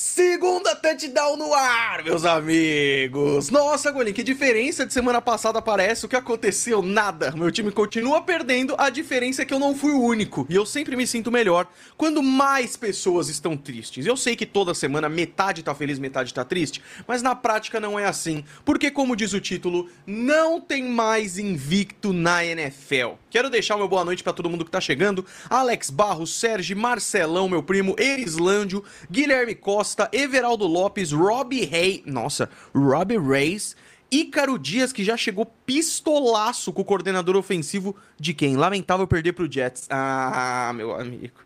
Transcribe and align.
Segunda 0.00 0.76
touchdown 0.76 1.36
no 1.36 1.52
ar, 1.52 2.04
meus 2.04 2.24
amigos! 2.24 3.50
Nossa, 3.50 3.90
Golim, 3.90 4.12
que 4.12 4.22
diferença 4.22 4.86
de 4.86 4.92
semana 4.92 5.20
passada 5.20 5.60
parece? 5.60 6.06
O 6.06 6.08
que 6.08 6.14
aconteceu? 6.14 6.80
Nada. 6.80 7.32
Meu 7.32 7.50
time 7.50 7.72
continua 7.72 8.22
perdendo, 8.22 8.76
a 8.78 8.90
diferença 8.90 9.42
é 9.42 9.44
que 9.44 9.52
eu 9.52 9.58
não 9.58 9.74
fui 9.74 9.90
o 9.90 10.00
único. 10.00 10.46
E 10.48 10.54
eu 10.54 10.64
sempre 10.64 10.94
me 10.94 11.04
sinto 11.04 11.32
melhor 11.32 11.66
quando 11.96 12.22
mais 12.22 12.76
pessoas 12.76 13.28
estão 13.28 13.56
tristes. 13.56 14.06
Eu 14.06 14.16
sei 14.16 14.36
que 14.36 14.46
toda 14.46 14.72
semana 14.72 15.08
metade 15.08 15.64
tá 15.64 15.74
feliz, 15.74 15.98
metade 15.98 16.32
tá 16.32 16.44
triste, 16.44 16.80
mas 17.04 17.20
na 17.20 17.34
prática 17.34 17.80
não 17.80 17.98
é 17.98 18.06
assim. 18.06 18.44
Porque, 18.64 18.92
como 18.92 19.16
diz 19.16 19.32
o 19.32 19.40
título, 19.40 19.90
não 20.06 20.60
tem 20.60 20.84
mais 20.84 21.38
invicto 21.38 22.12
na 22.12 22.44
NFL. 22.44 23.14
Quero 23.28 23.50
deixar 23.50 23.74
uma 23.74 23.88
boa 23.88 24.04
noite 24.04 24.22
para 24.22 24.32
todo 24.32 24.48
mundo 24.48 24.64
que 24.64 24.70
tá 24.70 24.80
chegando. 24.80 25.26
Alex 25.50 25.90
Barros, 25.90 26.38
Sérgio, 26.38 26.76
Marcelão, 26.76 27.48
meu 27.48 27.64
primo, 27.64 27.96
Erislândio, 27.98 28.84
Guilherme 29.10 29.56
Costa. 29.56 29.87
Costa, 29.88 30.06
Everaldo 30.12 30.66
Lopes, 30.66 31.12
Robbie 31.12 31.64
Rey, 31.64 32.02
nossa, 32.04 32.50
Robbie 32.74 33.18
Reis, 33.18 33.74
Ícaro 34.10 34.58
Dias, 34.58 34.92
que 34.92 35.02
já 35.02 35.16
chegou 35.16 35.46
pistolaço 35.64 36.74
com 36.74 36.82
o 36.82 36.84
coordenador 36.84 37.36
ofensivo 37.36 37.96
de 38.20 38.34
quem? 38.34 38.54
Lamentável 38.54 39.06
perder 39.06 39.32
pro 39.32 39.50
Jets. 39.50 39.86
Ah, 39.88 40.72
meu 40.74 40.94
amigo. 40.94 41.40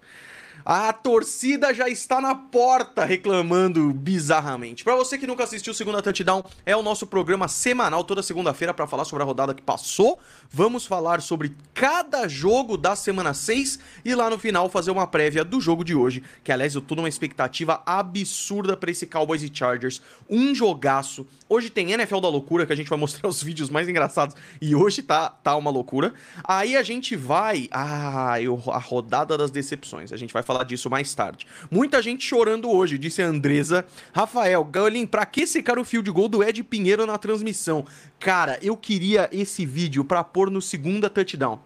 A 0.65 0.93
torcida 0.93 1.75
já 1.75 1.89
está 1.89 2.21
na 2.21 2.35
porta 2.35 3.05
reclamando 3.05 3.93
bizarramente. 3.93 4.85
Para 4.85 4.95
você 4.95 5.19
que 5.19 5.27
nunca 5.27 5.43
assistiu 5.43 5.75
Segunda 5.75 6.01
Touchdown, 6.01 6.45
é 6.65 6.77
o 6.77 6.83
nosso 6.83 7.07
programa 7.07 7.49
semanal 7.49 8.05
toda 8.05 8.23
segunda-feira 8.23 8.73
para 8.73 8.87
falar 8.87 9.05
sobre 9.05 9.25
a 9.25 9.27
rodada 9.27 9.55
que 9.55 9.63
passou. 9.63 10.21
Vamos 10.51 10.87
falar 10.87 11.21
sobre 11.21 11.57
cada 11.75 12.29
jogo 12.29 12.77
da 12.77 12.95
semana 12.95 13.35
6 13.35 13.79
e 14.05 14.15
lá 14.15 14.31
no 14.31 14.39
final 14.39 14.69
fazer 14.69 14.91
uma 14.91 15.07
prévia 15.07 15.45
do 15.45 15.61
jogo 15.61 15.85
de 15.85 15.95
hoje, 15.95 16.23
que 16.45 16.53
aliás 16.53 16.75
eu 16.75 16.81
tô 16.81 16.95
numa 16.95 17.09
expectativa 17.09 17.83
absurda 17.85 18.77
para 18.77 18.91
esse 18.91 19.07
Cowboys 19.07 19.43
e 19.43 19.51
Chargers, 19.53 20.01
um 20.31 20.55
jogaço. 20.55 21.27
Hoje 21.49 21.71
tem 21.71 21.93
NFL 21.93 22.21
da 22.21 22.29
loucura 22.29 22.65
que 22.65 22.73
a 22.73 22.77
gente 22.77 22.89
vai 22.89 22.99
mostrar 22.99 23.27
os 23.29 23.43
vídeos 23.43 23.69
mais 23.69 23.89
engraçados 23.89 24.37
e 24.61 24.75
hoje 24.75 25.03
tá 25.03 25.29
tá 25.29 25.57
uma 25.57 25.71
loucura. 25.71 26.15
Aí 26.45 26.77
a 26.77 26.83
gente 26.83 27.17
vai, 27.17 27.69
ah, 27.71 28.41
eu, 28.41 28.63
a 28.69 28.79
rodada 28.79 29.37
das 29.37 29.51
decepções. 29.51 30.13
A 30.13 30.17
gente 30.17 30.33
vai 30.33 30.43
falar 30.43 30.52
disso 30.63 30.91
mais 30.91 31.15
tarde. 31.15 31.47
Muita 31.71 32.03
gente 32.03 32.25
chorando 32.25 32.71
hoje, 32.71 32.99
disse 32.99 33.23
a 33.23 33.27
Andresa. 33.27 33.87
Rafael, 34.13 34.63
Galim, 34.65 35.07
pra 35.07 35.25
que 35.25 35.47
secar 35.47 35.79
o 35.79 35.85
fio 35.85 36.03
de 36.03 36.11
gol 36.11 36.29
do 36.29 36.45
Ed 36.45 36.63
Pinheiro 36.63 37.07
na 37.07 37.17
transmissão? 37.17 37.87
Cara, 38.21 38.59
eu 38.61 38.77
queria 38.77 39.29
esse 39.33 39.65
vídeo 39.65 40.05
pra 40.05 40.23
pôr 40.23 40.51
no 40.51 40.61
segunda 40.61 41.09
touchdown. 41.09 41.61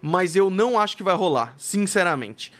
Mas 0.00 0.34
eu 0.34 0.48
não 0.48 0.78
acho 0.78 0.96
que 0.96 1.02
vai 1.02 1.14
rolar, 1.14 1.54
sinceramente. 1.58 2.50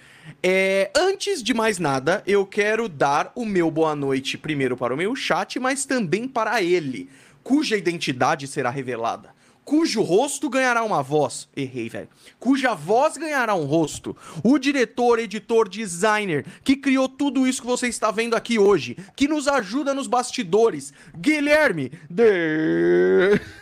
É, 0.43 0.91
antes 0.95 1.43
de 1.43 1.55
mais 1.55 1.79
nada, 1.79 2.23
eu 2.27 2.45
quero 2.45 2.87
dar 2.87 3.33
o 3.35 3.47
meu 3.47 3.71
boa 3.71 3.97
noite 3.97 4.37
primeiro 4.37 4.77
para 4.77 4.93
o 4.93 4.97
meu 4.97 5.17
chat, 5.17 5.59
mas 5.59 5.87
também 5.87 6.29
para 6.29 6.63
ele, 6.63 7.09
cuja 7.43 7.77
identidade 7.77 8.47
será 8.47 8.69
revelada 8.69 9.40
cujo 9.65 10.03
rosto 10.03 10.49
ganhará 10.49 10.83
uma 10.83 11.03
voz. 11.03 11.49
Errei, 11.57 11.89
velho. 11.89 12.09
Cuja 12.39 12.75
voz 12.75 13.17
ganhará 13.17 13.55
um 13.55 13.65
rosto. 13.65 14.17
O 14.43 14.59
diretor, 14.59 15.19
editor, 15.19 15.69
designer 15.69 16.45
que 16.65 16.77
criou 16.77 17.09
tudo 17.09 17.47
isso 17.47 17.61
que 17.61 17.67
você 17.67 17.89
está 17.89 18.11
vendo 18.11 18.35
aqui 18.35 18.59
hoje, 18.59 18.97
que 19.15 19.29
nos 19.29 19.47
ajuda 19.47 19.95
nos 19.95 20.07
bastidores. 20.07 20.93
Guilherme 21.17 21.93
de 22.09 23.41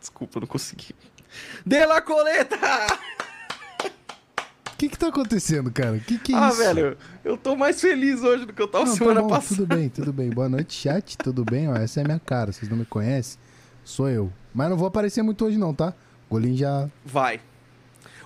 Desculpa, 0.00 0.40
não 0.40 0.48
consegui. 0.48 0.94
De 1.64 1.86
la 1.86 2.00
Coleta! 2.00 2.56
O 4.66 4.74
que 4.76 4.88
que 4.88 4.98
tá 4.98 5.08
acontecendo, 5.08 5.70
cara? 5.70 5.96
Que 6.00 6.18
que 6.18 6.32
é 6.32 6.36
ah, 6.36 6.48
isso? 6.48 6.60
Ah, 6.60 6.64
velho, 6.64 6.98
eu 7.24 7.36
tô 7.36 7.54
mais 7.54 7.80
feliz 7.80 8.20
hoje 8.20 8.44
do 8.44 8.52
que 8.52 8.60
eu 8.60 8.66
tava 8.66 8.86
não, 8.86 8.96
semana 8.96 9.20
tá 9.20 9.22
bom, 9.22 9.28
passada. 9.28 9.60
Tudo 9.62 9.76
bem, 9.76 9.88
tudo 9.88 10.12
bem. 10.12 10.30
Boa 10.30 10.48
noite, 10.48 10.74
chat. 10.74 11.16
Tudo 11.18 11.44
bem? 11.44 11.68
Ó, 11.68 11.76
essa 11.76 12.00
é 12.00 12.02
a 12.02 12.04
minha 12.04 12.18
cara. 12.18 12.50
Vocês 12.50 12.68
não 12.68 12.76
me 12.76 12.84
conhecem? 12.84 13.38
Sou 13.84 14.08
eu. 14.08 14.32
Mas 14.54 14.68
não 14.70 14.76
vou 14.76 14.86
aparecer 14.88 15.22
muito 15.22 15.44
hoje 15.44 15.58
não, 15.58 15.74
tá? 15.74 15.94
Golim 16.30 16.56
já... 16.56 16.88
Vai. 17.04 17.40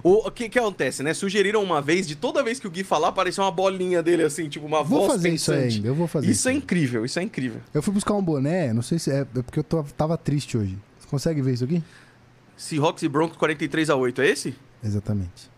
O 0.03 0.31
que 0.31 0.49
que 0.49 0.59
acontece, 0.59 1.03
né? 1.03 1.15
Sugeriram 1.15 1.63
uma 1.63 1.81
vez, 1.81 2.07
de 2.07 2.15
toda 2.15 2.43
vez 2.43 2.61
que 2.61 2.67
o 2.67 2.71
Gui 2.71 2.85
falar, 2.85 3.09
aparecer 3.09 3.41
uma 3.41 3.51
bolinha 3.51 4.03
dele 4.03 4.23
assim, 4.23 4.49
tipo 4.49 4.65
uma 4.67 4.83
vou 4.85 5.01
voz 5.01 5.13
fazer 5.13 5.31
pensante. 5.31 5.67
isso 5.69 5.77
ainda, 5.77 5.89
eu 5.89 5.95
vou 5.95 6.07
fazer 6.07 6.27
Isso 6.27 6.41
isso. 6.41 6.49
é 6.49 6.53
incrível, 6.53 7.05
isso 7.05 7.19
é 7.19 7.23
incrível. 7.23 7.61
Eu 7.73 7.83
fui 7.83 7.93
buscar 7.95 8.15
um 8.15 8.23
boné, 8.23 8.73
não 8.73 8.83
sei 8.83 8.99
se 8.99 9.11
é, 9.11 9.21
é 9.21 9.25
porque 9.25 9.59
eu 9.59 9.65
tô, 9.65 9.83
tava 9.83 10.17
triste 10.17 10.57
hoje. 10.57 10.79
Você 11.01 11.09
consegue 11.09 11.41
ver 11.43 11.55
isso 11.55 11.65
aqui? 11.65 11.83
Seahawks 12.57 13.03
e 13.03 13.09
Broncos 13.09 13.37
43 13.39 13.91
a 13.91 13.97
8 13.97 14.21
é 14.21 14.29
esse? 14.29 14.55
Exatamente. 14.85 15.51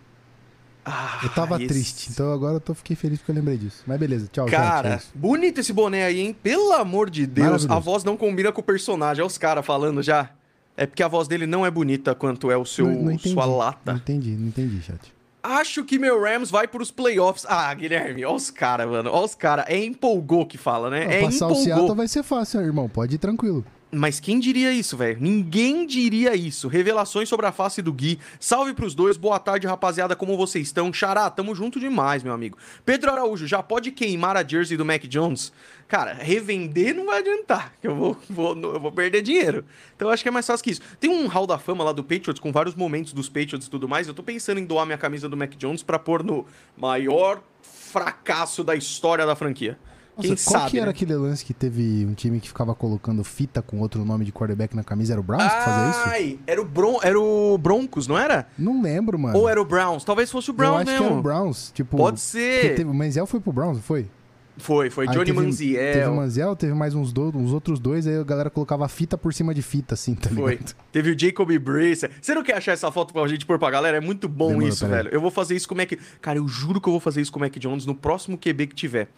Ah, 0.91 1.21
Eu 1.23 1.29
tava 1.31 1.57
esse- 1.57 1.67
triste, 1.67 2.09
então 2.11 2.33
agora 2.33 2.55
eu 2.57 2.61
tô, 2.61 2.73
fiquei 2.75 2.97
feliz 2.97 3.19
porque 3.19 3.33
eu 3.33 3.37
lembrei 3.37 3.57
disso. 3.59 3.83
Mas 3.87 3.99
beleza, 3.99 4.29
tchau, 4.33 4.47
Cara, 4.47 4.99
chat, 4.99 5.09
é 5.15 5.19
bonito 5.19 5.59
esse 5.61 5.73
boné 5.73 6.05
aí, 6.05 6.21
hein? 6.21 6.37
Pelo 6.43 6.73
amor 6.73 7.11
de 7.11 7.27
Deus, 7.27 7.69
a 7.69 7.79
voz 7.79 8.05
não 8.05 8.17
combina 8.17 8.51
com 8.53 8.61
o 8.61 8.65
personagem. 8.65 9.23
É 9.23 9.27
os 9.27 9.37
caras 9.39 9.65
falando 9.67 10.03
já. 10.03 10.31
É 10.77 10.87
porque 10.87 11.03
a 11.03 11.09
voz 11.09 11.27
dele 11.29 11.47
não 11.47 11.67
é 11.67 11.71
bonita 11.71 12.15
quanto 12.15 12.51
é 12.51 12.57
o 12.57 12.65
seu, 12.65 12.87
Não- 12.87 13.03
não 13.11 13.19
sua 13.19 13.47
Não 13.47 13.57
lata. 13.59 13.93
entendi, 13.93 14.31
não 14.31 14.49
entendi, 14.49 14.81
chat. 14.81 14.99
Acho 15.43 15.85
que 15.85 15.99
meu 15.99 16.21
Rams 16.23 16.51
vai 16.51 16.67
pros 16.69 16.91
playoffs. 16.91 17.47
Ah, 17.49 17.73
Guilherme, 17.75 18.25
ó 18.25 18.35
os 18.35 18.51
caras, 18.51 18.89
mano. 18.89 19.11
Ó 19.13 19.25
os 19.25 19.35
caras. 19.35 19.65
É 19.69 19.77
empolgou 19.83 20.45
que 20.45 20.59
fala, 20.59 20.91
né? 20.91 21.05
Não, 21.05 21.13
é 21.13 21.21
passar 21.23 21.47
o 21.47 21.51
empolgou. 21.51 21.65
Seattle 21.65 21.95
vai 21.95 22.09
ser 22.09 22.23
fácil, 22.23 22.61
irmão. 22.61 22.89
Pode 22.89 23.15
ir 23.15 23.19
tranquilo. 23.19 23.65
Mas 23.91 24.21
quem 24.21 24.39
diria 24.39 24.71
isso, 24.71 24.99
velho? 24.99 25.17
Ninguém 25.19 25.87
diria 25.87 26.35
isso. 26.37 26.69
Revelações 26.69 27.27
sobre 27.27 27.47
a 27.47 27.53
face 27.53 27.81
do 27.81 27.91
Gui. 27.91 28.19
Salve 28.39 28.75
pros 28.75 28.95
dois. 28.95 29.17
Boa 29.17 29.39
tarde, 29.39 29.67
rapaziada. 29.67 30.15
Como 30.15 30.37
vocês 30.37 30.67
estão? 30.67 30.93
Xará, 30.93 31.31
tamo 31.31 31.55
junto 31.55 31.81
demais, 31.81 32.23
meu 32.23 32.35
amigo. 32.35 32.59
Pedro 32.85 33.11
Araújo, 33.11 33.47
já 33.47 33.63
pode 33.63 33.91
queimar 33.91 34.37
a 34.37 34.47
jersey 34.47 34.77
do 34.77 34.85
Mac 34.85 35.05
Jones? 35.05 35.53
Cara, 35.89 36.13
revender 36.13 36.95
não 36.95 37.07
vai 37.07 37.21
adiantar. 37.21 37.73
Eu 37.83 37.95
vou, 37.97 38.17
vou- 38.29 38.55
eu 38.61 38.79
vou 38.79 38.93
perder 38.93 39.23
dinheiro. 39.23 39.65
Então 39.97 40.09
eu 40.09 40.13
acho 40.13 40.23
que 40.23 40.29
é 40.29 40.33
mais 40.33 40.47
fácil 40.47 40.63
que 40.65 40.71
isso. 40.71 40.83
Tem 41.01 41.09
um 41.09 41.27
hall 41.27 41.47
da 41.47 41.57
fama 41.59 41.83
lá 41.83 41.93
do 41.93 42.05
Patriots 42.05 42.39
com 42.41 42.53
vários 42.53 42.75
momentos 42.75 43.15
dos 43.15 43.31
Patriots 43.31 43.67
e 43.67 43.71
tudo 43.71 43.89
mais. 43.89 44.07
Eu 44.07 44.13
tô 44.13 44.23
pensando 44.23 44.61
em 44.61 44.67
doar 44.67 44.85
minha 44.85 44.99
camisa 44.99 45.31
do 45.31 45.37
Mac 45.37 45.55
Jones 45.57 45.83
pra 45.83 45.99
pôr 45.99 46.23
no 46.23 46.45
maior 46.77 47.41
fracasso 47.63 48.63
da 48.63 48.77
história 48.77 49.25
da 49.25 49.35
franquia. 49.35 49.79
Nossa, 50.19 50.29
Quem 50.35 50.37
qual 50.45 50.61
sabe, 50.61 50.71
que 50.73 50.77
era 50.79 50.87
né? 50.87 50.91
aquele 50.91 51.15
lance 51.15 51.45
que 51.45 51.55
teve 51.55 52.05
um 52.05 52.13
time 52.13 52.41
que 52.41 52.49
ficava 52.49 52.75
colocando 52.75 53.23
fita 53.23 53.63
com 53.63 53.79
outro 53.79 54.05
nome 54.05 54.25
de 54.25 54.33
quarterback 54.33 54.75
na 54.75 54.83
camisa? 54.83 55.13
Era 55.13 55.21
o 55.21 55.23
Browns 55.25 55.45
que 55.45 55.65
fazia 55.65 55.91
isso? 55.91 56.01
Ai, 56.09 56.39
era 56.45 56.61
o, 56.61 56.65
Bron 56.65 56.99
era 57.03 57.19
o 57.21 57.57
Broncos, 57.57 58.09
não 58.09 58.19
era? 58.19 58.49
Não 58.59 58.83
lembro, 58.83 59.17
mano. 59.17 59.39
Ou 59.39 59.49
era 59.49 59.63
o 59.63 59.65
Browns? 59.65 60.03
Talvez 60.03 60.29
fosse 60.31 60.51
o 60.51 60.53
Eu 60.53 60.57
Browns 60.57 60.83
acho 60.83 60.91
mesmo. 60.91 61.07
que 61.07 61.13
era 61.13 61.19
o 61.21 61.23
Browns. 61.23 61.71
Tipo, 61.73 61.97
Pode 61.97 62.21
ser. 62.21 62.75
Teve, 62.75 62.91
o 62.91 62.95
Manziel 62.95 63.27
foi 63.27 63.39
pro 63.39 63.53
Browns, 63.53 63.77
não 63.77 63.83
foi? 63.83 64.09
Foi, 64.57 64.91
foi 64.91 65.07
Aí 65.07 65.15
Johnny 65.15 65.27
teve, 65.27 65.41
Manziel. 65.41 65.93
Teve 65.93 66.07
o 66.07 66.17
Manziel, 66.17 66.57
teve 66.57 66.75
mais 66.75 66.93
uns, 66.93 67.13
do, 67.13 67.29
uns 67.29 67.53
outros 67.53 67.79
dois, 67.79 68.09
aí 68.09 68.17
a 68.19 68.25
galera 68.25 68.51
colocava 68.51 68.89
fita 68.89 69.17
por 69.17 69.33
cima 69.33 69.55
de 69.55 69.63
fita, 69.63 69.95
assim, 69.95 70.17
tá 70.17 70.29
Foi. 70.31 70.55
ligado? 70.55 70.75
Teve 70.91 71.13
o 71.13 71.19
Jacob 71.19 71.49
Brace. 71.61 72.11
Você 72.21 72.35
não 72.35 72.43
quer 72.43 72.57
achar 72.57 72.73
essa 72.73 72.91
foto 72.91 73.13
pra 73.13 73.25
gente 73.29 73.47
pôr 73.47 73.57
pra 73.57 73.71
galera? 73.71 73.99
É 73.99 74.01
muito 74.01 74.29
bom 74.29 74.49
Demorou, 74.49 74.69
isso, 74.69 74.85
velho. 74.85 75.09
Eu 75.11 75.21
vou 75.21 75.31
fazer 75.31 75.55
isso 75.55 75.69
com 75.69 75.75
o 75.75 75.79
Mac... 75.79 75.93
Cara, 76.21 76.39
eu 76.39 76.49
juro 76.49 76.81
que 76.81 76.89
eu 76.89 76.93
vou 76.93 76.99
fazer 76.99 77.21
isso 77.21 77.31
com 77.31 77.39
o 77.39 77.43
Mac 77.43 77.57
Jones 77.57 77.87
no 77.87 77.95
próximo 77.95 78.37
QB 78.37 78.67
que 78.67 78.75
tiver. 78.75 79.09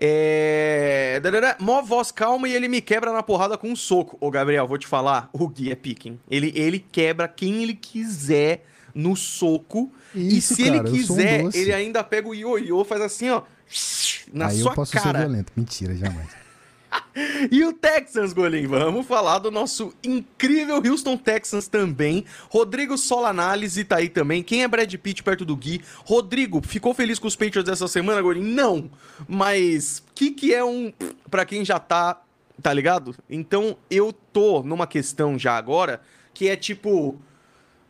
É... 0.00 1.20
Mó 1.58 1.82
voz 1.82 2.10
calma 2.10 2.48
e 2.48 2.54
ele 2.54 2.68
me 2.68 2.80
quebra 2.80 3.12
na 3.12 3.22
porrada 3.22 3.56
com 3.58 3.68
um 3.68 3.76
soco. 3.76 4.16
Ô, 4.20 4.30
Gabriel, 4.30 4.66
vou 4.66 4.78
te 4.78 4.86
falar, 4.86 5.28
o 5.32 5.48
Gui 5.48 5.70
é 5.70 5.74
pique, 5.74 6.18
Ele, 6.30 6.52
ele 6.54 6.78
quebra 6.78 7.28
quem 7.28 7.62
ele 7.62 7.74
quiser 7.74 8.64
no 8.94 9.16
soco. 9.16 9.92
Isso, 10.14 10.52
e 10.52 10.56
se 10.56 10.64
cara, 10.64 10.76
ele 10.76 10.88
um 10.88 10.92
quiser, 10.92 11.42
doce. 11.42 11.58
ele 11.58 11.72
ainda 11.72 12.04
pega 12.04 12.28
o 12.28 12.34
ioiô, 12.34 12.84
faz 12.84 13.00
assim, 13.00 13.30
ó. 13.30 13.42
Na 14.32 14.48
aí 14.48 14.60
sua 14.60 14.72
eu 14.72 14.74
posso 14.74 14.92
cara. 14.92 15.20
ser 15.20 15.26
violento. 15.26 15.52
Mentira, 15.56 15.94
jamais. 15.94 16.41
E 17.50 17.64
o 17.64 17.72
Texans, 17.72 18.32
Golim, 18.32 18.66
vamos 18.66 19.06
falar 19.06 19.38
do 19.38 19.50
nosso 19.50 19.92
incrível 20.02 20.76
Houston 20.76 21.16
Texans 21.16 21.68
também. 21.68 22.24
Rodrigo 22.48 22.96
Sola 22.96 23.28
Análise 23.28 23.84
tá 23.84 23.96
aí 23.96 24.08
também. 24.08 24.42
Quem 24.42 24.62
é 24.62 24.68
Brad 24.68 24.92
Pitt 24.94 25.22
perto 25.22 25.44
do 25.44 25.56
Gui? 25.56 25.82
Rodrigo, 26.04 26.62
ficou 26.66 26.94
feliz 26.94 27.18
com 27.18 27.26
os 27.26 27.36
Patriots 27.36 27.70
essa 27.70 27.86
semana, 27.86 28.22
Golim? 28.22 28.42
Não. 28.42 28.90
Mas 29.28 30.02
que, 30.14 30.30
que 30.30 30.54
é 30.54 30.64
um. 30.64 30.92
Pra 31.30 31.44
quem 31.44 31.64
já 31.64 31.78
tá. 31.78 32.22
Tá 32.62 32.72
ligado? 32.72 33.14
Então 33.28 33.76
eu 33.90 34.12
tô 34.12 34.62
numa 34.62 34.86
questão 34.86 35.38
já 35.38 35.56
agora 35.56 36.00
que 36.32 36.48
é 36.48 36.56
tipo. 36.56 37.20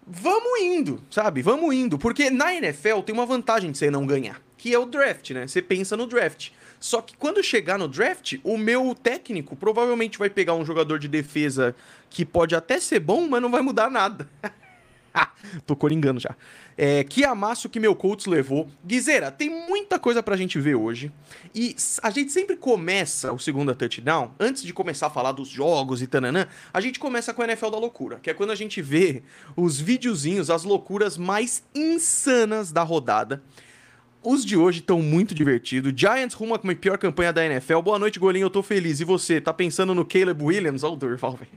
Vamos 0.05 0.61
indo, 0.61 1.03
sabe? 1.11 1.43
Vamos 1.43 1.73
indo. 1.75 1.97
Porque 1.97 2.29
na 2.29 2.55
NFL 2.55 3.01
tem 3.05 3.15
uma 3.15 3.27
vantagem 3.27 3.71
de 3.71 3.79
você 3.79 3.91
não 3.91 4.05
ganhar, 4.05 4.41
que 4.57 4.75
é 4.75 4.79
o 4.79 4.85
draft, 4.85 5.31
né? 5.31 5.47
Você 5.47 5.63
pensa 5.63 5.97
no 5.97 6.07
draft. 6.07 6.51
Só 6.83 7.01
que 7.01 7.17
quando 7.17 7.41
chegar 7.45 7.79
no 7.79 7.87
draft, 7.87 8.39
o 8.43 8.59
meu 8.59 8.93
técnico 8.93 9.55
provavelmente 9.55 10.19
vai 10.19 10.29
pegar 10.29 10.55
um 10.55 10.65
jogador 10.65 10.99
de 10.99 11.07
defesa 11.07 11.77
que 12.11 12.25
pode 12.25 12.57
até 12.57 12.81
ser 12.81 12.99
bom, 12.99 13.29
mas 13.29 13.41
não 13.41 13.53
vai 13.53 13.63
mudar 13.63 13.89
nada. 13.89 14.29
Tô 15.65 15.77
coringando 15.77 16.19
já. 16.19 16.35
É, 16.77 17.05
que 17.05 17.25
amasso 17.25 17.69
que 17.69 17.79
meu 17.79 17.95
Colts 17.95 18.27
levou. 18.27 18.69
Guizeira, 18.85 19.31
tem 19.31 19.49
muita 19.49 19.97
coisa 19.97 20.25
pra 20.25 20.37
gente 20.37 20.59
ver 20.59 20.75
hoje. 20.75 21.13
E 21.55 21.77
a 22.03 22.11
gente 22.11 22.33
sempre 22.33 22.57
começa 22.57 23.33
o 23.33 23.39
segundo 23.39 23.73
touchdown, 23.77 24.35
antes 24.41 24.65
de 24.65 24.73
começar 24.73 25.07
a 25.07 25.11
falar 25.11 25.31
dos 25.31 25.49
jogos 25.49 26.03
e 26.03 26.09
tananã, 26.09 26.49
a 26.75 26.81
gente 26.81 26.99
começa 26.99 27.33
com 27.33 27.43
a 27.43 27.45
NFL 27.45 27.71
da 27.71 27.79
loucura, 27.79 28.19
que 28.21 28.29
é 28.29 28.35
quando 28.35 28.51
a 28.51 28.57
gente 28.57 28.83
vê 28.83 29.23
os 29.55 29.81
videozinhos, 29.81 30.51
as 30.51 30.65
loucuras 30.65 31.17
mais 31.17 31.63
insanas 31.73 32.73
da 32.73 32.83
rodada. 32.83 33.41
Os 34.23 34.45
de 34.45 34.57
hoje 34.57 34.81
estão 34.81 35.01
muito 35.03 35.35
divertidos. 35.35 35.93
Giants 35.97 36.35
rumo 36.35 36.55
a 36.55 36.59
pior 36.59 36.97
campanha 36.97 37.33
da 37.33 37.45
NFL. 37.45 37.81
Boa 37.81 37.99
noite, 37.99 38.19
Golinho. 38.19 38.45
Eu 38.45 38.51
tô 38.51 38.63
feliz. 38.63 39.01
E 39.01 39.05
você? 39.05 39.41
Tá 39.41 39.53
pensando 39.53 39.95
no 39.95 40.05
Caleb 40.05 40.43
Williams? 40.43 40.85
Olha 40.85 40.93
o 40.93 40.97
Durval, 40.97 41.33
velho. 41.37 41.51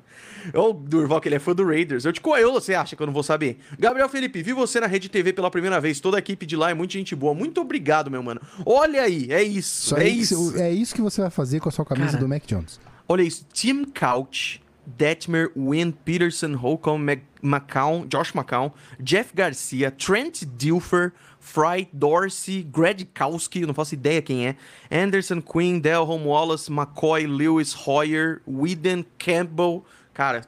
Olha 0.53 0.69
o 0.69 0.73
Durval, 0.73 1.21
que 1.21 1.27
ele 1.27 1.35
é 1.35 1.39
fã 1.39 1.53
do 1.53 1.65
Raiders. 1.65 2.05
Eu 2.05 2.13
te 2.13 2.19
conheço, 2.19 2.51
você 2.51 2.73
acha 2.73 2.95
que 2.95 3.01
eu 3.01 3.05
não 3.05 3.13
vou 3.13 3.23
saber? 3.23 3.59
Gabriel 3.77 4.09
Felipe, 4.09 4.41
vi 4.41 4.53
você 4.53 4.79
na 4.79 4.87
Rede 4.87 5.09
TV 5.09 5.31
pela 5.31 5.51
primeira 5.51 5.79
vez. 5.79 5.99
Toda 5.99 6.17
a 6.17 6.19
equipe 6.19 6.45
de 6.45 6.55
lá 6.55 6.71
é 6.71 6.73
muita 6.73 6.93
gente 6.93 7.15
boa. 7.15 7.33
Muito 7.33 7.61
obrigado, 7.61 8.09
meu 8.09 8.23
mano. 8.23 8.41
Olha 8.65 9.03
aí, 9.03 9.31
é 9.31 9.43
isso. 9.43 9.89
Só 9.89 9.97
é 9.97 10.07
isso. 10.07 10.33
isso. 10.33 10.57
É 10.57 10.71
isso 10.71 10.95
que 10.95 11.01
você 11.01 11.21
vai 11.21 11.29
fazer 11.29 11.59
com 11.59 11.69
a 11.69 11.71
sua 11.71 11.85
camisa 11.85 12.11
Cara, 12.11 12.19
do 12.19 12.27
Mac 12.27 12.43
Jones. 12.45 12.79
Olha 13.07 13.21
isso. 13.21 13.45
Tim 13.53 13.85
Couch, 13.85 14.61
Detmer, 14.85 15.51
Wynn, 15.55 15.91
Peterson, 15.91 16.55
Holcomb, 16.55 17.03
Mac 17.03 17.19
McCown, 17.45 18.07
Josh 18.07 18.33
McCown, 18.33 18.71
Jeff 18.99 19.31
Garcia, 19.35 19.91
Trent 19.91 20.43
Dilfer, 20.57 21.13
Fry, 21.45 21.87
Dorsey, 21.93 22.63
Gradkowski, 22.63 23.67
não 23.67 23.73
faço 23.73 23.93
ideia 23.93 24.19
quem 24.19 24.47
é, 24.47 24.55
Anderson, 24.91 25.39
Quinn, 25.39 25.79
Delhom, 25.79 26.25
Wallace, 26.25 26.71
McCoy, 26.71 27.27
Lewis, 27.27 27.75
Hoyer, 27.85 28.41
Whedon, 28.47 29.05
Campbell, 29.19 29.85
cara, 30.11 30.41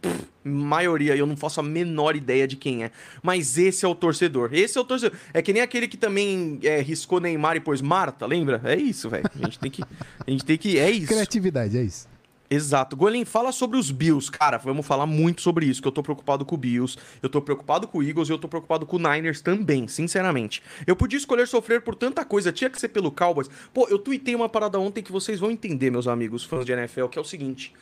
pff, 0.00 0.24
maioria, 0.44 1.16
eu 1.16 1.26
não 1.26 1.36
faço 1.36 1.58
a 1.58 1.62
menor 1.62 2.14
ideia 2.14 2.46
de 2.46 2.54
quem 2.56 2.84
é. 2.84 2.92
Mas 3.20 3.58
esse 3.58 3.84
é 3.84 3.88
o 3.88 3.96
torcedor. 3.96 4.50
Esse 4.52 4.78
é 4.78 4.80
o 4.80 4.84
torcedor. 4.84 5.18
É 5.34 5.42
que 5.42 5.52
nem 5.52 5.60
aquele 5.60 5.88
que 5.88 5.96
também 5.96 6.60
é, 6.62 6.80
riscou 6.80 7.20
Neymar 7.20 7.56
e 7.56 7.60
pôs 7.60 7.82
Marta, 7.82 8.24
lembra? 8.24 8.60
É 8.64 8.76
isso, 8.76 9.10
velho. 9.10 9.24
A 9.34 9.44
gente 9.44 9.58
tem 9.58 9.70
que. 9.70 9.82
A 9.82 10.30
gente 10.30 10.44
tem 10.44 10.56
que. 10.56 10.78
É 10.78 10.90
isso. 10.90 11.08
Criatividade, 11.08 11.76
é 11.76 11.82
isso. 11.82 12.11
Exato. 12.52 12.94
Golem, 12.94 13.24
fala 13.24 13.50
sobre 13.50 13.78
os 13.78 13.90
Bills. 13.90 14.30
Cara, 14.30 14.58
vamos 14.58 14.84
falar 14.84 15.06
muito 15.06 15.40
sobre 15.40 15.64
isso, 15.64 15.80
que 15.80 15.88
eu 15.88 15.92
tô 15.92 16.02
preocupado 16.02 16.44
com 16.44 16.54
o 16.54 16.58
Bills, 16.58 16.98
eu 17.22 17.30
tô 17.30 17.40
preocupado 17.40 17.88
com 17.88 17.96
o 17.96 18.02
Eagles 18.02 18.28
e 18.28 18.32
eu 18.32 18.38
tô 18.38 18.46
preocupado 18.46 18.84
com 18.84 18.96
o 18.96 18.98
Niners 18.98 19.40
também, 19.40 19.88
sinceramente. 19.88 20.62
Eu 20.86 20.94
podia 20.94 21.16
escolher 21.16 21.48
sofrer 21.48 21.80
por 21.80 21.94
tanta 21.94 22.26
coisa, 22.26 22.52
tinha 22.52 22.68
que 22.68 22.78
ser 22.78 22.88
pelo 22.88 23.10
Cowboys. 23.10 23.48
Pô, 23.72 23.88
eu 23.88 23.98
tuitei 23.98 24.34
uma 24.34 24.50
parada 24.50 24.78
ontem 24.78 25.02
que 25.02 25.10
vocês 25.10 25.40
vão 25.40 25.50
entender, 25.50 25.90
meus 25.90 26.06
amigos 26.06 26.44
fãs 26.44 26.66
de 26.66 26.72
NFL, 26.72 27.06
que 27.06 27.18
é 27.18 27.22
o 27.22 27.24
seguinte. 27.24 27.72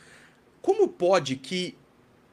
Como 0.61 0.87
pode 0.87 1.35
que 1.35 1.75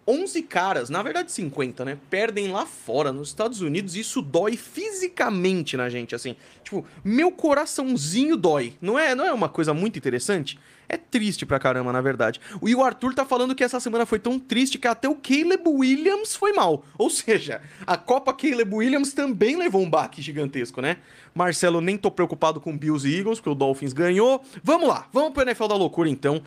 11 0.09 0.43
caras, 0.45 0.89
na 0.89 1.03
verdade 1.03 1.31
50, 1.31 1.85
né, 1.85 1.99
perdem 2.09 2.51
lá 2.51 2.65
fora, 2.65 3.13
nos 3.13 3.29
Estados 3.29 3.61
Unidos, 3.61 3.95
e 3.95 4.01
isso 4.01 4.23
dói 4.23 4.57
fisicamente 4.57 5.77
na 5.77 5.91
gente, 5.91 6.15
assim. 6.15 6.35
Tipo, 6.65 6.87
meu 7.05 7.31
coraçãozinho 7.31 8.35
dói. 8.35 8.73
Não 8.81 8.99
é, 8.99 9.15
não 9.15 9.27
é 9.27 9.33
uma 9.33 9.51
coisa 9.51 9.75
muito 9.75 9.99
interessante? 9.99 10.59
É 10.89 10.97
triste 10.97 11.45
pra 11.45 11.59
caramba, 11.59 11.93
na 11.93 12.01
verdade. 12.01 12.41
E 12.63 12.75
o 12.75 12.83
Arthur 12.83 13.15
tá 13.15 13.25
falando 13.25 13.55
que 13.55 13.63
essa 13.63 13.79
semana 13.79 14.07
foi 14.07 14.19
tão 14.19 14.39
triste 14.39 14.79
que 14.79 14.89
até 14.89 15.07
o 15.07 15.15
Caleb 15.15 15.63
Williams 15.69 16.35
foi 16.35 16.55
mal. 16.55 16.83
Ou 16.97 17.11
seja, 17.11 17.61
a 17.87 17.97
Copa 17.99 18.33
Caleb 18.33 18.75
Williams 18.75 19.13
também 19.13 19.57
levou 19.57 19.83
um 19.83 19.91
baque 19.91 20.23
gigantesco, 20.23 20.81
né? 20.81 20.97
Marcelo, 21.35 21.83
nem 21.83 21.99
tô 21.99 22.11
preocupado 22.11 22.59
com 22.59 22.77
Bills 22.77 23.07
e 23.07 23.19
Eagles, 23.19 23.39
porque 23.39 23.51
o 23.51 23.55
Dolphins 23.55 23.93
ganhou. 23.93 24.43
Vamos 24.65 24.89
lá, 24.89 25.07
vamos 25.13 25.33
pro 25.35 25.43
NFL 25.43 25.67
da 25.67 25.77
loucura 25.77 26.09
então. 26.09 26.43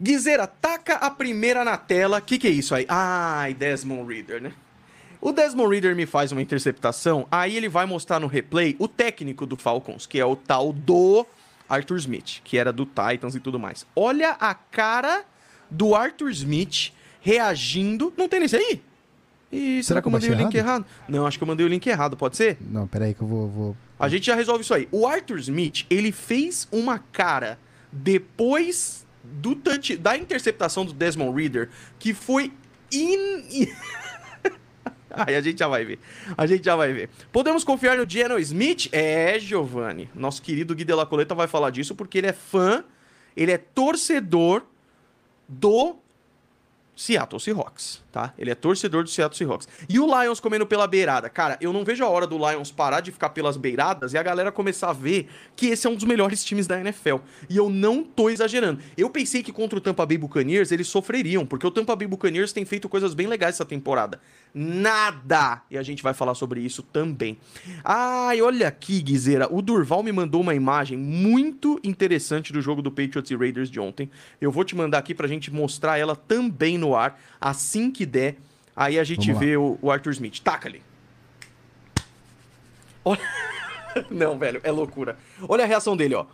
Guizeira, 0.00 0.46
taca 0.46 0.94
a 0.94 1.10
primeira 1.10 1.64
na 1.64 1.76
tela. 1.76 2.20
Que 2.20 2.38
que 2.38 2.46
é 2.46 2.50
isso 2.50 2.74
aí? 2.74 2.86
Ai, 2.88 3.54
Desmond 3.54 4.12
Reader, 4.12 4.42
né? 4.42 4.52
O 5.20 5.32
Desmond 5.32 5.72
Reader 5.72 5.96
me 5.96 6.06
faz 6.06 6.30
uma 6.30 6.42
interceptação, 6.42 7.26
aí 7.30 7.56
ele 7.56 7.68
vai 7.68 7.86
mostrar 7.86 8.20
no 8.20 8.26
replay 8.26 8.76
o 8.78 8.86
técnico 8.86 9.46
do 9.46 9.56
Falcons, 9.56 10.06
que 10.06 10.20
é 10.20 10.24
o 10.24 10.36
tal 10.36 10.72
do 10.72 11.26
Arthur 11.68 11.96
Smith, 11.96 12.40
que 12.44 12.58
era 12.58 12.72
do 12.72 12.86
Titans 12.86 13.34
e 13.34 13.40
tudo 13.40 13.58
mais. 13.58 13.86
Olha 13.96 14.36
a 14.38 14.54
cara 14.54 15.24
do 15.70 15.94
Arthur 15.94 16.30
Smith 16.30 16.92
reagindo. 17.20 18.12
Não 18.16 18.28
tem 18.28 18.40
nesse 18.40 18.56
aí? 18.56 18.82
Ih, 19.50 19.82
será, 19.82 20.02
que 20.02 20.08
eu 20.08 20.12
mandei 20.12 20.30
o 20.30 20.34
link 20.34 20.54
errado? 20.54 20.84
Não, 21.08 21.26
acho 21.26 21.38
que 21.38 21.44
eu 21.44 21.48
mandei 21.48 21.64
o 21.64 21.68
link 21.68 21.86
errado, 21.86 22.16
pode 22.16 22.36
ser? 22.36 22.58
Não, 22.60 22.86
peraí 22.86 23.14
que 23.14 23.22
eu 23.22 23.26
vou. 23.26 23.48
vou... 23.48 23.76
A 23.98 24.08
gente 24.08 24.26
já 24.26 24.34
resolve 24.34 24.62
isso 24.62 24.74
aí. 24.74 24.88
O 24.90 25.06
Arthur 25.06 25.38
Smith, 25.38 25.86
ele 25.88 26.12
fez 26.12 26.68
uma 26.70 26.98
cara 26.98 27.58
depois 27.90 29.05
do 29.32 29.56
da 29.98 30.16
interceptação 30.16 30.84
do 30.84 30.92
Desmond 30.92 31.40
Reader 31.40 31.68
que 31.98 32.14
foi 32.14 32.52
in... 32.92 33.68
Aí 35.10 35.34
a 35.34 35.40
gente 35.40 35.58
já 35.58 35.68
vai 35.68 35.84
ver. 35.84 35.98
A 36.36 36.46
gente 36.46 36.64
já 36.64 36.76
vai 36.76 36.92
ver. 36.92 37.08
Podemos 37.32 37.64
confiar 37.64 37.96
no 37.96 38.08
Geno 38.08 38.38
Smith? 38.38 38.88
É, 38.92 39.38
Giovanni. 39.38 40.10
Nosso 40.14 40.42
querido 40.42 40.74
Gui 40.74 40.84
la 40.84 41.06
Coleta 41.06 41.34
vai 41.34 41.46
falar 41.46 41.70
disso 41.70 41.94
porque 41.94 42.18
ele 42.18 42.26
é 42.26 42.32
fã, 42.32 42.84
ele 43.34 43.50
é 43.50 43.56
torcedor 43.56 44.64
do 45.48 45.96
Seattle 46.94 47.40
Seahawks, 47.40 48.02
tá? 48.16 48.32
Ele 48.38 48.50
é 48.50 48.54
torcedor 48.54 49.04
do 49.04 49.10
Seattle 49.10 49.36
Seahawks. 49.36 49.68
E 49.86 50.00
o 50.00 50.06
Lions 50.06 50.40
comendo 50.40 50.66
pela 50.66 50.86
beirada. 50.86 51.28
Cara, 51.28 51.58
eu 51.60 51.70
não 51.70 51.84
vejo 51.84 52.02
a 52.02 52.08
hora 52.08 52.26
do 52.26 52.38
Lions 52.38 52.72
parar 52.72 53.00
de 53.00 53.12
ficar 53.12 53.28
pelas 53.28 53.58
beiradas 53.58 54.14
e 54.14 54.16
a 54.16 54.22
galera 54.22 54.50
começar 54.50 54.88
a 54.88 54.92
ver 54.94 55.28
que 55.54 55.66
esse 55.66 55.86
é 55.86 55.90
um 55.90 55.94
dos 55.94 56.04
melhores 56.04 56.42
times 56.42 56.66
da 56.66 56.80
NFL. 56.80 57.16
E 57.46 57.58
eu 57.58 57.68
não 57.68 58.02
tô 58.02 58.30
exagerando. 58.30 58.80
Eu 58.96 59.10
pensei 59.10 59.42
que 59.42 59.52
contra 59.52 59.78
o 59.78 59.82
Tampa 59.82 60.06
Bay 60.06 60.16
Buccaneers 60.16 60.72
eles 60.72 60.88
sofreriam, 60.88 61.44
porque 61.44 61.66
o 61.66 61.70
Tampa 61.70 61.94
Bay 61.94 62.08
Buccaneers 62.08 62.54
tem 62.54 62.64
feito 62.64 62.88
coisas 62.88 63.12
bem 63.12 63.26
legais 63.26 63.56
essa 63.56 63.66
temporada. 63.66 64.18
Nada! 64.54 65.60
E 65.70 65.76
a 65.76 65.82
gente 65.82 66.02
vai 66.02 66.14
falar 66.14 66.34
sobre 66.34 66.60
isso 66.60 66.82
também. 66.82 67.36
Ai, 67.84 68.40
olha 68.40 68.66
aqui, 68.66 69.02
Guizeira. 69.02 69.46
O 69.52 69.60
Durval 69.60 70.02
me 70.02 70.10
mandou 70.10 70.40
uma 70.40 70.54
imagem 70.54 70.96
muito 70.96 71.78
interessante 71.84 72.50
do 72.50 72.62
jogo 72.62 72.80
do 72.80 72.90
Patriots 72.90 73.30
e 73.30 73.36
Raiders 73.36 73.70
de 73.70 73.78
ontem. 73.78 74.08
Eu 74.40 74.50
vou 74.50 74.64
te 74.64 74.74
mandar 74.74 74.96
aqui 74.96 75.14
pra 75.14 75.28
gente 75.28 75.52
mostrar 75.52 75.98
ela 75.98 76.16
também 76.16 76.78
no 76.78 76.94
ar, 76.94 77.20
assim 77.38 77.90
que 77.90 78.05
der. 78.06 78.36
Aí 78.74 78.98
a 78.98 79.04
gente 79.04 79.26
Vamos 79.26 79.40
vê 79.40 79.56
o, 79.56 79.78
o 79.82 79.90
Arthur 79.90 80.12
Smith. 80.12 80.40
Taca 80.40 80.68
ali. 80.68 80.82
Olha... 83.04 83.20
Não, 84.10 84.38
velho, 84.38 84.60
é 84.62 84.70
loucura. 84.70 85.16
Olha 85.48 85.64
a 85.64 85.66
reação 85.66 85.96
dele, 85.96 86.14
ó. 86.14 86.26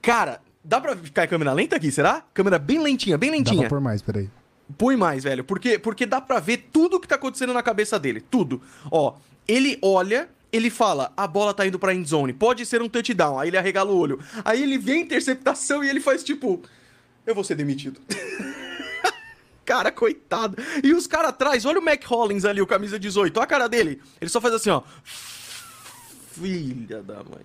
Cara, 0.00 0.40
dá 0.64 0.80
pra 0.80 0.96
ficar 0.96 1.24
em 1.24 1.28
câmera 1.28 1.52
lenta 1.52 1.76
aqui, 1.76 1.92
será? 1.92 2.22
Câmera 2.32 2.58
bem 2.58 2.82
lentinha, 2.82 3.18
bem 3.18 3.30
Dá 3.30 3.36
lentinha. 3.36 3.60
pra 3.60 3.68
pôr 3.68 3.80
mais, 3.80 4.00
peraí. 4.00 4.30
Põe 4.78 4.96
mais, 4.96 5.24
velho. 5.24 5.44
Porque, 5.44 5.78
porque 5.78 6.06
dá 6.06 6.20
pra 6.20 6.40
ver 6.40 6.68
tudo 6.72 6.96
o 6.96 7.00
que 7.00 7.08
tá 7.08 7.16
acontecendo 7.16 7.52
na 7.52 7.62
cabeça 7.62 7.98
dele. 7.98 8.20
Tudo. 8.20 8.62
Ó, 8.90 9.16
ele 9.46 9.78
olha, 9.82 10.28
ele 10.52 10.70
fala, 10.70 11.12
a 11.16 11.26
bola 11.26 11.52
tá 11.52 11.66
indo 11.66 11.78
pra 11.78 11.92
endzone, 11.94 12.32
pode 12.32 12.64
ser 12.64 12.80
um 12.80 12.88
touchdown. 12.88 13.38
Aí 13.38 13.48
ele 13.48 13.58
arregala 13.58 13.90
o 13.90 13.98
olho. 13.98 14.20
Aí 14.44 14.62
ele 14.62 14.78
vê 14.78 14.92
a 14.92 14.98
interceptação 14.98 15.84
e 15.84 15.88
ele 15.88 16.00
faz 16.00 16.22
tipo, 16.22 16.62
eu 17.26 17.34
vou 17.34 17.44
ser 17.44 17.56
demitido. 17.56 18.00
cara, 19.70 19.92
coitado. 19.92 20.56
E 20.82 20.92
os 20.92 21.06
caras 21.06 21.30
atrás, 21.30 21.64
olha 21.64 21.78
o 21.78 21.84
Mac 21.84 22.04
Hollins 22.04 22.44
ali, 22.44 22.60
o 22.60 22.66
camisa 22.66 22.98
18, 22.98 23.36
olha 23.36 23.44
a 23.44 23.46
cara 23.46 23.68
dele. 23.68 24.02
Ele 24.20 24.28
só 24.28 24.40
faz 24.40 24.52
assim, 24.52 24.70
ó. 24.70 24.82
Filha 26.32 27.00
da 27.02 27.22
mãe. 27.22 27.44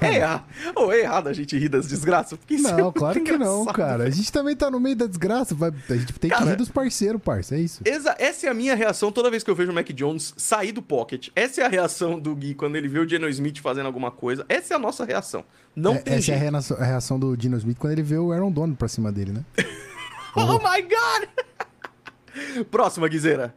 É 0.00 0.92
é 0.92 1.00
errado 1.00 1.28
a 1.28 1.32
gente 1.32 1.56
rir 1.58 1.68
das 1.68 1.86
desgraças? 1.86 2.38
Porque 2.38 2.54
isso 2.54 2.66
é 2.68 2.72
Não, 2.72 2.84
muito 2.84 2.94
claro 2.98 3.20
que 3.22 3.32
não, 3.36 3.64
cara. 3.66 4.04
A 4.04 4.10
gente 4.10 4.30
também 4.32 4.54
tá 4.56 4.70
no 4.70 4.78
meio 4.80 4.94
da 4.96 5.06
desgraça. 5.06 5.54
vai- 5.54 5.70
A 5.90 5.94
gente 5.96 6.12
tem 6.14 6.30
que 6.30 6.36
Cara- 6.36 6.50
rir 6.50 6.56
dos 6.56 6.68
parceiros, 6.70 7.20
parça. 7.20 7.56
É 7.56 7.58
isso. 7.60 7.82
Essa 8.18 8.46
é 8.46 8.50
a 8.50 8.54
minha 8.54 8.74
reação 8.74 9.10
toda 9.12 9.30
vez 9.30 9.42
que 9.42 9.50
eu 9.50 9.54
vejo 9.54 9.70
o 9.72 9.74
Mac 9.74 9.88
Jones 9.92 10.32
sair 10.36 10.72
do 10.72 10.80
pocket. 10.82 11.28
Essa 11.34 11.62
é 11.62 11.64
a 11.64 11.68
reação 11.68 12.18
do 12.18 12.34
Gui 12.34 12.54
quando 12.54 12.76
ele 12.76 12.88
vê 12.88 12.98
o 13.00 13.08
Geno 13.08 13.28
Smith 13.28 13.58
fazendo 13.60 13.86
alguma 13.86 14.10
coisa. 14.10 14.44
Essa 14.48 14.74
é 14.74 14.76
a 14.76 14.80
nossa 14.80 15.04
reação. 15.04 15.44
Não 15.74 15.94
É- 15.94 15.98
tem 15.98 16.14
Essa 16.14 16.32
é 16.32 16.34
a 16.34 16.38
jeito. 16.38 16.50
reação, 16.52 16.76
a 16.78 16.84
reação 16.84 17.18
do 17.18 17.36
Dino 17.36 17.56
Smith 17.58 17.76
quando 17.78 17.92
ele 17.92 18.02
vê 18.02 18.16
o 18.18 18.32
Aaron 18.32 18.50
Donald 18.50 18.76
pra 18.78 18.88
cima 18.88 19.10
dele, 19.12 19.32
né? 19.32 19.44
Oh 20.38 20.58
my 20.58 20.82
God! 20.82 21.28
Próxima, 22.70 23.08
Guizeira. 23.08 23.54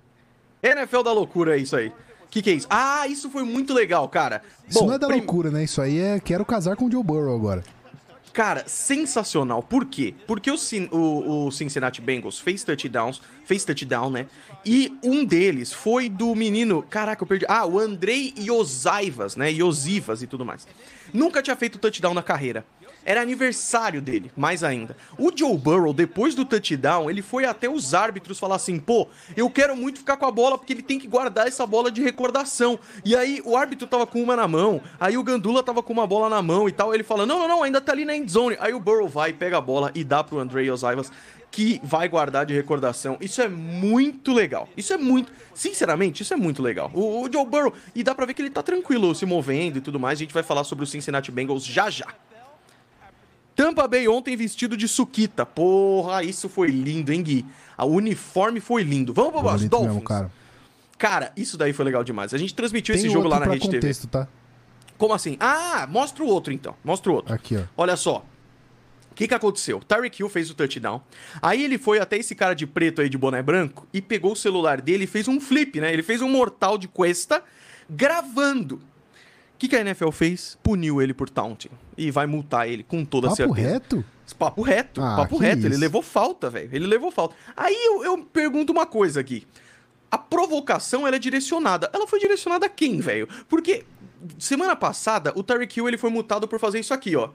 NFL 0.63 1.03
da 1.03 1.11
loucura 1.13 1.55
é 1.57 1.59
isso 1.61 1.75
aí. 1.75 1.91
O 2.29 2.31
que, 2.31 2.43
que 2.43 2.49
é 2.51 2.53
isso? 2.53 2.67
Ah, 2.69 3.07
isso 3.07 3.27
foi 3.29 3.43
muito 3.43 3.73
legal, 3.73 4.07
cara. 4.07 4.43
Isso 4.67 4.79
Bom, 4.79 4.85
não 4.87 4.93
é 4.93 4.99
da 4.99 5.07
prim- 5.07 5.17
loucura, 5.17 5.49
né? 5.49 5.63
Isso 5.63 5.81
aí 5.81 5.97
é 5.99 6.19
quero 6.19 6.45
casar 6.45 6.75
com 6.75 6.85
o 6.85 6.91
Joe 6.91 7.03
Burrow 7.03 7.35
agora. 7.35 7.63
Cara, 8.31 8.63
sensacional. 8.67 9.63
Por 9.63 9.85
quê? 9.85 10.13
Porque 10.27 10.51
o, 10.51 10.57
Cin- 10.57 10.87
o- 10.91 11.47
o 11.47 11.51
Cincinnati 11.51 11.99
Bengals 11.99 12.37
fez 12.39 12.63
touchdowns, 12.63 13.19
fez 13.45 13.65
touchdown, 13.65 14.11
né? 14.11 14.27
E 14.63 14.95
um 15.03 15.25
deles 15.25 15.73
foi 15.73 16.07
do 16.07 16.35
menino. 16.35 16.83
Caraca, 16.87 17.23
eu 17.23 17.27
perdi. 17.27 17.45
Ah, 17.49 17.65
o 17.65 17.79
Andrei 17.79 18.31
Iosivas, 18.37 19.35
né? 19.35 19.51
Iosivas 19.51 20.21
e 20.21 20.27
tudo 20.27 20.45
mais. 20.45 20.67
Nunca 21.11 21.41
tinha 21.41 21.55
feito 21.55 21.79
touchdown 21.79 22.13
na 22.13 22.21
carreira. 22.21 22.63
Era 23.09 23.23
aniversário 23.23 24.03
dele, 24.03 24.31
mais 24.37 24.63
ainda. 24.63 24.95
O 25.17 25.31
Joe 25.35 25.57
Burrow, 25.57 25.91
depois 25.91 26.35
do 26.35 26.45
touchdown, 26.45 27.09
ele 27.09 27.23
foi 27.23 27.43
até 27.43 27.67
os 27.67 27.95
árbitros 27.95 28.37
falar 28.37 28.57
assim: 28.57 28.77
pô, 28.77 29.07
eu 29.35 29.49
quero 29.49 29.75
muito 29.75 29.97
ficar 29.97 30.15
com 30.15 30.27
a 30.27 30.31
bola 30.31 30.59
porque 30.59 30.73
ele 30.73 30.83
tem 30.83 30.99
que 30.99 31.07
guardar 31.07 31.47
essa 31.47 31.65
bola 31.65 31.89
de 31.89 32.03
recordação. 32.03 32.77
E 33.03 33.15
aí 33.15 33.41
o 33.43 33.57
árbitro 33.57 33.87
tava 33.87 34.05
com 34.05 34.21
uma 34.21 34.35
na 34.35 34.47
mão, 34.47 34.79
aí 34.99 35.17
o 35.17 35.23
Gandula 35.23 35.63
tava 35.63 35.81
com 35.81 35.91
uma 35.91 36.05
bola 36.05 36.29
na 36.29 36.39
mão 36.43 36.69
e 36.69 36.71
tal. 36.71 36.93
Ele 36.93 37.01
fala: 37.01 37.25
não, 37.25 37.39
não, 37.39 37.47
não, 37.47 37.63
ainda 37.63 37.81
tá 37.81 37.93
ali 37.93 38.05
na 38.05 38.15
endzone. 38.15 38.55
Aí 38.59 38.75
o 38.75 38.79
Burrow 38.79 39.09
vai, 39.09 39.33
pega 39.33 39.57
a 39.57 39.61
bola 39.61 39.91
e 39.95 40.03
dá 40.03 40.23
pro 40.23 40.37
Andrei 40.37 40.69
Osivas, 40.69 41.11
que 41.49 41.81
vai 41.83 42.07
guardar 42.07 42.45
de 42.45 42.53
recordação. 42.53 43.17
Isso 43.19 43.41
é 43.41 43.47
muito 43.47 44.31
legal. 44.31 44.69
Isso 44.77 44.93
é 44.93 44.97
muito. 44.97 45.31
Sinceramente, 45.55 46.21
isso 46.21 46.35
é 46.35 46.37
muito 46.37 46.61
legal. 46.61 46.91
O, 46.93 47.23
o 47.23 47.33
Joe 47.33 47.43
Burrow, 47.43 47.73
e 47.95 48.03
dá 48.03 48.13
pra 48.13 48.27
ver 48.27 48.35
que 48.35 48.41
ele 48.43 48.51
tá 48.51 48.61
tranquilo 48.61 49.15
se 49.15 49.25
movendo 49.25 49.79
e 49.79 49.81
tudo 49.81 49.99
mais. 49.99 50.19
A 50.19 50.21
gente 50.21 50.33
vai 50.33 50.43
falar 50.43 50.63
sobre 50.63 50.83
o 50.83 50.87
Cincinnati 50.87 51.31
Bengals 51.31 51.65
já 51.65 51.89
já. 51.89 52.05
Tampa 53.59 53.85
Bay 53.89 54.07
ontem 54.07 54.37
vestido 54.37 54.77
de 54.77 54.87
suquita. 54.87 55.45
Porra, 55.45 56.23
isso 56.23 56.47
foi 56.47 56.69
lindo, 56.69 57.11
hein, 57.11 57.21
Gui? 57.21 57.45
A 57.77 57.83
uniforme 57.83 58.61
foi 58.61 58.83
lindo. 58.83 59.13
Vamos 59.13 59.33
pro. 59.33 59.41
Bonito 59.41 59.69
Dolphins. 59.69 59.89
mesmo, 59.89 60.01
cara. 60.01 60.31
Cara, 60.97 61.33
isso 61.35 61.57
daí 61.57 61.73
foi 61.73 61.83
legal 61.83 62.01
demais. 62.01 62.33
A 62.33 62.37
gente 62.37 62.55
transmitiu 62.55 62.95
Tem 62.95 63.03
esse 63.03 63.11
jogo 63.13 63.27
lá 63.27 63.37
na 63.37 63.47
Rede 63.47 63.65
TV. 63.65 63.79
contexto, 63.79 64.07
tá? 64.07 64.29
Como 64.97 65.13
assim? 65.13 65.35
Ah, 65.41 65.85
mostra 65.89 66.23
o 66.23 66.27
outro 66.27 66.53
então. 66.53 66.73
Mostra 66.85 67.11
o 67.11 67.15
outro. 67.15 67.33
Aqui, 67.33 67.57
ó. 67.57 67.63
Olha 67.75 67.97
só. 67.97 68.25
O 69.11 69.15
que, 69.15 69.27
que 69.27 69.33
aconteceu? 69.33 69.81
Tyreek 69.81 70.21
Hill 70.21 70.29
fez 70.29 70.49
o 70.49 70.53
touchdown. 70.53 71.01
Aí 71.41 71.61
ele 71.61 71.77
foi 71.77 71.99
até 71.99 72.15
esse 72.15 72.33
cara 72.33 72.53
de 72.53 72.65
preto 72.65 73.01
aí 73.01 73.09
de 73.09 73.17
boné 73.17 73.41
branco 73.41 73.85
e 73.93 74.01
pegou 74.01 74.31
o 74.31 74.37
celular 74.37 74.79
dele 74.79 75.03
e 75.03 75.07
fez 75.07 75.27
um 75.27 75.41
flip, 75.41 75.81
né? 75.81 75.91
Ele 75.91 76.03
fez 76.03 76.21
um 76.21 76.29
mortal 76.29 76.77
de 76.77 76.87
cuesta 76.87 77.43
gravando. 77.89 78.79
O 79.59 79.61
que, 79.61 79.67
que 79.67 79.75
a 79.75 79.81
NFL 79.81 80.11
fez? 80.11 80.57
Puniu 80.63 81.01
ele 81.01 81.13
por 81.13 81.29
taunting. 81.29 81.67
E 81.97 82.09
vai 82.11 82.25
multar 82.25 82.69
ele 82.69 82.81
com 82.81 83.03
toda 83.03 83.27
Papo 83.27 83.35
certeza. 83.35 83.67
reto? 83.69 84.05
Papo 84.37 84.61
reto, 84.61 85.01
Ah, 85.01 85.17
papo 85.17 85.35
reto. 85.37 85.65
Ele 85.65 85.69
isso. 85.71 85.79
levou 85.81 86.01
falta, 86.01 86.49
velho. 86.49 86.69
Ele 86.71 86.87
levou 86.87 87.11
falta. 87.11 87.35
Aí 87.57 87.75
eu, 87.75 88.03
eu 88.05 88.17
pergunto 88.23 88.71
uma 88.71 88.85
coisa 88.85 89.19
aqui. 89.19 89.45
A 90.09 90.17
provocação, 90.17 91.05
ela 91.05 91.17
é 91.17 91.19
direcionada. 91.19 91.89
Ela 91.93 92.07
foi 92.07 92.19
direcionada 92.21 92.67
a 92.67 92.69
quem, 92.69 93.01
velho? 93.01 93.27
Porque 93.49 93.83
semana 94.37 94.77
passada, 94.77 95.33
o 95.35 95.43
Tyreek 95.43 95.77
Hill 95.77 95.89
ele 95.89 95.97
foi 95.97 96.09
multado 96.09 96.47
por 96.47 96.57
fazer 96.57 96.79
isso 96.79 96.93
aqui, 96.93 97.17
ó. 97.17 97.29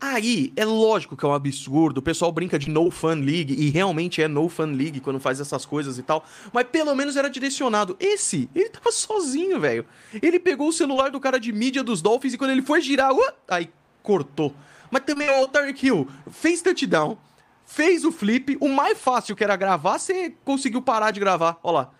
Aí, 0.00 0.52
é 0.54 0.64
lógico 0.64 1.16
que 1.16 1.24
é 1.24 1.28
um 1.28 1.34
absurdo. 1.34 1.98
O 1.98 2.02
pessoal 2.02 2.30
brinca 2.30 2.58
de 2.58 2.70
no 2.70 2.90
fun 2.90 3.14
league 3.14 3.52
e 3.52 3.68
realmente 3.70 4.22
é 4.22 4.28
no 4.28 4.48
fun 4.48 4.66
league 4.66 5.00
quando 5.00 5.18
faz 5.18 5.40
essas 5.40 5.66
coisas 5.66 5.98
e 5.98 6.02
tal. 6.02 6.24
Mas 6.52 6.64
pelo 6.68 6.94
menos 6.94 7.16
era 7.16 7.28
direcionado. 7.28 7.96
Esse, 7.98 8.48
ele 8.54 8.68
tava 8.68 8.92
sozinho, 8.92 9.58
velho. 9.58 9.84
Ele 10.22 10.38
pegou 10.38 10.68
o 10.68 10.72
celular 10.72 11.10
do 11.10 11.18
cara 11.18 11.40
de 11.40 11.52
mídia 11.52 11.82
dos 11.82 12.00
Dolphins 12.00 12.34
e 12.34 12.38
quando 12.38 12.52
ele 12.52 12.62
foi 12.62 12.80
girar, 12.80 13.12
uh, 13.12 13.32
aí 13.48 13.70
cortou. 14.02 14.54
Mas 14.90 15.02
também 15.02 15.28
o 15.28 15.48
Tyreek 15.48 15.86
Hill 15.86 16.08
fez 16.30 16.62
touchdown, 16.62 17.18
fez 17.66 18.04
o 18.04 18.12
flip. 18.12 18.56
O 18.60 18.68
mais 18.68 18.98
fácil 18.98 19.34
que 19.34 19.42
era 19.42 19.56
gravar, 19.56 19.98
você 19.98 20.32
conseguiu 20.44 20.80
parar 20.80 21.10
de 21.10 21.18
gravar. 21.18 21.58
Ó 21.62 21.72
lá. 21.72 21.90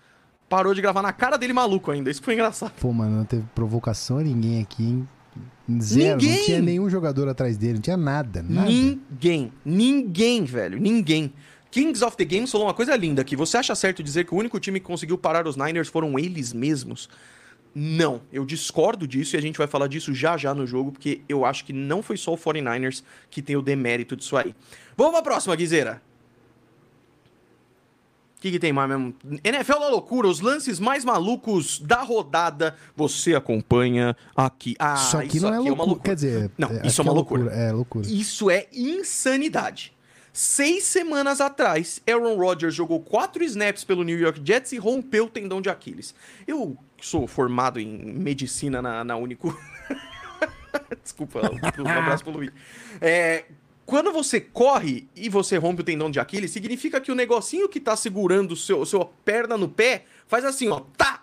Parou 0.48 0.72
de 0.72 0.80
gravar 0.80 1.02
na 1.02 1.12
cara 1.12 1.36
dele 1.36 1.52
maluco 1.52 1.90
ainda. 1.90 2.10
Isso 2.10 2.22
foi 2.22 2.32
engraçado. 2.32 2.72
Pô, 2.80 2.90
mano, 2.90 3.18
não 3.18 3.24
teve 3.24 3.44
provocação 3.54 4.16
a 4.16 4.22
ninguém 4.22 4.62
aqui, 4.62 4.82
hein? 4.82 5.08
Zero, 5.80 6.16
Ninguém! 6.16 6.36
não 6.38 6.44
tinha 6.44 6.62
nenhum 6.62 6.88
jogador 6.88 7.28
atrás 7.28 7.58
dele, 7.58 7.74
não 7.74 7.80
tinha 7.80 7.96
nada, 7.96 8.42
nada. 8.42 8.68
Ninguém. 8.68 9.52
Ninguém, 9.64 10.44
velho. 10.44 10.80
Ninguém. 10.80 11.32
Kings 11.70 12.02
of 12.02 12.16
the 12.16 12.24
Games 12.24 12.50
falou 12.50 12.66
uma 12.66 12.74
coisa 12.74 12.96
linda 12.96 13.20
aqui. 13.20 13.36
Você 13.36 13.58
acha 13.58 13.74
certo 13.74 14.02
dizer 14.02 14.24
que 14.24 14.34
o 14.34 14.38
único 14.38 14.58
time 14.58 14.80
que 14.80 14.86
conseguiu 14.86 15.18
parar 15.18 15.46
os 15.46 15.56
Niners 15.56 15.88
foram 15.88 16.18
eles 16.18 16.54
mesmos? 16.54 17.08
Não, 17.74 18.22
eu 18.32 18.46
discordo 18.46 19.06
disso 19.06 19.36
e 19.36 19.38
a 19.38 19.42
gente 19.42 19.58
vai 19.58 19.66
falar 19.66 19.86
disso 19.86 20.14
já 20.14 20.36
já 20.38 20.54
no 20.54 20.66
jogo, 20.66 20.92
porque 20.92 21.20
eu 21.28 21.44
acho 21.44 21.64
que 21.64 21.72
não 21.72 22.02
foi 22.02 22.16
só 22.16 22.32
o 22.32 22.38
49ers 22.38 23.02
que 23.30 23.42
tem 23.42 23.56
o 23.56 23.62
demérito 23.62 24.16
disso 24.16 24.36
aí. 24.36 24.54
Vamos 24.96 25.12
pra 25.12 25.22
próxima, 25.22 25.54
Guizeira. 25.54 26.02
O 28.38 28.40
que, 28.40 28.52
que 28.52 28.58
tem 28.60 28.72
mais 28.72 28.88
mesmo? 28.88 29.12
NFL 29.42 29.80
da 29.80 29.88
loucura, 29.88 30.28
os 30.28 30.38
lances 30.38 30.78
mais 30.78 31.04
malucos 31.04 31.80
da 31.80 32.02
rodada. 32.02 32.76
Você 32.94 33.34
acompanha 33.34 34.16
aqui. 34.36 34.76
Ah, 34.78 34.94
Isso 34.94 35.18
aqui 35.18 35.40
não 35.40 35.52
é 35.52 35.58
aqui 35.58 35.70
loucura. 35.70 36.00
Quer 36.04 36.14
dizer, 36.14 36.50
Não, 36.56 36.68
é, 36.70 36.86
isso 36.86 37.00
é 37.00 37.02
uma 37.02 37.10
que 37.10 37.16
loucura. 37.16 37.52
É 37.52 37.72
loucura. 37.72 38.06
Isso 38.06 38.48
é 38.48 38.68
insanidade. 38.72 39.92
Seis 40.32 40.84
semanas 40.84 41.40
atrás, 41.40 42.00
Aaron 42.08 42.36
Rodgers 42.36 42.76
jogou 42.76 43.00
quatro 43.00 43.42
snaps 43.42 43.82
pelo 43.82 44.04
New 44.04 44.16
York 44.16 44.40
Jets 44.44 44.70
e 44.70 44.78
rompeu 44.78 45.24
o 45.24 45.28
tendão 45.28 45.60
de 45.60 45.68
Aquiles. 45.68 46.14
Eu 46.46 46.78
sou 47.00 47.26
formado 47.26 47.80
em 47.80 47.88
medicina 47.88 48.80
na, 48.80 49.02
na 49.02 49.16
Unico. 49.16 49.52
Desculpa, 51.02 51.40
um 51.42 51.88
abraço 51.88 52.22
pro 52.22 52.32
Luiz. 52.34 52.52
É, 53.00 53.46
quando 53.88 54.12
você 54.12 54.38
corre 54.38 55.08
e 55.16 55.30
você 55.30 55.56
rompe 55.56 55.80
o 55.80 55.84
tendão 55.84 56.10
de 56.10 56.20
Aquiles, 56.20 56.50
significa 56.50 57.00
que 57.00 57.10
o 57.10 57.14
negocinho 57.14 57.70
que 57.70 57.80
tá 57.80 57.96
segurando 57.96 58.52
o 58.52 58.56
seu, 58.56 58.84
sua 58.84 59.06
perna 59.06 59.56
no 59.56 59.66
pé 59.66 60.04
faz 60.26 60.44
assim, 60.44 60.68
ó, 60.68 60.80
tá! 60.94 61.17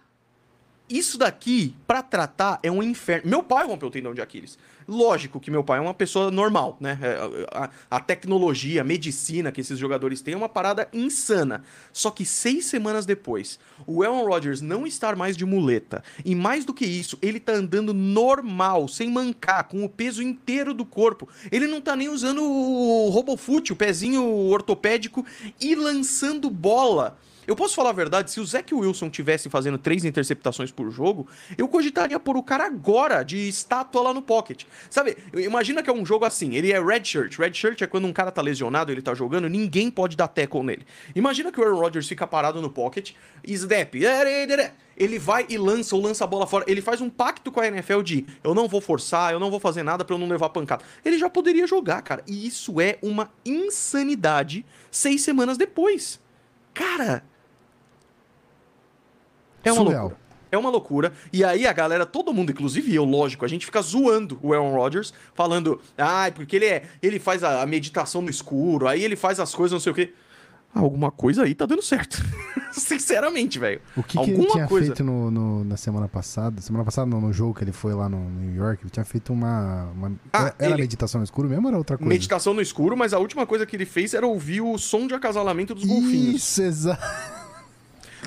Isso 0.88 1.18
daqui, 1.18 1.76
pra 1.88 2.04
tratar, 2.04 2.60
é 2.62 2.72
um 2.72 2.84
inferno. 2.84 3.28
Meu 3.30 3.42
pai 3.42 3.66
rompeu 3.66 3.88
o 3.88 3.92
tendão 3.92 4.14
de 4.14 4.22
Aquiles. 4.22 4.58
Lógico 4.88 5.40
que 5.40 5.50
meu 5.50 5.64
pai 5.64 5.80
é 5.80 5.82
uma 5.82 5.96
pessoa 5.96 6.30
normal, 6.30 6.78
né? 6.80 7.00
É, 7.02 7.48
A, 7.52 7.70
a 7.90 8.00
tecnologia, 8.00 8.82
a 8.82 8.84
medicina 8.84 9.52
que 9.52 9.62
esses 9.62 9.80
jogadores 9.80 10.22
têm 10.22 10.36
é 10.36 10.38
uma 10.38 10.48
parada 10.48 10.88
insana. 10.94 11.64
Só 11.92 12.12
que 12.12 12.24
seis 12.24 12.66
semanas 12.66 13.04
depois, 13.04 13.60
o 13.88 14.04
Aaron 14.04 14.28
Rodgers 14.28 14.62
não 14.62 14.86
estar 14.86 15.16
mais 15.16 15.36
de 15.36 15.44
muleta. 15.44 16.04
E 16.24 16.36
mais 16.36 16.66
do 16.66 16.74
que 16.74 16.86
isso, 16.86 17.18
ele 17.20 17.40
tá 17.40 17.54
andando 17.54 17.92
normal, 17.92 18.88
sem 18.88 19.10
mancar, 19.10 19.64
com 19.64 19.84
o 19.84 19.90
peso 19.90 20.22
inteiro 20.22 20.72
do 20.72 20.86
corpo. 20.86 21.28
Ele 21.52 21.66
não 21.66 21.82
tá 21.82 21.96
nem 21.96 22.10
usando 22.10 22.44
o 22.44 23.10
RoboFoot, 23.10 23.74
o 23.74 23.76
pezinho 23.76 24.24
ortopédico, 24.24 25.26
e 25.60 25.74
lançando 25.74 26.48
bola. 26.48 27.18
Eu 27.48 27.56
posso 27.56 27.76
falar 27.76 27.92
a 27.92 27.94
verdade, 27.94 28.32
se 28.32 28.40
o 28.40 28.46
Zach 28.46 28.74
Wilson 28.74 29.10
tivesse 29.10 29.50
fazendo 29.50 29.78
três 29.78 30.04
interceptações 30.04 30.72
por 30.72 30.90
jogo, 30.90 31.28
eu 31.58 31.68
cogitaria 31.68 32.20
por 32.20 32.36
o 32.36 32.44
cara 32.44 32.66
agora 32.66 33.24
de 33.24 33.48
estátua 33.48 34.02
lá 34.02 34.14
no 34.14 34.22
pocket. 34.22 34.64
Sabe, 34.90 35.18
imagina 35.34 35.84
que 35.84 35.90
é 35.90 35.94
um 35.94 36.06
jogo 36.06 36.26
assim, 36.26 36.56
ele 36.56 36.72
é 36.72 36.84
red 36.84 37.06
shirt. 37.06 37.38
Red 37.38 37.54
shirt 37.54 37.82
é 37.82 37.88
quando 37.88 38.06
um 38.06 38.14
cara 38.14 38.32
tá 38.32 38.42
lesionado, 38.42 38.92
ele 38.92 39.02
tá 39.02 39.14
jogando, 39.14 39.48
ninguém 39.48 39.92
pode 39.92 40.18
dar 40.18 40.28
tackle 40.28 40.64
nele. 40.64 40.86
Imagina 41.16 41.52
que 41.52 41.60
o 41.60 41.64
Aaron 41.64 41.80
Rodgers 41.80 42.08
fica 42.08 42.26
parado 42.26 42.62
no 42.62 42.70
pocket, 42.70 43.12
snap, 43.44 43.94
ele 44.98 45.20
vai 45.20 45.46
e 45.50 45.58
lança 45.58 45.96
ou 45.96 46.02
lança 46.02 46.24
a 46.24 46.28
bola 46.28 46.48
fora. 46.48 46.64
Ele 46.68 46.82
faz 46.82 47.02
um 47.02 47.10
pacto 47.10 47.52
com 47.52 47.60
a 47.60 47.68
NFL 47.68 48.02
de 48.02 48.26
eu 48.44 48.56
não 48.56 48.68
vou 48.68 48.80
forçar, 48.80 49.34
eu 49.34 49.40
não 49.40 49.52
vou 49.52 49.60
fazer 49.60 49.84
nada 49.84 50.06
pra 50.06 50.16
eu 50.16 50.20
não 50.20 50.28
levar 50.28 50.50
pancada. 50.50 50.84
Ele 51.04 51.18
já 51.18 51.30
poderia 51.30 51.68
jogar, 51.68 52.02
cara. 52.02 52.24
E 52.26 52.48
isso 52.48 52.80
é 52.80 52.98
uma 53.02 53.30
insanidade 53.46 54.66
seis 54.90 55.22
semanas 55.22 55.58
depois. 55.58 56.20
Cara, 56.74 57.24
é 59.66 59.72
uma 59.74 59.82
Surreal. 59.84 60.02
loucura. 60.04 60.26
É 60.52 60.58
uma 60.58 60.70
loucura. 60.70 61.12
E 61.34 61.44
aí 61.44 61.68
a 61.68 61.74
galera, 61.74 62.06
todo 62.06 62.32
mundo, 62.34 62.52
inclusive 62.52 62.94
eu, 62.96 63.04
lógico, 63.04 63.44
a 63.44 63.48
gente 63.48 63.66
fica 63.66 63.82
zoando 63.82 64.40
o 64.42 64.54
Aaron 64.54 64.74
Rodgers, 64.74 65.14
falando, 65.34 65.82
ah, 65.98 66.32
porque 66.34 66.56
ele 66.56 66.66
é, 66.66 66.84
ele 67.02 67.20
faz 67.20 67.44
a, 67.44 67.62
a 67.62 67.66
meditação 67.66 68.22
no 68.22 68.30
escuro, 68.30 68.88
aí 68.88 69.04
ele 69.04 69.16
faz 69.18 69.40
as 69.40 69.54
coisas, 69.54 69.74
não 69.74 69.80
sei 69.82 69.92
o 69.92 69.96
quê. 69.96 70.14
Ah, 70.74 70.80
Alguma 70.80 71.10
coisa 71.12 71.44
aí 71.44 71.54
tá 71.56 71.66
dando 71.66 71.82
certo. 71.82 72.22
Sinceramente, 72.72 73.58
velho. 73.58 73.82
O 73.96 74.04
que, 74.04 74.18
que 74.18 74.24
ele 74.24 74.32
Alguma 74.34 74.52
tinha 74.52 74.68
coisa. 74.68 74.88
feito 74.88 75.04
no, 75.04 75.32
no- 75.32 75.64
na 75.64 75.78
semana 75.78 76.08
passada? 76.08 76.62
Semana 76.62 76.84
passada, 76.84 77.08
não, 77.10 77.22
no 77.22 77.32
jogo 77.34 77.54
que 77.54 77.64
ele 77.64 77.72
foi 77.72 77.94
lá 77.94 78.08
no 78.10 78.20
New 78.30 78.54
York, 78.54 78.84
ele 78.84 78.90
tinha 78.90 79.06
feito 79.06 79.32
uma. 79.34 79.86
uma- 79.96 80.12
Ah, 80.34 80.54
era 80.60 80.72
ele- 80.74 80.82
meditação 80.82 81.20
no 81.20 81.26
escuro 81.26 81.48
mesmo 81.50 81.64
ou 81.64 81.70
era 81.70 81.78
outra 81.78 81.98
coisa? 81.98 82.08
Meditação 82.10 82.54
no 82.54 82.62
escuro, 82.62 82.96
mas 82.98 83.14
a 83.14 83.20
última 83.20 83.46
coisa 83.46 83.66
que 83.66 83.76
ele 83.76 83.86
fez 83.86 84.14
era 84.14 84.28
ouvir 84.28 84.62
o 84.62 84.78
som 84.78 85.08
de 85.08 85.14
acasalamento 85.14 85.74
dos 85.74 85.84
golfinhos. 85.86 86.36
Isso, 86.36 86.62
exato. 86.62 87.02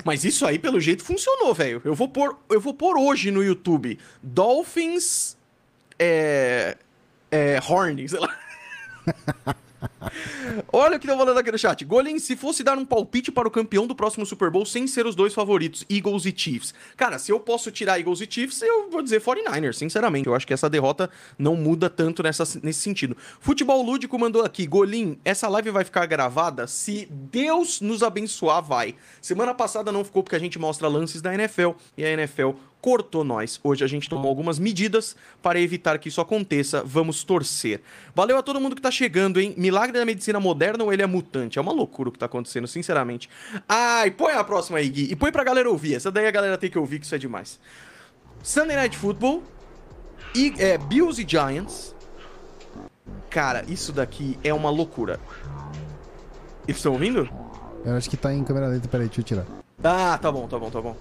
Mas 0.04 0.24
isso 0.24 0.46
aí, 0.46 0.58
pelo 0.58 0.80
jeito, 0.80 1.04
funcionou, 1.04 1.54
velho. 1.54 1.80
Eu 1.84 1.94
vou 1.94 2.08
pôr, 2.08 2.36
eu 2.48 2.60
vou 2.60 2.74
pôr 2.74 2.96
hoje 2.98 3.30
no 3.30 3.42
YouTube 3.42 3.98
Dolphins 4.22 5.36
é, 5.98 6.76
é, 7.30 7.60
Horn, 7.66 8.08
sei 8.08 8.20
lá. 8.20 8.38
Olha 10.72 10.96
o 10.96 11.00
que 11.00 11.06
tá 11.06 11.16
falando 11.16 11.38
aqui 11.38 11.52
no 11.52 11.58
chat. 11.58 11.84
Golem, 11.84 12.18
se 12.18 12.36
fosse 12.36 12.62
dar 12.62 12.76
um 12.78 12.84
palpite 12.84 13.30
para 13.30 13.46
o 13.46 13.50
campeão 13.50 13.86
do 13.86 13.94
próximo 13.94 14.26
Super 14.26 14.50
Bowl 14.50 14.66
sem 14.66 14.86
ser 14.86 15.06
os 15.06 15.14
dois 15.14 15.34
favoritos, 15.34 15.84
Eagles 15.88 16.26
e 16.26 16.34
Chiefs. 16.36 16.74
Cara, 16.96 17.18
se 17.18 17.30
eu 17.30 17.40
posso 17.40 17.70
tirar 17.70 17.98
Eagles 17.98 18.20
e 18.20 18.26
Chiefs, 18.28 18.62
eu 18.62 18.90
vou 18.90 19.02
dizer 19.02 19.20
49ers, 19.20 19.74
sinceramente. 19.74 20.26
Eu 20.26 20.34
acho 20.34 20.46
que 20.46 20.52
essa 20.52 20.68
derrota 20.68 21.10
não 21.38 21.54
muda 21.54 21.88
tanto 21.88 22.22
nessa, 22.22 22.44
nesse 22.62 22.80
sentido. 22.80 23.16
Futebol 23.40 23.82
Lúdico 23.82 24.18
mandou 24.18 24.44
aqui. 24.44 24.66
Golim, 24.66 25.18
essa 25.24 25.48
live 25.48 25.70
vai 25.70 25.84
ficar 25.84 26.06
gravada? 26.06 26.66
Se 26.66 27.06
Deus 27.10 27.80
nos 27.80 28.02
abençoar, 28.02 28.62
vai. 28.62 28.94
Semana 29.20 29.54
passada 29.54 29.92
não 29.92 30.04
ficou 30.04 30.22
porque 30.22 30.36
a 30.36 30.40
gente 30.40 30.58
mostra 30.58 30.88
lances 30.88 31.22
da 31.22 31.34
NFL 31.34 31.70
e 31.96 32.04
a 32.04 32.10
NFL 32.10 32.50
cortou 32.80 33.24
nós. 33.24 33.58
Hoje 33.62 33.84
a 33.84 33.86
gente 33.86 34.08
tomou 34.08 34.28
algumas 34.28 34.58
medidas 34.58 35.16
para 35.42 35.60
evitar 35.60 35.98
que 35.98 36.08
isso 36.08 36.20
aconteça. 36.20 36.82
Vamos 36.84 37.24
torcer. 37.24 37.80
Valeu 38.14 38.38
a 38.38 38.42
todo 38.42 38.60
mundo 38.60 38.76
que 38.76 38.82
tá 38.82 38.90
chegando, 38.90 39.40
hein? 39.40 39.54
Milagre 39.56 39.98
da 39.98 40.04
medicina 40.04 40.38
moderna 40.38 40.84
ou 40.84 40.92
ele 40.92 41.02
é 41.02 41.06
mutante? 41.06 41.58
É 41.58 41.62
uma 41.62 41.72
loucura 41.72 42.08
o 42.08 42.12
que 42.12 42.18
tá 42.18 42.26
acontecendo, 42.26 42.66
sinceramente. 42.66 43.28
Ai, 43.68 44.10
põe 44.10 44.32
a 44.32 44.44
próxima 44.44 44.78
aí, 44.78 44.88
Gui. 44.88 45.10
E 45.10 45.16
põe 45.16 45.32
pra 45.32 45.44
galera 45.44 45.68
ouvir. 45.68 45.94
Essa 45.94 46.10
daí 46.10 46.26
a 46.26 46.30
galera 46.30 46.56
tem 46.56 46.70
que 46.70 46.78
ouvir, 46.78 46.98
que 46.98 47.06
isso 47.06 47.14
é 47.14 47.18
demais. 47.18 47.58
Sunday 48.42 48.76
Night 48.76 48.96
Football. 48.96 49.42
E, 50.34 50.54
é, 50.58 50.78
Bills 50.78 51.20
e 51.20 51.28
Giants. 51.28 51.94
Cara, 53.30 53.64
isso 53.68 53.92
daqui 53.92 54.38
é 54.42 54.52
uma 54.54 54.70
loucura. 54.70 55.20
Eles 56.66 56.76
estão 56.78 56.92
ouvindo? 56.92 57.28
Eu 57.84 57.94
acho 57.94 58.08
que 58.10 58.16
tá 58.16 58.32
em 58.32 58.44
câmera 58.44 58.68
lenta, 58.68 58.88
peraí, 58.88 59.06
deixa 59.06 59.20
eu 59.20 59.24
tirar. 59.24 59.46
Ah, 59.82 60.18
tá 60.20 60.30
bom, 60.30 60.46
tá 60.48 60.58
bom, 60.58 60.70
tá 60.70 60.80
bom. 60.80 60.96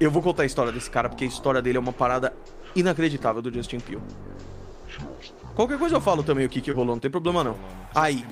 Eu 0.00 0.10
vou 0.10 0.22
contar 0.22 0.44
a 0.44 0.46
história 0.46 0.70
desse 0.70 0.90
cara, 0.90 1.08
porque 1.08 1.24
a 1.24 1.26
história 1.26 1.60
dele 1.60 1.76
é 1.76 1.80
uma 1.80 1.92
parada 1.92 2.32
inacreditável 2.74 3.42
do 3.42 3.52
Justin 3.52 3.80
Pugh. 3.80 4.00
Qualquer 5.54 5.78
coisa 5.78 5.96
eu 5.96 6.00
falo 6.00 6.22
também 6.22 6.46
o 6.46 6.48
que, 6.48 6.60
que 6.60 6.70
rolou, 6.70 6.94
não 6.94 7.00
tem 7.00 7.10
problema 7.10 7.42
não. 7.42 7.56
Aí. 7.94 8.24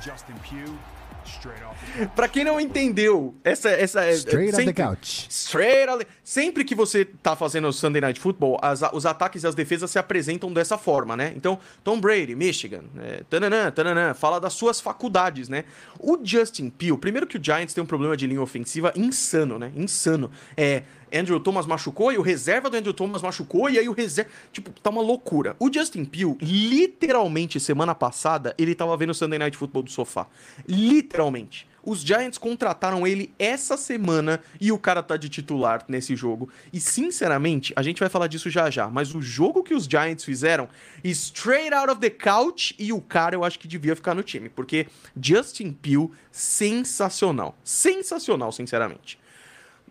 Justin 0.00 0.34
Pugh, 0.34 0.74
straight 1.28 1.62
off 1.62 1.78
the 1.78 1.86
couch. 1.86 1.98
Justin 1.98 2.06
Pugh, 2.06 2.14
Pra 2.14 2.28
quem 2.28 2.44
não 2.44 2.60
entendeu, 2.60 3.34
essa. 3.44 3.70
essa 3.70 4.04
é, 4.04 4.12
Straight 4.12 4.56
sempre, 4.56 4.70
on 4.70 4.74
the 4.74 4.82
couch. 4.82 5.26
Straight 5.28 5.90
on 5.90 5.98
the, 5.98 6.06
Sempre 6.22 6.64
que 6.64 6.74
você 6.74 7.04
tá 7.04 7.34
fazendo 7.36 7.68
o 7.68 7.72
Sunday 7.72 8.00
Night 8.00 8.20
Football, 8.20 8.58
as, 8.62 8.82
os 8.92 9.06
ataques 9.06 9.42
e 9.42 9.46
as 9.46 9.54
defesas 9.54 9.90
se 9.90 9.98
apresentam 9.98 10.52
dessa 10.52 10.76
forma, 10.76 11.16
né? 11.16 11.32
Então, 11.36 11.58
Tom 11.82 12.00
Brady, 12.00 12.34
Michigan, 12.34 12.84
é, 12.98 13.22
tananã, 13.28 13.70
tananã, 13.70 14.14
fala 14.14 14.40
das 14.40 14.52
suas 14.52 14.80
faculdades, 14.80 15.48
né? 15.48 15.64
O 15.98 16.18
Justin 16.22 16.70
Peel, 16.70 16.98
primeiro 16.98 17.26
que 17.26 17.36
o 17.36 17.40
Giants 17.42 17.74
tem 17.74 17.82
um 17.82 17.86
problema 17.86 18.16
de 18.16 18.26
linha 18.26 18.42
ofensiva 18.42 18.92
insano, 18.96 19.58
né? 19.58 19.72
Insano. 19.74 20.30
É. 20.56 20.82
Andrew 21.12 21.40
Thomas 21.40 21.66
machucou 21.66 22.12
e 22.12 22.18
o 22.18 22.22
reserva 22.22 22.70
do 22.70 22.76
Andrew 22.76 22.94
Thomas 22.94 23.22
machucou 23.22 23.68
e 23.70 23.78
aí 23.78 23.88
o 23.88 23.92
reserva. 23.92 24.30
Tipo, 24.52 24.70
tá 24.80 24.90
uma 24.90 25.02
loucura. 25.02 25.56
O 25.58 25.72
Justin 25.72 26.04
Peel, 26.04 26.36
literalmente, 26.40 27.60
semana 27.60 27.94
passada, 27.94 28.54
ele 28.58 28.74
tava 28.74 28.96
vendo 28.96 29.10
o 29.10 29.14
Sunday 29.14 29.38
Night 29.38 29.56
Football 29.56 29.82
do 29.82 29.90
sofá. 29.90 30.26
Literalmente. 30.66 31.66
Os 31.88 32.00
Giants 32.00 32.36
contrataram 32.36 33.06
ele 33.06 33.32
essa 33.38 33.74
semana 33.76 34.42
e 34.60 34.70
o 34.70 34.78
cara 34.78 35.02
tá 35.02 35.16
de 35.16 35.30
titular 35.30 35.86
nesse 35.88 36.14
jogo. 36.14 36.50
E 36.70 36.78
sinceramente, 36.78 37.72
a 37.74 37.82
gente 37.82 38.00
vai 38.00 38.10
falar 38.10 38.26
disso 38.26 38.50
já 38.50 38.68
já, 38.68 38.88
mas 38.88 39.14
o 39.14 39.22
jogo 39.22 39.62
que 39.62 39.72
os 39.72 39.84
Giants 39.84 40.22
fizeram, 40.22 40.68
straight 41.02 41.72
out 41.72 41.90
of 41.90 41.98
the 41.98 42.10
couch, 42.10 42.74
e 42.78 42.92
o 42.92 43.00
cara 43.00 43.34
eu 43.34 43.42
acho 43.42 43.58
que 43.58 43.66
devia 43.66 43.96
ficar 43.96 44.14
no 44.14 44.22
time, 44.22 44.50
porque 44.50 44.86
Justin 45.18 45.72
Peel, 45.72 46.10
sensacional. 46.30 47.56
Sensacional, 47.64 48.52
sinceramente. 48.52 49.18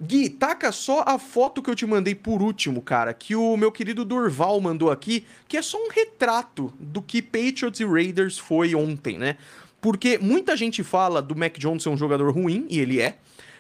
Gui, 0.02 0.30
taca 0.30 0.72
só 0.72 1.04
a 1.08 1.18
foto 1.18 1.62
que 1.62 1.70
eu 1.70 1.76
te 1.76 1.86
mandei 1.86 2.14
por 2.14 2.42
último, 2.42 2.82
cara, 2.82 3.14
que 3.14 3.36
o 3.36 3.58
meu 3.58 3.72
querido 3.72 4.06
Durval 4.06 4.62
mandou 4.62 4.92
aqui, 4.92 5.26
que 5.48 5.58
é 5.58 5.62
só 5.62 5.78
um 5.78 5.90
retrato 5.90 6.72
do 6.80 7.02
que 7.02 7.22
Patriots 7.22 7.80
e 7.80 7.86
Raiders 7.86 8.38
foi 8.38 8.76
ontem, 8.76 9.18
né? 9.18 9.38
Porque 9.82 10.20
muita 10.20 10.56
gente 10.56 10.84
fala 10.84 11.22
do 11.22 11.36
Mac 11.36 11.58
Jones 11.58 11.82
ser 11.82 11.90
um 11.90 11.98
jogador 11.98 12.32
ruim, 12.32 12.68
e 12.70 12.80
ele 12.80 13.02
é, 13.02 13.18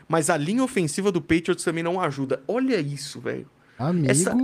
mas 0.07 0.29
a 0.29 0.37
linha 0.37 0.63
ofensiva 0.63 1.11
do 1.11 1.21
Patriots 1.21 1.63
também 1.63 1.83
não 1.83 1.99
ajuda. 1.99 2.41
Olha 2.47 2.79
isso, 2.79 3.19
velho. 3.19 3.49
Amigo. 3.77 4.09
Essa, 4.11 4.35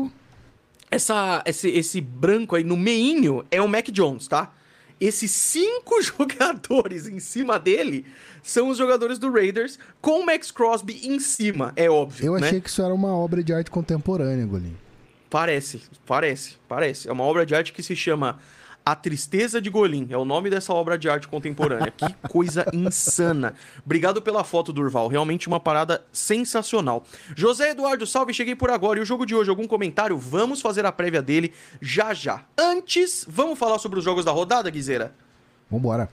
essa, 0.90 1.44
esse, 1.46 1.70
esse 1.70 2.02
branco 2.02 2.56
aí 2.56 2.64
no 2.64 2.76
meinho 2.76 3.46
é 3.52 3.62
o 3.62 3.68
Mac 3.68 3.90
Jones, 3.90 4.28
tá? 4.28 4.52
Esses 5.00 5.32
cinco 5.32 6.02
jogadores 6.04 7.08
em 7.08 7.20
cima 7.20 7.60
dele 7.60 8.06
são 8.42 8.70
os 8.70 8.78
jogadores 8.78 9.18
do 9.18 9.32
Raiders, 9.32 9.80
com 10.02 10.20
o 10.20 10.26
Max 10.26 10.52
Crosby 10.52 11.00
em 11.04 11.20
cima, 11.20 11.72
é 11.76 11.90
óbvio. 11.90 12.28
Eu 12.28 12.40
né? 12.40 12.48
achei 12.48 12.62
que 12.62 12.70
isso 12.70 12.82
era 12.82 12.94
uma 12.94 13.16
obra 13.16 13.44
de 13.44 13.54
arte 13.54 13.72
contemporânea, 13.72 14.46
Golim. 14.46 14.76
Parece, 15.30 15.82
parece, 16.06 16.58
parece. 16.68 17.10
É 17.10 17.12
uma 17.12 17.24
obra 17.24 17.46
de 17.46 17.56
arte 17.56 17.74
que 17.74 17.82
se 17.82 17.96
chama 17.96 18.40
a 18.86 18.96
Tristeza 18.96 19.62
de 19.62 19.70
Golim 19.70 20.08
é 20.10 20.18
o 20.18 20.26
nome 20.26 20.50
dessa 20.50 20.74
obra 20.74 20.98
de 20.98 21.10
arte 21.10 21.28
contemporânea. 21.28 21.92
Que 21.92 22.14
coisa 22.28 22.66
insana. 22.74 23.54
Obrigado 23.86 24.22
pela 24.22 24.44
foto, 24.44 24.74
Durval. 24.74 25.08
Realmente 25.08 25.48
uma 25.48 25.60
parada 25.60 26.04
sensacional. 26.12 27.06
José 27.36 27.72
Eduardo, 27.72 28.06
salve, 28.06 28.34
cheguei 28.34 28.56
por 28.56 28.70
agora. 28.70 29.00
E 29.00 29.02
o 29.02 29.06
jogo 29.06 29.26
de 29.26 29.34
hoje, 29.34 29.50
algum 29.50 29.68
comentário? 29.68 30.18
Vamos 30.18 30.62
fazer 30.62 30.86
a 30.86 30.92
prévia 30.92 31.22
dele 31.22 31.54
já 31.82 32.14
já. 32.14 32.44
Antes, 32.58 33.26
vamos 33.28 33.58
falar 33.58 33.80
sobre 33.80 34.00
os 34.00 34.06
jogos 34.06 34.26
da 34.26 34.32
rodada, 34.32 34.70
Guizeira? 34.70 35.14
Vambora. 35.72 36.10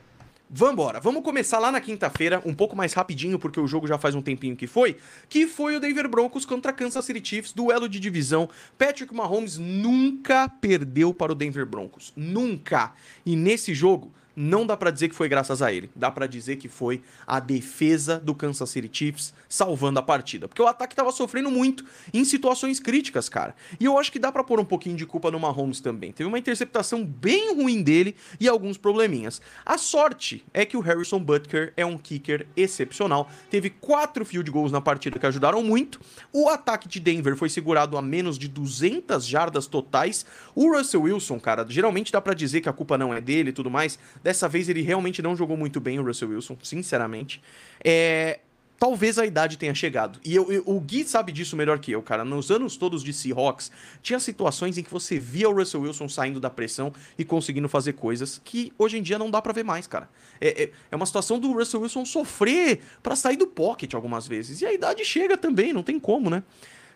Vambora, 0.53 0.99
vamos 0.99 1.23
começar 1.23 1.61
lá 1.61 1.71
na 1.71 1.81
quinta-feira, 1.81 2.43
um 2.45 2.53
pouco 2.53 2.75
mais 2.75 2.93
rapidinho, 2.93 3.39
porque 3.39 3.61
o 3.61 3.69
jogo 3.69 3.87
já 3.87 3.97
faz 3.97 4.17
um 4.17 4.21
tempinho 4.21 4.57
que 4.57 4.67
foi, 4.67 4.97
que 5.29 5.47
foi 5.47 5.77
o 5.77 5.81
Denver 5.81 6.09
Broncos 6.09 6.45
contra 6.45 6.73
Kansas 6.73 7.05
City 7.05 7.21
Chiefs, 7.25 7.53
duelo 7.53 7.89
de 7.89 8.01
divisão. 8.01 8.49
Patrick 8.77 9.15
Mahomes 9.15 9.59
nunca 9.59 10.49
perdeu 10.49 11.15
para 11.15 11.31
o 11.31 11.37
Denver 11.37 11.65
Broncos, 11.65 12.13
nunca. 12.17 12.93
E 13.25 13.37
nesse 13.37 13.73
jogo, 13.75 14.13
não 14.35 14.67
dá 14.67 14.77
para 14.77 14.91
dizer 14.91 15.09
que 15.09 15.15
foi 15.15 15.29
graças 15.29 15.63
a 15.63 15.73
ele. 15.73 15.91
Dá 15.95 16.11
para 16.11 16.27
dizer 16.27 16.57
que 16.57 16.69
foi 16.69 17.03
a 17.27 17.41
defesa 17.41 18.19
do 18.19 18.35
Kansas 18.35 18.71
City 18.71 18.91
Chiefs 18.93 19.35
salvando 19.49 19.99
a 19.99 20.03
partida. 20.03 20.49
Porque 20.49 20.63
o 20.63 20.67
ataque 20.67 20.95
tava 20.95 21.13
sofrendo 21.13 21.51
muito 21.51 21.85
em 22.13 22.25
situações 22.25 22.81
críticas, 22.81 23.29
cara. 23.29 23.55
E 23.79 23.85
eu 23.85 23.99
acho 23.99 24.13
que 24.13 24.19
dá 24.19 24.31
para 24.31 24.45
pôr 24.45 24.61
um 24.61 24.65
pouquinho 24.65 24.97
de 24.97 25.07
culpa 25.07 25.31
no 25.31 25.41
Mahomes 25.41 25.81
também. 25.81 26.13
Teve 26.13 26.29
uma 26.29 26.39
interceptação 26.39 27.05
bem 27.05 27.55
ruim 27.55 27.83
dele 27.83 28.15
e 28.39 28.49
alguns 28.49 28.77
probleminhas. 28.77 29.41
A 29.65 29.77
sorte 29.77 30.45
é 30.55 30.65
que 30.65 30.77
o 30.77 30.81
Harrison 30.81 31.19
Butker 31.19 31.73
é 31.77 31.85
um 31.85 31.99
kicker 31.99 32.47
excepcional. 32.57 33.31
Teve 33.51 33.71
quatro 33.71 34.25
field 34.25 34.51
goals 34.51 34.73
na 34.73 34.81
partida 34.81 35.19
que 35.19 35.27
ajudaram 35.27 35.63
muito. 35.63 36.01
O 36.33 36.49
ataque 36.49 36.89
de 36.89 37.01
Denver 37.01 37.37
foi 37.37 37.49
segurado 37.49 37.97
a 37.97 38.03
menos 38.03 38.39
de 38.39 38.49
200 38.49 39.27
jardas 39.27 39.67
totais. 39.67 40.25
O 40.55 40.77
Russell 40.77 41.03
Wilson, 41.03 41.39
cara, 41.39 41.67
geralmente 41.69 42.13
dá 42.13 42.21
para 42.21 42.35
dizer 42.35 42.61
que 42.61 42.69
a 42.69 42.73
culpa 42.73 42.97
não 42.97 43.13
é 43.13 43.21
dele 43.21 43.51
e 43.51 43.53
tudo 43.53 43.71
mais 43.71 43.99
Dessa 44.23 44.49
vez 44.49 44.69
ele 44.69 44.83
realmente 44.83 45.23
não 45.23 45.35
jogou 45.35 45.57
muito 45.57 45.81
bem, 45.81 45.99
o 45.99 46.05
Russell 46.05 46.31
Wilson, 46.31 46.57
sinceramente. 46.63 47.43
É, 47.83 48.41
talvez 48.81 49.19
a 49.19 49.27
idade 49.27 49.59
tenha 49.59 49.75
chegado. 49.75 50.19
E 50.25 50.35
eu, 50.35 50.51
eu, 50.51 50.63
o 50.65 50.81
Gui 50.81 51.05
sabe 51.05 51.31
disso 51.31 51.55
melhor 51.55 51.79
que 51.79 51.93
eu, 51.93 52.03
cara. 52.03 52.25
Nos 52.25 52.51
anos 52.51 52.79
todos 52.79 53.05
de 53.05 53.13
Seahawks, 53.13 53.71
tinha 54.03 54.19
situações 54.19 54.79
em 54.79 54.83
que 54.83 54.91
você 54.91 55.19
via 55.19 55.51
o 55.51 55.55
Russell 55.55 55.83
Wilson 55.83 56.09
saindo 56.09 56.41
da 56.41 56.49
pressão 56.49 56.91
e 57.19 57.25
conseguindo 57.25 57.69
fazer 57.69 57.93
coisas 57.93 58.41
que 58.43 58.73
hoje 58.79 58.97
em 58.97 59.03
dia 59.03 59.19
não 59.19 59.31
dá 59.31 59.43
para 59.43 59.53
ver 59.53 59.65
mais, 59.65 59.87
cara. 59.87 60.09
É, 60.41 60.63
é, 60.63 60.73
é, 60.91 60.97
uma 60.97 61.05
situação 61.05 61.39
do 61.39 61.53
Russell 61.53 61.83
Wilson 61.83 62.07
sofrer 62.07 62.81
para 63.03 63.15
sair 63.15 63.37
do 63.37 63.47
pocket 63.47 63.93
algumas 63.93 64.27
vezes. 64.27 64.63
E 64.63 64.67
a 64.67 64.73
idade 64.73 65.05
chega 65.05 65.37
também, 65.37 65.75
não 65.75 65.83
tem 65.83 66.01
como, 66.01 66.31
né? 66.31 66.43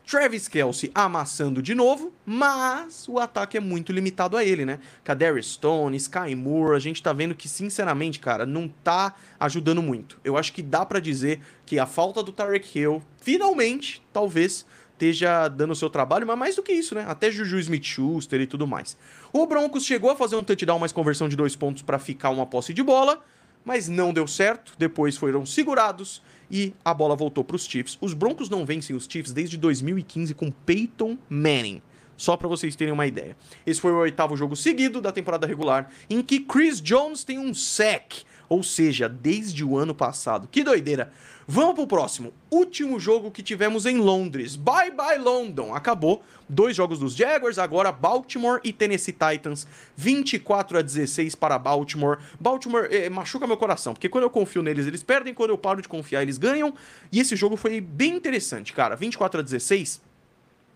Travis 0.07 0.49
Kelsey 0.49 0.90
amassando 0.95 1.62
de 1.62 1.75
novo, 1.75 2.12
mas 2.27 3.09
o 3.09 3.19
ataque 3.19 3.57
é 3.57 3.61
muito 3.61 3.93
limitado 3.93 4.37
a 4.37 4.45
ele, 4.45 4.64
né? 4.64 4.79
Kadarius 5.03 5.53
Stone, 5.55 5.97
Sky 5.97 6.35
Moore, 6.35 6.77
a 6.77 6.79
gente 6.79 7.03
tá 7.03 7.12
vendo 7.12 7.35
que, 7.35 7.49
sinceramente, 7.49 8.21
cara, 8.21 8.45
não 8.45 8.69
tá 8.69 9.14
ajudando 9.40 9.83
muito. 9.83 10.21
Eu 10.23 10.37
acho 10.37 10.53
que 10.53 10.62
dá 10.62 10.85
para 10.85 11.01
dizer 11.01 11.40
que 11.64 11.79
a 11.79 11.87
falta 11.87 12.23
do 12.23 12.33
Tarek 12.33 12.79
Hill, 12.79 13.03
finalmente, 13.19 14.03
talvez, 14.12 14.67
esteja 14.93 15.49
dando 15.49 15.73
o 15.73 15.77
seu 15.77 15.88
trabalho, 15.88 16.27
mas 16.27 16.38
mais 16.38 16.57
do 16.57 16.62
que 16.62 16.73
isso, 16.73 16.95
né? 16.95 17.05
Até 17.09 17.31
Juju 17.31 17.59
Smith-Schuster 17.59 18.40
e 18.40 18.47
tudo 18.47 18.67
mais. 18.67 18.97
O 19.33 19.47
Broncos 19.47 19.85
chegou 19.85 20.11
a 20.11 20.17
fazer 20.17 20.37
um 20.37 20.45
touchdown, 20.45 20.79
mais 20.79 20.93
conversão 20.93 21.29
de 21.29 21.37
dois 21.37 21.57
pontos 21.57 21.83
para 21.83 21.99
ficar 21.99 22.31
uma 22.31 22.47
posse 22.47 22.75
de 22.75 22.83
bola, 22.83 23.23
mas 23.64 23.88
não 23.88 24.12
deu 24.12 24.27
certo. 24.27 24.74
Depois 24.79 25.16
foram 25.16 25.46
segurados 25.46 26.22
e 26.50 26.74
a 26.85 26.92
bola 26.92 27.16
voltou 27.16 27.42
para 27.42 27.57
os 27.57 27.64
Chiefs. 27.64 27.96
Os 28.00 28.14
Broncos 28.14 28.48
não 28.48 28.66
vencem 28.66 28.94
os 28.94 29.07
Chiefs 29.09 29.33
desde 29.33 29.57
2015 29.57 30.35
com 30.35 30.50
Peyton 30.50 31.16
Manning. 31.29 31.83
Só 32.16 32.37
para 32.37 32.46
vocês 32.46 32.77
terem 32.77 32.94
uma 32.94 33.07
ideia. 33.07 33.37
Esse 33.66 33.81
foi 33.81 33.92
o 33.92 33.98
oitavo 33.98 34.37
jogo 34.37 34.55
seguido 34.55 35.00
da 35.00 35.11
temporada 35.11 35.46
regular 35.46 35.90
em 36.09 36.22
que 36.22 36.40
Chris 36.40 36.81
Jones 36.81 37.24
tem 37.24 37.38
um 37.38 37.53
sack, 37.53 38.22
ou 38.49 38.63
seja, 38.63 39.09
desde 39.09 39.65
o 39.65 39.77
ano 39.77 39.95
passado. 39.95 40.49
Que 40.51 40.65
doideira! 40.65 41.13
Vamos 41.47 41.75
pro 41.75 41.87
próximo. 41.87 42.33
Último 42.51 42.99
jogo 42.99 43.31
que 43.31 43.43
tivemos 43.43 43.85
em 43.85 43.99
Londres. 43.99 44.57
Bye 44.57 44.91
bye 44.93 45.19
London. 45.19 45.75
Acabou. 45.75 46.23
Dois 46.49 46.75
jogos 46.75 46.99
dos 46.99 47.15
Jaguars, 47.15 47.59
agora 47.59 47.93
Baltimore 47.93 48.61
e 48.65 48.73
Tennessee 48.73 49.13
Titans. 49.13 49.67
24 49.95 50.79
a 50.79 50.83
16 50.83 51.35
para 51.35 51.59
Baltimore. 51.59 52.19
Baltimore 52.41 52.89
eh, 52.91 53.11
machuca 53.11 53.47
meu 53.47 53.59
coração, 53.59 53.93
porque 53.93 54.09
quando 54.09 54.25
eu 54.25 54.31
confio 54.31 54.63
neles, 54.63 54.87
eles 54.87 55.03
perdem, 55.03 55.35
quando 55.35 55.51
eu 55.51 55.59
paro 55.59 55.83
de 55.83 55.89
confiar, 55.89 56.23
eles 56.23 56.39
ganham. 56.39 56.75
E 57.13 57.21
esse 57.21 57.37
jogo 57.37 57.57
foi 57.57 57.79
bem 57.81 58.15
interessante, 58.15 58.73
cara. 58.73 58.97
24 58.97 59.41
a 59.41 59.43
16 59.43 60.01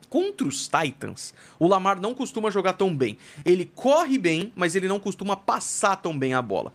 contra 0.08 0.46
os 0.46 0.68
Titans, 0.68 1.34
o 1.58 1.68
Lamar 1.68 2.00
não 2.00 2.14
costuma 2.14 2.50
jogar 2.50 2.74
tão 2.74 2.94
bem. 2.94 3.18
Ele 3.44 3.70
corre 3.74 4.18
bem, 4.18 4.52
mas 4.56 4.74
ele 4.74 4.88
não 4.88 4.98
costuma 4.98 5.36
passar 5.36 5.96
tão 5.96 6.18
bem 6.18 6.34
a 6.34 6.42
bola. 6.42 6.72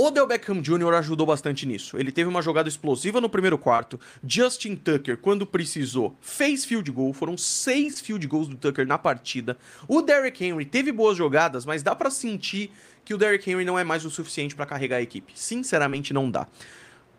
O 0.00 0.12
Del 0.12 0.28
Beckham 0.28 0.62
Jr. 0.62 0.94
ajudou 0.94 1.26
bastante 1.26 1.66
nisso. 1.66 1.98
Ele 1.98 2.12
teve 2.12 2.28
uma 2.28 2.40
jogada 2.40 2.68
explosiva 2.68 3.20
no 3.20 3.28
primeiro 3.28 3.58
quarto. 3.58 3.98
Justin 4.22 4.76
Tucker, 4.76 5.18
quando 5.18 5.44
precisou, 5.44 6.16
fez 6.20 6.64
field 6.64 6.88
goal. 6.92 7.12
Foram 7.12 7.36
seis 7.36 8.00
field 8.00 8.24
goals 8.28 8.46
do 8.46 8.54
Tucker 8.54 8.86
na 8.86 8.96
partida. 8.96 9.58
O 9.88 10.00
Derrick 10.00 10.44
Henry 10.44 10.64
teve 10.64 10.92
boas 10.92 11.16
jogadas, 11.16 11.66
mas 11.66 11.82
dá 11.82 11.96
para 11.96 12.12
sentir 12.12 12.70
que 13.04 13.12
o 13.12 13.18
Derrick 13.18 13.50
Henry 13.50 13.64
não 13.64 13.76
é 13.76 13.82
mais 13.82 14.04
o 14.04 14.10
suficiente 14.10 14.54
para 14.54 14.66
carregar 14.66 14.98
a 14.98 15.02
equipe. 15.02 15.32
Sinceramente, 15.34 16.14
não 16.14 16.30
dá. 16.30 16.46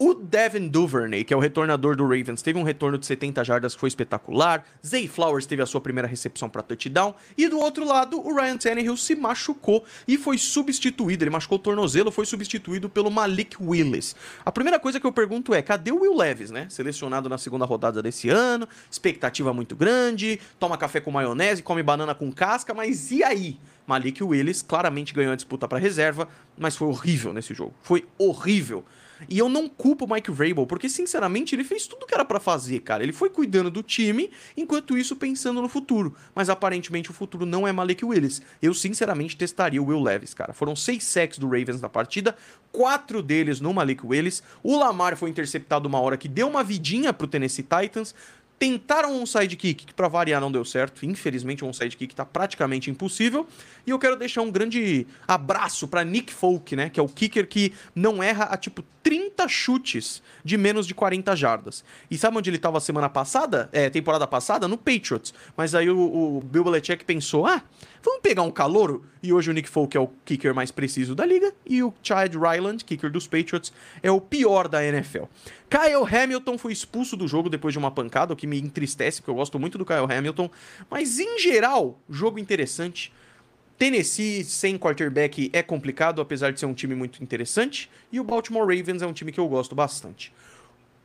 O 0.02 0.14
Devin 0.14 0.70
Duvernay, 0.70 1.26
que 1.26 1.34
é 1.34 1.36
o 1.36 1.42
retornador 1.42 1.94
do 1.94 2.04
Ravens, 2.04 2.42
teve 2.42 2.58
um 2.58 2.64
retorno 2.64 2.98
de 2.98 3.06
70 3.06 3.44
jardas 3.44 3.74
que 3.74 3.82
foi 3.82 3.90
espetacular. 3.90 4.64
Zay 4.86 5.10
Flowers 5.10 5.46
teve 5.46 5.62
a 5.62 5.66
sua 5.66 5.82
primeira 5.82 6.08
recepção 6.08 6.48
para 6.50 6.64
touchdown. 6.64 7.14
E 7.38 7.50
do 7.50 7.60
outro 7.60 7.84
lado, 7.84 8.18
o 8.18 8.34
Ryan 8.34 8.56
Tannehill 8.56 8.96
se 8.96 9.14
machucou 9.14 9.84
e 10.08 10.18
foi 10.18 10.38
substituído. 10.38 11.26
Ele 11.26 11.30
machucou 11.30 11.58
o 11.58 11.62
tornozelo, 11.62 12.12
foi 12.12 12.26
substituído 12.26 12.90
pelo 12.90 13.12
Malik 13.12 13.62
Willis. 13.62 14.16
A 14.46 14.54
primeira 14.54 14.80
coisa 14.80 15.02
que 15.02 15.06
eu 15.06 15.12
pergunto 15.12 15.54
é: 15.54 15.62
cadê 15.62 15.92
o 15.92 16.00
Will 16.00 16.16
Levis, 16.16 16.50
né? 16.50 16.68
Selecionado 16.70 17.28
na 17.28 17.38
segunda 17.38 17.66
rodada 17.66 18.02
desse 18.02 18.30
ano, 18.30 18.70
expectativa 18.90 19.54
muito 19.54 19.76
grande, 19.76 20.40
toma 20.58 20.78
café 20.78 21.02
com 21.02 21.12
maionese, 21.12 21.62
come 21.62 21.84
banana 21.84 22.16
com 22.16 22.32
casca, 22.32 22.74
mas 22.74 23.12
e 23.12 23.22
aí? 23.22 23.60
Malik 23.86 24.24
Willis 24.24 24.62
claramente 24.62 25.14
ganhou 25.14 25.34
a 25.34 25.36
disputa 25.36 25.68
para 25.68 25.78
reserva, 25.78 26.30
mas 26.58 26.78
foi 26.78 26.88
horrível 26.88 27.34
nesse 27.34 27.54
jogo. 27.54 27.74
Foi 27.82 28.08
horrível. 28.18 28.86
E 29.28 29.38
eu 29.38 29.50
não 29.50 29.68
culpo 29.68 30.06
o 30.06 30.14
Mike 30.14 30.32
Vrabel, 30.32 30.66
porque 30.66 30.88
sinceramente 30.88 31.56
ele 31.56 31.64
fez 31.64 31.88
tudo 31.88 32.06
que 32.06 32.14
era 32.14 32.24
para 32.24 32.40
fazer, 32.40 32.80
cara. 32.82 33.04
Ele 33.04 33.12
foi 33.12 33.30
cuidando 33.30 33.70
do 33.70 33.84
time, 33.84 34.32
enquanto 34.56 34.98
isso 34.98 35.16
pensando 35.16 35.62
no 35.62 35.68
futuro. 35.68 36.16
Mas 36.34 36.50
aparentemente 36.50 37.12
o 37.12 37.14
futuro 37.14 37.46
não 37.46 37.68
é 37.68 37.72
Malik 37.72 38.06
Willis. 38.06 38.42
Eu 38.62 38.74
sinceramente 38.74 39.36
testaria 39.36 39.82
o 39.82 39.86
Will 39.86 40.02
Levis, 40.02 40.34
cara. 40.34 40.54
Foram 40.54 40.76
seis 40.76 41.04
sacks 41.04 41.38
do 41.38 41.48
Ravens 41.48 41.82
na 41.82 41.90
partida, 41.90 42.36
quatro 42.72 43.22
deles 43.22 43.60
no 43.60 43.74
Malik 43.74 44.06
Willis. 44.06 44.44
O 44.64 44.78
Lamar 44.78 45.18
foi 45.18 45.30
interceptado 45.30 45.88
uma 45.88 46.00
hora 46.00 46.18
que 46.18 46.28
deu 46.28 46.48
uma 46.48 46.64
vidinha 46.64 47.12
pro 47.12 47.28
Tennessee 47.28 47.64
Titans. 47.64 48.14
Tentaram 48.60 49.14
um 49.14 49.26
sidekick, 49.26 49.86
que 49.86 49.94
pra 49.94 50.10
variar 50.10 50.42
não 50.42 50.52
deu 50.52 50.66
certo. 50.66 51.06
Infelizmente, 51.06 51.64
um 51.64 51.72
sidekick 51.72 52.14
tá 52.14 52.26
praticamente 52.26 52.92
impossível. 52.92 53.48
E 53.88 53.90
eu 53.90 53.98
quero 53.98 54.18
deixar 54.18 54.42
um 54.42 54.52
grande 54.52 55.08
abraço 55.26 55.88
para 55.88 56.04
Nick 56.04 56.34
Folk, 56.34 56.76
né? 56.76 56.90
Que 56.90 57.00
é 57.00 57.04
o 57.04 57.08
kicker 57.08 57.48
que 57.48 57.74
não 57.96 58.22
erra 58.22 58.44
a 58.44 58.58
tipo 58.58 58.84
30 59.02 59.48
chutes 59.48 60.22
de 60.44 60.58
menos 60.58 60.86
de 60.86 60.94
40 60.94 61.36
jardas. 61.38 61.86
E 62.12 62.18
sabe 62.18 62.38
onde 62.38 62.50
ele 62.50 62.58
tava 62.58 62.82
semana 62.82 63.08
passada? 63.08 63.70
É, 63.72 63.90
temporada 63.90 64.28
passada? 64.28 64.68
No 64.68 64.78
Patriots. 64.78 65.34
Mas 65.56 65.74
aí 65.74 65.90
o, 65.90 65.98
o 65.98 66.42
Bill 66.42 66.66
Belichick 66.66 67.06
pensou: 67.06 67.46
ah, 67.46 67.64
vamos 68.04 68.22
pegar 68.22 68.44
um 68.44 68.52
calouro? 68.52 69.06
E 69.22 69.34
hoje 69.34 69.52
o 69.52 69.54
Nick 69.54 69.70
Folk 69.70 69.96
é 69.98 70.00
o 70.00 70.10
kicker 70.24 70.54
mais 70.56 70.72
preciso 70.72 71.14
da 71.14 71.26
liga. 71.26 71.54
E 71.66 71.84
o 71.84 71.94
Chad 72.02 72.34
Ryland, 72.36 72.86
kicker 72.86 73.12
dos 73.12 73.28
Patriots, 73.28 73.74
é 74.02 74.10
o 74.10 74.22
pior 74.22 74.68
da 74.68 74.84
NFL. 74.84 75.24
Kyle 75.70 76.24
Hamilton 76.24 76.58
foi 76.58 76.72
expulso 76.72 77.18
do 77.18 77.28
jogo 77.28 77.50
depois 77.50 77.74
de 77.74 77.78
uma 77.78 77.92
pancada, 77.92 78.34
o 78.34 78.36
que 78.36 78.48
me 78.48 78.60
entristece, 78.60 79.22
porque 79.22 79.32
eu 79.32 79.36
gosto 79.36 79.60
muito 79.60 79.78
do 79.78 79.86
Kyle 79.86 80.08
Hamilton. 80.10 80.50
Mas 80.90 81.20
em 81.20 81.40
geral, 81.40 82.00
jogo 82.10 82.40
interessante. 82.40 83.12
Tennessee 83.78 84.44
sem 84.44 84.78
quarterback 84.78 85.50
é 85.54 85.64
complicado, 85.64 86.22
apesar 86.22 86.52
de 86.52 86.60
ser 86.60 86.66
um 86.66 86.74
time 86.74 86.96
muito 86.96 87.24
interessante. 87.24 87.90
E 88.12 88.20
o 88.20 88.24
Baltimore 88.24 88.68
Ravens 88.68 89.02
é 89.02 89.08
um 89.08 89.14
time 89.14 89.32
que 89.32 89.40
eu 89.40 89.48
gosto 89.48 89.76
bastante. 89.76 90.34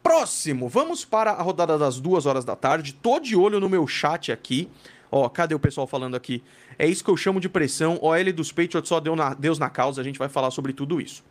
Próximo, 0.02 0.68
vamos 0.68 1.04
para 1.04 1.30
a 1.30 1.40
rodada 1.40 1.78
das 1.78 1.98
duas 1.98 2.26
horas 2.26 2.44
da 2.44 2.54
tarde. 2.54 2.92
Tô 2.92 3.18
de 3.18 3.34
olho 3.34 3.58
no 3.58 3.70
meu 3.70 3.86
chat 3.86 4.30
aqui. 4.30 4.68
Ó, 5.16 5.28
cadê 5.28 5.54
o 5.54 5.60
pessoal 5.60 5.86
falando 5.86 6.16
aqui? 6.16 6.42
É 6.76 6.88
isso 6.88 7.04
que 7.04 7.08
eu 7.08 7.16
chamo 7.16 7.38
de 7.38 7.48
pressão. 7.48 8.00
OL 8.02 8.32
dos 8.32 8.50
Patriots 8.50 8.88
só 8.88 8.98
deu 8.98 9.14
na, 9.14 9.32
Deus 9.32 9.60
na 9.60 9.70
causa. 9.70 10.00
A 10.00 10.04
gente 10.04 10.18
vai 10.18 10.28
falar 10.28 10.50
sobre 10.50 10.72
tudo 10.72 11.00
isso. 11.00 11.22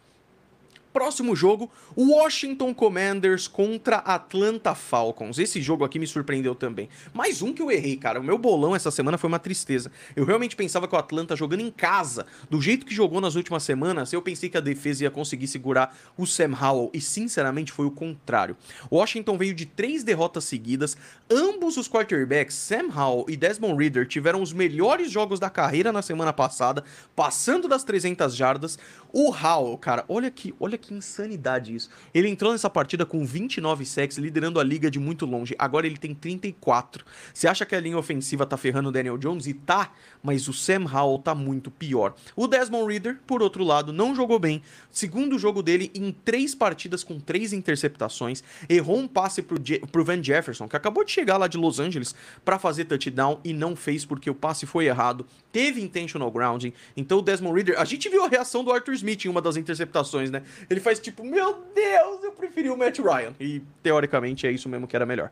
Próximo 0.93 1.35
jogo, 1.35 1.71
Washington 1.97 2.71
Commanders 2.71 3.47
contra 3.47 3.97
Atlanta 3.97 4.75
Falcons. 4.75 5.39
Esse 5.39 5.59
jogo 5.59 5.83
aqui 5.83 5.97
me 5.97 6.05
surpreendeu 6.05 6.53
também. 6.53 6.87
Mais 7.11 7.41
um 7.41 7.51
que 7.51 7.63
eu 7.63 7.71
errei, 7.71 7.97
cara. 7.97 8.19
O 8.19 8.23
meu 8.23 8.37
bolão 8.37 8.75
essa 8.75 8.91
semana 8.91 9.17
foi 9.17 9.27
uma 9.27 9.39
tristeza. 9.39 9.91
Eu 10.15 10.23
realmente 10.23 10.55
pensava 10.55 10.87
que 10.87 10.93
o 10.93 10.97
Atlanta 10.97 11.35
jogando 11.35 11.61
em 11.61 11.71
casa, 11.71 12.27
do 12.47 12.61
jeito 12.61 12.85
que 12.85 12.93
jogou 12.93 13.19
nas 13.19 13.33
últimas 13.33 13.63
semanas, 13.63 14.13
eu 14.13 14.21
pensei 14.21 14.49
que 14.49 14.57
a 14.57 14.61
defesa 14.61 15.03
ia 15.03 15.09
conseguir 15.09 15.47
segurar 15.47 15.97
o 16.15 16.27
Sam 16.27 16.55
Howell. 16.61 16.91
E 16.93 17.01
sinceramente 17.01 17.71
foi 17.71 17.87
o 17.87 17.91
contrário. 17.91 18.55
Washington 18.91 19.35
veio 19.35 19.55
de 19.55 19.65
três 19.65 20.03
derrotas 20.03 20.43
seguidas. 20.43 20.95
Ambos 21.27 21.75
os 21.75 21.87
quarterbacks, 21.87 22.53
Sam 22.55 22.89
Howell 22.95 23.25
e 23.27 23.35
Desmond 23.35 23.81
Reader, 23.81 24.07
tiveram 24.07 24.43
os 24.43 24.53
melhores 24.53 25.09
jogos 25.09 25.39
da 25.39 25.49
carreira 25.49 25.91
na 25.91 26.03
semana 26.03 26.31
passada, 26.31 26.83
passando 27.15 27.67
das 27.67 27.83
300 27.83 28.35
jardas. 28.35 28.77
O 29.11 29.31
Howell, 29.31 29.77
cara, 29.79 30.05
olha 30.07 30.29
que, 30.29 30.53
olha 30.59 30.77
que 30.83 30.93
insanidade 30.93 31.73
isso. 31.73 31.89
Ele 32.13 32.27
entrou 32.27 32.51
nessa 32.51 32.69
partida 32.69 33.05
com 33.05 33.25
29 33.25 33.85
sacks, 33.85 34.17
liderando 34.17 34.59
a 34.59 34.63
liga 34.63 34.91
de 34.91 34.99
muito 34.99 35.25
longe. 35.25 35.55
Agora 35.57 35.87
ele 35.87 35.97
tem 35.97 36.13
34. 36.13 37.05
Você 37.33 37.47
acha 37.47 37.65
que 37.65 37.75
a 37.75 37.79
linha 37.79 37.97
ofensiva 37.97 38.45
tá 38.45 38.57
ferrando 38.57 38.89
o 38.89 38.91
Daniel 38.91 39.17
Jones? 39.17 39.47
E 39.47 39.53
tá, 39.53 39.91
mas 40.21 40.47
o 40.47 40.53
Sam 40.53 40.85
Howell 40.91 41.19
tá 41.19 41.33
muito 41.33 41.71
pior. 41.71 42.13
O 42.35 42.47
Desmond 42.47 42.91
Reader, 42.91 43.19
por 43.25 43.41
outro 43.41 43.63
lado, 43.63 43.93
não 43.93 44.13
jogou 44.13 44.37
bem. 44.37 44.61
Segundo 44.91 45.39
jogo 45.39 45.63
dele 45.63 45.89
em 45.95 46.11
três 46.11 46.53
partidas 46.53 47.03
com 47.03 47.19
três 47.19 47.53
interceptações. 47.53 48.43
Errou 48.69 48.97
um 48.97 49.07
passe 49.07 49.41
pro, 49.41 49.57
Je 49.63 49.79
pro 49.91 50.03
Van 50.03 50.21
Jefferson, 50.21 50.67
que 50.67 50.75
acabou 50.75 51.03
de 51.03 51.11
chegar 51.11 51.37
lá 51.37 51.47
de 51.47 51.57
Los 51.57 51.79
Angeles 51.79 52.13
para 52.43 52.59
fazer 52.59 52.85
touchdown 52.85 53.39
e 53.43 53.53
não 53.53 53.75
fez 53.75 54.05
porque 54.05 54.29
o 54.29 54.35
passe 54.35 54.65
foi 54.65 54.85
errado. 54.85 55.25
Teve 55.51 55.81
intentional 55.81 56.31
grounding. 56.31 56.73
Então 56.97 57.19
o 57.19 57.21
Desmond 57.21 57.55
Reader, 57.55 57.79
a 57.79 57.85
gente 57.85 58.09
viu 58.09 58.23
a 58.23 58.27
reação 58.27 58.63
do 58.63 58.71
Arthur 58.71 58.93
Smith 58.93 59.25
em 59.25 59.29
uma 59.29 59.41
das 59.41 59.55
interceptações, 59.55 60.29
né? 60.29 60.43
Ele 60.73 60.81
faz 60.81 60.99
tipo, 60.99 61.23
meu 61.23 61.63
Deus, 61.73 62.23
eu 62.23 62.31
preferi 62.31 62.69
o 62.69 62.77
Matt 62.77 62.99
Ryan. 62.99 63.33
E 63.39 63.61
teoricamente 63.81 64.47
é 64.47 64.51
isso 64.51 64.67
mesmo 64.67 64.87
que 64.87 64.95
era 64.95 65.05
melhor. 65.05 65.31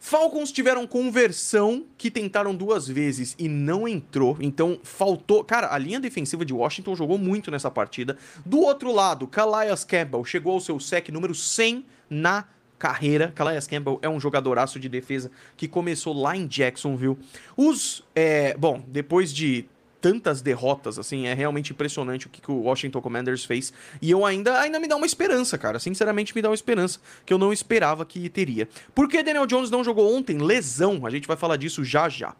Falcons 0.00 0.52
tiveram 0.52 0.86
conversão 0.86 1.86
que 1.96 2.10
tentaram 2.10 2.54
duas 2.54 2.86
vezes 2.86 3.34
e 3.38 3.48
não 3.48 3.88
entrou, 3.88 4.36
então 4.38 4.78
faltou. 4.82 5.42
Cara, 5.42 5.72
a 5.72 5.78
linha 5.78 5.98
defensiva 5.98 6.44
de 6.44 6.52
Washington 6.52 6.94
jogou 6.94 7.16
muito 7.16 7.50
nessa 7.50 7.70
partida. 7.70 8.18
Do 8.44 8.60
outro 8.60 8.92
lado, 8.92 9.26
Calais 9.26 9.82
Campbell 9.82 10.22
chegou 10.24 10.52
ao 10.52 10.60
seu 10.60 10.78
sec 10.78 11.08
número 11.08 11.34
100 11.34 11.86
na 12.10 12.44
carreira. 12.78 13.32
Calais 13.34 13.66
Campbell 13.66 13.98
é 14.02 14.08
um 14.08 14.20
jogadoraço 14.20 14.78
de 14.78 14.90
defesa 14.90 15.30
que 15.56 15.66
começou 15.66 16.12
lá 16.12 16.36
em 16.36 16.46
Jacksonville. 16.46 17.16
Os. 17.56 18.04
É, 18.14 18.54
bom, 18.58 18.84
depois 18.86 19.32
de 19.32 19.66
tantas 20.04 20.42
derrotas, 20.42 20.98
assim, 20.98 21.26
é 21.28 21.32
realmente 21.32 21.72
impressionante 21.72 22.26
o 22.26 22.28
que, 22.28 22.38
que, 22.38 22.50
o 22.50 22.64
Washington 22.64 23.00
Commanders 23.00 23.42
fez. 23.42 23.72
E 24.02 24.10
eu 24.10 24.26
ainda, 24.26 24.60
ainda 24.60 24.78
me 24.78 24.86
dá 24.86 24.96
uma 24.96 25.06
esperança, 25.06 25.56
cara. 25.56 25.78
Sinceramente, 25.78 26.34
me 26.34 26.42
dá 26.42 26.50
uma 26.50 26.54
esperança 26.54 27.00
que 27.24 27.32
eu 27.32 27.38
não 27.38 27.54
esperava 27.54 28.04
que 28.04 28.28
teria. 28.28 28.68
Por 28.94 29.08
que 29.08 29.22
Daniel 29.22 29.46
Jones 29.46 29.70
não 29.70 29.82
jogou 29.82 30.14
ontem? 30.14 30.36
Lesão. 30.36 31.06
A 31.06 31.10
gente 31.10 31.26
vai 31.26 31.38
falar 31.38 31.56
disso 31.56 31.82
já 31.82 32.06
já. 32.10 32.36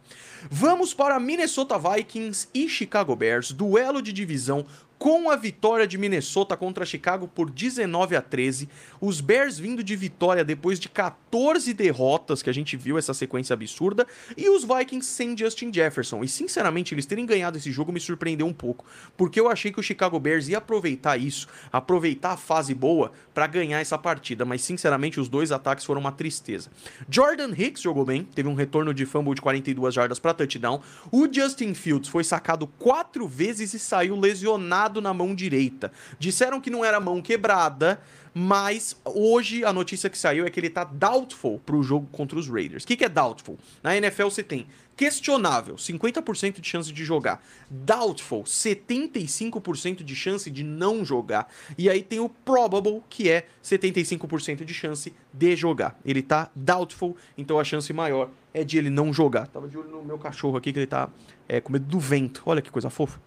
Vamos 0.50 0.92
para 0.92 1.18
Minnesota 1.18 1.78
Vikings 1.78 2.48
e 2.52 2.68
Chicago 2.68 3.16
Bears, 3.16 3.50
duelo 3.50 4.02
de 4.02 4.12
divisão 4.12 4.66
com 4.98 5.30
a 5.30 5.36
vitória 5.36 5.86
de 5.86 5.98
Minnesota 5.98 6.56
contra 6.56 6.86
Chicago 6.86 7.28
por 7.28 7.50
19 7.50 8.16
a 8.16 8.22
13, 8.22 8.68
os 9.00 9.20
Bears 9.20 9.58
vindo 9.58 9.82
de 9.82 9.94
vitória 9.96 10.44
depois 10.44 10.80
de 10.80 10.88
14 10.88 11.74
derrotas 11.74 12.42
que 12.42 12.50
a 12.50 12.54
gente 12.54 12.76
viu 12.76 12.96
essa 12.96 13.12
sequência 13.12 13.52
absurda, 13.54 14.06
e 14.36 14.48
os 14.48 14.64
Vikings 14.64 15.06
sem 15.06 15.36
Justin 15.36 15.72
Jefferson. 15.72 16.24
E 16.24 16.28
sinceramente, 16.28 16.94
eles 16.94 17.06
terem 17.06 17.26
ganhado 17.26 17.58
esse 17.58 17.70
jogo 17.70 17.92
me 17.92 18.00
surpreendeu 18.00 18.46
um 18.46 18.52
pouco, 18.52 18.86
porque 19.16 19.38
eu 19.38 19.48
achei 19.48 19.70
que 19.70 19.80
o 19.80 19.82
Chicago 19.82 20.18
Bears 20.18 20.48
ia 20.48 20.58
aproveitar 20.58 21.18
isso, 21.18 21.48
aproveitar 21.70 22.32
a 22.32 22.36
fase 22.36 22.74
boa 22.74 23.12
para 23.34 23.46
ganhar 23.46 23.80
essa 23.80 23.98
partida, 23.98 24.44
mas 24.44 24.62
sinceramente 24.62 25.20
os 25.20 25.28
dois 25.28 25.52
ataques 25.52 25.84
foram 25.84 26.00
uma 26.00 26.12
tristeza. 26.12 26.70
Jordan 27.08 27.52
Hicks 27.56 27.82
jogou 27.82 28.04
bem, 28.04 28.24
teve 28.24 28.48
um 28.48 28.54
retorno 28.54 28.94
de 28.94 29.04
fumble 29.04 29.34
de 29.34 29.42
42 29.42 29.94
jardas 29.94 30.18
para 30.18 30.32
touchdown. 30.34 30.80
O 31.10 31.28
Justin 31.30 31.74
Fields 31.74 32.08
foi 32.08 32.24
sacado 32.24 32.66
quatro 32.66 33.26
vezes 33.26 33.74
e 33.74 33.78
saiu 33.78 34.16
lesionado 34.18 34.83
na 35.00 35.14
mão 35.14 35.34
direita. 35.34 35.92
Disseram 36.18 36.60
que 36.60 36.70
não 36.70 36.84
era 36.84 37.00
mão 37.00 37.20
quebrada, 37.22 38.00
mas 38.34 38.96
hoje 39.04 39.64
a 39.64 39.72
notícia 39.72 40.10
que 40.10 40.18
saiu 40.18 40.44
é 40.44 40.50
que 40.50 40.58
ele 40.58 40.68
tá 40.68 40.82
doubtful 40.82 41.60
pro 41.60 41.82
jogo 41.84 42.08
contra 42.10 42.36
os 42.36 42.48
Raiders. 42.48 42.82
O 42.82 42.86
que, 42.86 42.96
que 42.96 43.04
é 43.04 43.08
doubtful? 43.08 43.56
Na 43.80 43.96
NFL 43.96 44.24
você 44.24 44.42
tem 44.42 44.66
questionável, 44.96 45.76
50% 45.76 46.60
de 46.60 46.68
chance 46.68 46.92
de 46.92 47.04
jogar. 47.04 47.42
Doubtful, 47.70 48.42
75% 48.42 50.02
de 50.02 50.16
chance 50.16 50.50
de 50.50 50.64
não 50.64 51.04
jogar. 51.04 51.48
E 51.76 51.88
aí 51.88 52.02
tem 52.02 52.18
o 52.18 52.28
probable, 52.28 53.02
que 53.08 53.30
é 53.30 53.46
75% 53.62 54.64
de 54.64 54.74
chance 54.74 55.12
de 55.32 55.56
jogar. 55.56 55.98
Ele 56.04 56.22
tá 56.22 56.50
doubtful, 56.54 57.16
então 57.38 57.58
a 57.58 57.64
chance 57.64 57.92
maior 57.92 58.30
é 58.52 58.64
de 58.64 58.78
ele 58.78 58.90
não 58.90 59.12
jogar. 59.12 59.46
Tava 59.46 59.68
de 59.68 59.76
olho 59.78 59.90
no 59.90 60.02
meu 60.02 60.18
cachorro 60.18 60.56
aqui, 60.56 60.72
que 60.72 60.78
ele 60.80 60.86
tá 60.86 61.08
é, 61.48 61.60
com 61.60 61.72
medo 61.72 61.86
do 61.86 62.00
vento. 62.00 62.42
Olha 62.46 62.62
que 62.62 62.70
coisa 62.70 62.90
fofa. 62.90 63.20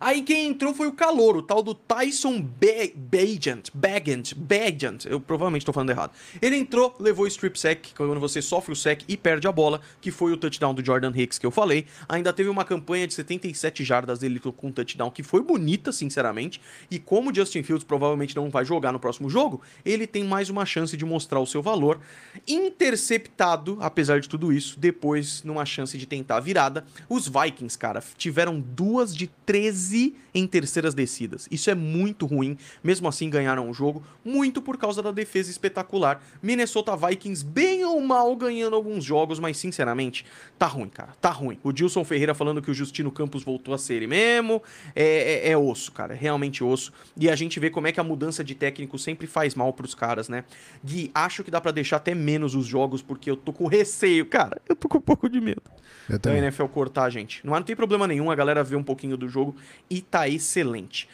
Aí 0.00 0.22
quem 0.22 0.48
entrou 0.48 0.74
foi 0.74 0.86
o 0.86 0.92
calor, 0.92 1.36
o 1.36 1.42
tal 1.42 1.62
do 1.62 1.74
Tyson 1.74 2.40
Bagent, 2.40 3.70
Bagent, 3.72 4.34
Bagent, 4.34 5.06
eu 5.06 5.20
provavelmente 5.20 5.62
estou 5.62 5.72
falando 5.72 5.90
errado. 5.90 6.12
Ele 6.42 6.56
entrou, 6.56 6.94
levou 6.98 7.24
o 7.24 7.28
strip 7.28 7.58
sack, 7.58 7.94
quando 7.94 8.18
você 8.18 8.42
sofre 8.42 8.72
o 8.72 8.76
sack 8.76 9.04
e 9.06 9.16
perde 9.16 9.46
a 9.46 9.52
bola, 9.52 9.80
que 10.00 10.10
foi 10.10 10.32
o 10.32 10.36
touchdown 10.36 10.74
do 10.74 10.84
Jordan 10.84 11.12
Hicks 11.14 11.38
que 11.38 11.46
eu 11.46 11.50
falei. 11.50 11.86
Ainda 12.08 12.32
teve 12.32 12.48
uma 12.48 12.64
campanha 12.64 13.06
de 13.06 13.14
77 13.14 13.84
jardas 13.84 14.18
dele 14.18 14.40
com 14.40 14.68
um 14.68 14.72
touchdown 14.72 15.10
que 15.10 15.22
foi 15.22 15.42
bonita, 15.42 15.92
sinceramente. 15.92 16.60
E 16.90 16.98
como 16.98 17.30
o 17.30 17.34
Justin 17.34 17.62
Fields 17.62 17.84
provavelmente 17.84 18.34
não 18.34 18.50
vai 18.50 18.64
jogar 18.64 18.92
no 18.92 18.98
próximo 18.98 19.30
jogo, 19.30 19.62
ele 19.84 20.06
tem 20.06 20.24
mais 20.24 20.50
uma 20.50 20.66
chance 20.66 20.96
de 20.96 21.04
mostrar 21.04 21.40
o 21.40 21.46
seu 21.46 21.62
valor. 21.62 22.00
Interceptado, 22.46 23.78
apesar 23.80 24.20
de 24.20 24.28
tudo 24.28 24.52
isso, 24.52 24.78
depois 24.78 25.42
numa 25.42 25.64
chance 25.64 25.96
de 25.96 26.06
tentar 26.06 26.36
a 26.36 26.40
virada. 26.40 26.84
Os 27.08 27.28
Vikings, 27.28 27.78
cara, 27.78 28.02
tiveram 28.16 28.60
duas 28.60 29.14
de 29.14 29.28
13 29.46 29.83
13 29.84 30.16
em 30.34 30.46
terceiras 30.46 30.94
descidas. 30.94 31.46
Isso 31.50 31.70
é 31.70 31.74
muito 31.74 32.26
ruim. 32.26 32.56
Mesmo 32.82 33.06
assim, 33.06 33.30
ganharam 33.30 33.70
o 33.70 33.74
jogo, 33.74 34.02
muito 34.24 34.60
por 34.60 34.76
causa 34.76 35.02
da 35.02 35.12
defesa 35.12 35.50
espetacular. 35.50 36.20
Minnesota 36.42 36.96
Vikings, 36.96 37.44
bem 37.44 37.84
ou 37.84 38.00
mal, 38.00 38.34
ganhando 38.34 38.74
alguns 38.74 39.04
jogos, 39.04 39.38
mas 39.38 39.56
sinceramente, 39.56 40.24
tá 40.58 40.66
ruim, 40.66 40.88
cara. 40.88 41.14
Tá 41.20 41.30
ruim. 41.30 41.58
O 41.62 41.72
Dilson 41.72 42.04
Ferreira 42.04 42.34
falando 42.34 42.60
que 42.60 42.70
o 42.70 42.74
Justino 42.74 43.12
Campos 43.12 43.44
voltou 43.44 43.74
a 43.74 43.78
ser 43.78 43.94
ele 43.94 44.06
mesmo. 44.06 44.62
É, 44.94 45.48
é, 45.48 45.50
é 45.50 45.58
osso, 45.58 45.92
cara. 45.92 46.14
É 46.14 46.16
realmente 46.16 46.64
osso. 46.64 46.92
E 47.16 47.30
a 47.30 47.36
gente 47.36 47.60
vê 47.60 47.70
como 47.70 47.86
é 47.86 47.92
que 47.92 48.00
a 48.00 48.04
mudança 48.04 48.42
de 48.42 48.54
técnico 48.54 48.98
sempre 48.98 49.26
faz 49.26 49.54
mal 49.54 49.72
pros 49.72 49.94
caras, 49.94 50.28
né? 50.28 50.44
Gui, 50.84 51.10
acho 51.14 51.44
que 51.44 51.50
dá 51.50 51.60
para 51.60 51.70
deixar 51.70 51.96
até 51.96 52.14
menos 52.14 52.54
os 52.54 52.66
jogos, 52.66 53.02
porque 53.02 53.30
eu 53.30 53.36
tô 53.36 53.52
com 53.52 53.66
receio, 53.66 54.26
cara. 54.26 54.60
Eu 54.68 54.74
tô 54.74 54.88
com 54.88 54.98
um 54.98 55.02
pouco 55.02 55.28
de 55.28 55.40
medo. 55.40 55.62
Eu 56.08 56.18
da 56.18 56.36
NFL 56.36 56.66
cortar, 56.66 57.08
gente. 57.08 57.44
Não, 57.44 57.54
não 57.54 57.62
tem 57.62 57.74
problema 57.74 58.06
nenhum, 58.06 58.30
a 58.30 58.34
galera 58.34 58.62
vê 58.62 58.76
um 58.76 58.82
pouquinho 58.82 59.16
do 59.16 59.28
jogo 59.28 59.56
e 59.88 60.00
tá 60.00 60.28
excelente. 60.28 61.08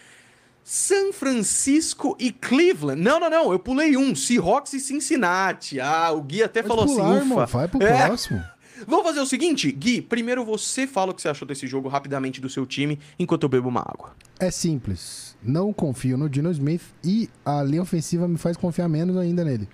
São 0.63 1.13
Francisco 1.13 2.17
e 2.19 2.31
Cleveland. 2.31 3.01
Não, 3.01 3.19
não, 3.19 3.29
não. 3.31 3.53
Eu 3.53 3.59
pulei 3.59 3.97
um. 3.97 4.15
Seahawks 4.15 4.73
e 4.75 4.81
Cincinnati. 4.81 5.81
Ah, 5.81 6.13
o 6.13 6.23
Gui 6.23 6.43
até 6.43 6.63
Pode 6.63 6.69
falou 6.69 6.87
pular, 6.87 7.05
assim, 7.09 7.17
ufa. 7.17 7.21
irmão, 7.25 7.47
vai 7.47 7.69
pro 7.69 7.83
É. 7.83 8.07
próximo. 8.07 8.43
Vamos 8.87 9.05
fazer 9.05 9.21
o 9.21 9.27
seguinte, 9.27 9.71
Gui. 9.73 10.01
Primeiro 10.01 10.45
você 10.45 10.87
fala 10.87 11.11
o 11.11 11.15
que 11.15 11.21
você 11.21 11.29
achou 11.29 11.47
desse 11.47 11.67
jogo 11.67 11.89
rapidamente 11.89 12.41
do 12.41 12.49
seu 12.49 12.65
time, 12.65 12.99
enquanto 13.19 13.43
eu 13.43 13.49
bebo 13.49 13.69
uma 13.69 13.81
água. 13.81 14.13
É 14.39 14.51
simples. 14.51 15.37
Não 15.43 15.73
confio 15.73 16.17
no 16.17 16.31
Dino 16.31 16.51
Smith 16.51 16.83
e 17.05 17.29
a 17.45 17.63
linha 17.63 17.83
ofensiva 17.83 18.27
me 18.29 18.39
faz 18.39 18.57
confiar 18.57 18.89
menos 18.89 19.17
ainda 19.17 19.45
nele. 19.45 19.69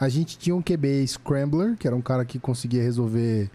A 0.00 0.08
gente 0.08 0.38
tinha 0.38 0.56
um 0.56 0.62
QB 0.62 1.06
Scrambler, 1.06 1.76
que 1.76 1.86
era 1.86 1.94
um 1.94 2.00
cara 2.02 2.24
que 2.24 2.38
conseguia 2.38 2.82
resolver 2.82 3.50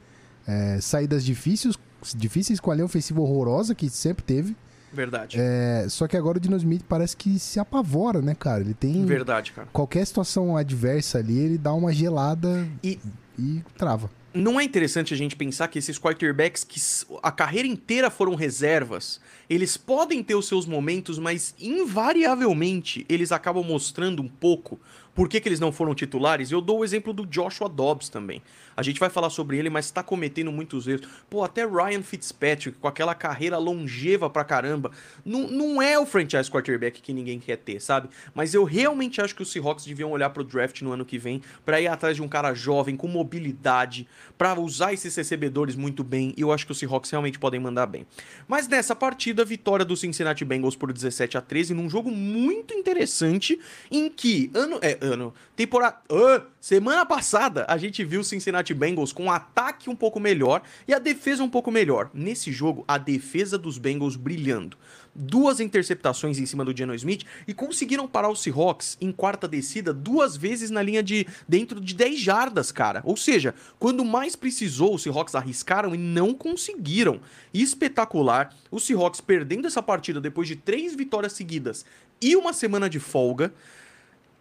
é, 0.48 0.80
saídas 0.80 1.24
difíceis, 1.26 1.76
difíceis 2.16 2.60
com 2.60 2.70
a 2.72 2.76
linha 2.76 2.86
ofensiva 2.86 3.20
horrorosa 3.20 3.74
que 3.76 3.90
sempre 3.90 4.24
teve. 4.24 4.56
Verdade. 4.94 5.38
É, 5.40 5.86
só 5.90 6.08
que 6.08 6.16
agora 6.16 6.38
o 6.38 6.42
Dino 6.42 6.56
Smith 6.58 6.84
parece 6.88 7.18
que 7.18 7.40
se 7.40 7.60
apavora, 7.60 8.22
né, 8.22 8.36
cara? 8.36 8.62
Ele 8.62 8.74
tem. 8.74 9.06
Verdade, 9.06 9.52
cara. 9.52 9.68
Qualquer 9.74 10.06
situação 10.06 10.56
adversa 10.56 11.18
ali, 11.18 11.38
ele 11.38 11.58
dá 11.58 11.74
uma 11.74 11.92
gelada 11.92 12.68
E 12.84 13.00
e 13.38 13.64
trava. 13.76 14.12
não 14.32 14.60
é 14.60 14.64
interessante 14.64 15.12
a 15.12 15.18
gente 15.18 15.36
pensar 15.36 15.68
que 15.68 15.80
esses 15.80 15.98
quarterbacks 15.98 16.64
que 16.64 16.80
a 17.24 17.32
carreira 17.32 17.68
inteira 17.68 18.12
foram 18.12 18.36
reservas, 18.36 19.20
eles 19.50 19.76
podem 19.76 20.24
ter 20.24 20.36
os 20.36 20.48
seus 20.48 20.68
momentos, 20.68 21.18
mas 21.18 21.56
invariavelmente 21.60 23.06
eles 23.10 23.32
acabam 23.32 23.64
mostrando 23.66 24.22
um 24.22 24.28
pouco 24.28 24.80
por 25.16 25.28
que, 25.30 25.40
que 25.40 25.48
eles 25.50 25.60
não 25.60 25.72
foram 25.72 25.94
titulares. 25.96 26.52
Eu 26.52 26.62
dou 26.62 26.80
o 26.80 26.84
exemplo 26.84 27.14
do 27.14 27.26
Joshua 27.26 27.70
Dobbs 27.70 28.10
também. 28.10 28.42
A 28.76 28.84
gente 28.84 29.00
vai 29.00 29.10
falar 29.10 29.30
sobre 29.30 29.58
ele, 29.58 29.70
mas 29.70 29.92
tá 29.92 30.04
cometendo 30.04 30.52
muitos 30.52 30.88
erros. 30.88 31.08
Pô, 31.30 31.44
até 31.44 31.66
Ryan 31.66 32.02
Fitzpatrick, 32.02 32.78
com 32.80 32.88
aquela 32.88 33.16
carreira 33.16 33.58
longeva 33.58 34.30
pra 34.30 34.44
caramba, 34.44 34.92
não, 35.26 35.48
não 35.48 35.82
é 35.82 35.98
o 36.00 36.06
franchise 36.06 36.50
quarterback 36.50 37.02
que 37.02 37.14
ninguém 37.14 37.40
quer 37.40 37.58
ter, 37.58 37.80
sabe? 37.80 38.10
Mas 38.34 38.54
eu 38.54 38.64
realmente 38.64 39.22
acho 39.22 39.36
que 39.36 39.42
os 39.42 39.52
Seahawks 39.52 39.86
deviam 39.86 40.12
olhar 40.12 40.30
pro 40.30 40.44
draft 40.44 40.82
no 40.82 40.92
ano 40.92 41.06
que 41.06 41.18
vem 41.18 41.42
pra 41.66 41.82
ir 41.82 41.88
atrás 41.88 42.16
de 42.16 42.22
um 42.22 42.28
cara 42.28 42.54
jovem, 42.54 42.96
com 42.96 43.08
mobilidade, 43.08 44.08
pra 44.38 44.60
usar 44.60 44.94
esses 44.94 45.16
recebedores 45.16 45.76
muito 45.76 46.04
bem. 46.04 46.34
E 46.38 46.42
eu 46.42 46.52
acho 46.52 46.66
que 46.66 46.72
os 46.72 46.80
Seahawks 46.80 47.10
realmente 47.10 47.40
podem 47.40 47.60
mandar 47.60 47.86
bem. 47.86 48.06
Mas 48.48 48.68
nessa 48.68 48.96
partida, 48.96 49.44
vitória 49.44 49.84
do 49.84 49.98
Cincinnati 49.98 50.46
Bengals 50.46 50.76
por 50.76 50.92
17 50.94 51.38
a 51.38 51.42
13 51.42 51.74
num 51.74 51.90
jogo 51.90 52.12
muito 52.12 52.74
interessante 52.74 53.60
em 53.92 54.10
que 54.10 54.52
ano 54.54 54.80
é 54.82 54.98
ano, 55.02 55.34
temporada, 55.56 55.98
ah, 56.10 56.44
semana 56.60 57.06
passada 57.06 57.66
a 57.68 57.78
gente 57.78 58.04
viu 58.04 58.22
o 58.22 58.24
Cincinnati 58.24 58.63
Bengals 58.72 59.12
com 59.12 59.24
um 59.24 59.32
ataque 59.32 59.90
um 59.90 59.96
pouco 59.96 60.20
melhor 60.20 60.62
e 60.88 60.94
a 60.94 61.00
defesa 61.00 61.44
um 61.44 61.50
pouco 61.50 61.72
melhor. 61.72 62.12
Nesse 62.14 62.52
jogo, 62.52 62.86
a 62.88 63.00
defesa 63.00 63.58
dos 63.58 63.80
Bengals 63.80 64.16
brilhando. 64.16 64.78
Duas 65.16 65.60
interceptações 65.60 66.38
em 66.38 66.46
cima 66.46 66.64
do 66.64 66.76
Geno 66.76 66.94
Smith 66.94 67.24
e 67.48 67.54
conseguiram 67.54 68.08
parar 68.08 68.30
o 68.30 68.36
Seahawks 68.36 68.98
em 69.02 69.12
quarta 69.12 69.48
descida 69.48 69.94
duas 69.94 70.38
vezes 70.38 70.70
na 70.70 70.82
linha 70.82 71.02
de 71.02 71.26
dentro 71.48 71.82
de 71.82 71.94
10 71.94 72.20
jardas, 72.20 72.72
cara. 72.72 73.02
Ou 73.06 73.18
seja, 73.18 73.56
quando 73.80 74.06
mais 74.06 74.36
precisou, 74.36 74.94
os 74.94 75.04
Seahawks 75.04 75.36
arriscaram 75.36 75.94
e 75.94 75.98
não 75.98 76.34
conseguiram. 76.34 77.20
Espetacular. 77.54 78.56
Os 78.70 78.86
Seahawks 78.86 79.22
perdendo 79.22 79.68
essa 79.68 79.82
partida 79.82 80.22
depois 80.22 80.48
de 80.48 80.56
três 80.56 80.96
vitórias 80.96 81.34
seguidas 81.34 81.86
e 82.22 82.36
uma 82.36 82.54
semana 82.54 82.90
de 82.90 83.00
folga. 83.00 83.54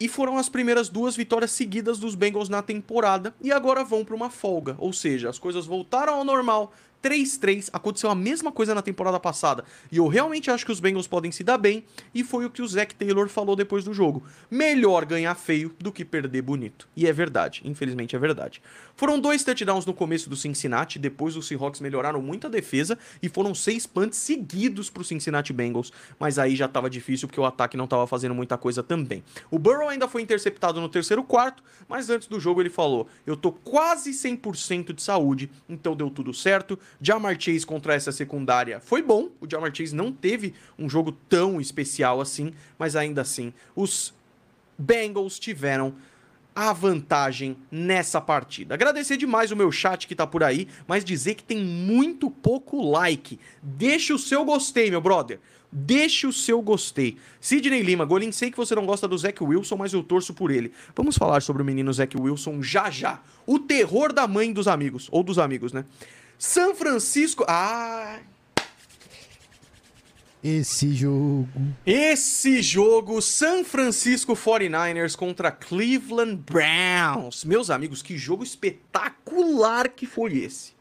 E 0.03 0.09
foram 0.09 0.37
as 0.37 0.49
primeiras 0.49 0.89
duas 0.89 1.15
vitórias 1.15 1.53
seguidas 1.53 1.97
dos 1.97 2.17
Bengals 2.17 2.49
na 2.49 2.61
temporada 2.61 3.33
e 3.41 3.53
agora 3.53 3.85
vão 3.85 4.05
para 4.05 4.17
uma 4.17 4.31
folga. 4.31 4.75
Ou 4.81 4.93
seja, 4.93 5.31
as 5.31 5.39
coisas 5.39 5.65
voltaram 5.65 6.15
ao 6.15 6.25
normal. 6.25 6.73
3-3, 7.03 7.69
aconteceu 7.73 8.11
a 8.11 8.15
mesma 8.15 8.53
coisa 8.53 8.75
na 8.75 8.83
temporada 8.83 9.19
passada. 9.19 9.65
E 9.91 9.97
eu 9.97 10.07
realmente 10.07 10.51
acho 10.51 10.65
que 10.65 10.73
os 10.73 10.81
Bengals 10.81 11.07
podem 11.07 11.33
se 11.33 11.43
dar 11.43 11.59
bem, 11.59 11.85
e 12.15 12.23
foi 12.23 12.47
o 12.47 12.51
que 12.51 12.63
o 12.63 12.69
Zac 12.69 12.95
Taylor 12.95 13.29
falou 13.29 13.57
depois 13.57 13.85
do 13.85 13.93
jogo. 13.93 14.23
Melhor 14.51 15.05
ganhar 15.05 15.35
feio 15.35 15.75
do 15.79 15.91
que 15.91 16.05
perder 16.05 16.43
bonito. 16.43 16.89
E 16.97 17.07
é 17.07 17.13
verdade, 17.13 17.63
infelizmente 17.65 18.15
é 18.15 18.19
verdade. 18.19 18.63
Foram 18.95 19.19
dois 19.19 19.43
touchdowns 19.43 19.87
no 19.87 19.95
começo 19.95 20.31
do 20.31 20.37
Cincinnati, 20.37 20.99
depois 20.99 21.37
os 21.37 21.47
Seahawks 21.47 21.81
melhoraram 21.81 22.23
muito 22.23 22.47
a 22.47 22.51
defesa 22.51 22.99
e 23.23 23.29
foram 23.29 23.55
seis 23.55 23.87
punts 23.87 24.19
seguidos 24.19 24.91
pro 24.91 25.03
Cincinnati 25.03 25.53
Bengals, 25.53 25.93
mas 26.19 26.39
aí 26.39 26.55
já 26.55 26.69
tava 26.69 26.89
difícil 26.89 27.27
porque 27.27 27.41
o 27.41 27.45
ataque 27.45 27.77
não 27.77 27.87
tava 27.87 28.07
fazendo 28.07 28.35
muita 28.35 28.57
coisa 28.57 28.83
também. 28.83 29.25
O 29.51 29.59
Burrow 29.59 29.89
ainda 29.89 30.07
foi 30.07 30.23
interceptado 30.23 30.81
no 30.81 30.89
terceiro 30.89 31.25
quarto, 31.25 31.63
mas 31.89 32.11
antes 32.11 32.29
do 32.29 32.39
jogo 32.39 32.61
ele 32.61 32.71
falou: 32.71 33.09
"Eu 33.27 33.37
tô 33.37 33.51
quase 33.51 34.13
100% 34.13 34.93
de 34.93 35.03
saúde, 35.03 35.51
então 35.69 35.97
deu 35.97 36.11
tudo 36.11 36.33
certo". 36.33 36.79
Jamar 37.01 37.41
Chase 37.41 37.67
contra 37.67 37.95
essa 37.95 38.13
secundária 38.13 38.81
foi 38.81 39.03
bom. 39.03 39.31
O 39.41 39.49
Jamar 39.49 39.75
Chase 39.75 39.95
não 39.95 40.13
teve 40.13 40.55
um 40.79 40.89
jogo 40.89 41.13
tão 41.29 41.61
especial 41.61 42.21
assim, 42.21 42.53
mas 42.79 42.97
ainda 42.97 43.23
assim 43.23 43.53
os 43.75 44.15
Bengals 44.79 45.39
tiveram 45.39 45.95
a 46.55 46.73
vantagem 46.73 47.57
nessa 47.71 48.21
partida. 48.21 48.75
Agradecer 48.75 49.17
demais 49.17 49.51
o 49.51 49.57
meu 49.57 49.73
chat 49.73 50.07
que 50.07 50.15
tá 50.15 50.27
por 50.27 50.43
aí, 50.43 50.69
mas 50.87 51.05
dizer 51.05 51.35
que 51.35 51.43
tem 51.43 51.59
muito 51.59 52.31
pouco 52.31 52.83
like. 52.83 53.39
Deixe 53.63 54.13
o 54.13 54.19
seu 54.19 54.45
gostei, 54.45 54.91
meu 54.91 55.01
brother. 55.01 55.41
Deixe 55.75 56.27
o 56.27 56.33
seu 56.33 56.61
gostei. 56.61 57.17
Sidney 57.41 57.81
Lima, 57.81 58.05
Golin, 58.05 58.31
sei 58.31 58.51
que 58.51 58.59
você 58.59 58.75
não 58.75 58.85
gosta 58.85 59.09
do 59.09 59.17
Zach 59.17 59.43
Wilson, 59.43 59.77
mas 59.77 59.95
eu 59.95 60.03
torço 60.03 60.35
por 60.35 60.51
ele. 60.51 60.71
Vamos 60.95 61.17
falar 61.17 61.41
sobre 61.41 61.63
o 61.63 61.65
menino 61.65 61.91
Zach 61.91 62.15
Wilson 62.15 62.63
já 62.63 62.91
já. 62.91 63.23
O 63.47 63.59
terror 63.59 64.13
da 64.13 64.29
mãe 64.29 64.53
dos 64.53 64.69
amigos, 64.69 65.09
ou 65.11 65.23
dos 65.23 65.39
amigos, 65.39 65.73
né? 65.73 65.87
São 66.43 66.75
Francisco. 66.75 67.45
Ah, 67.47 68.19
Esse 70.43 70.93
jogo. 70.93 71.49
Esse 71.87 72.61
jogo, 72.61 73.23
San 73.23 73.63
Francisco 73.63 74.33
49ers 74.35 75.15
contra 75.15 75.53
Cleveland 75.53 76.43
Browns. 76.45 77.45
Meus 77.45 77.71
amigos, 77.71 78.03
que 78.03 78.19
jogo 78.19 78.43
espetacular 78.43 79.89
que 79.91 80.05
foi 80.05 80.39
esse. 80.39 80.73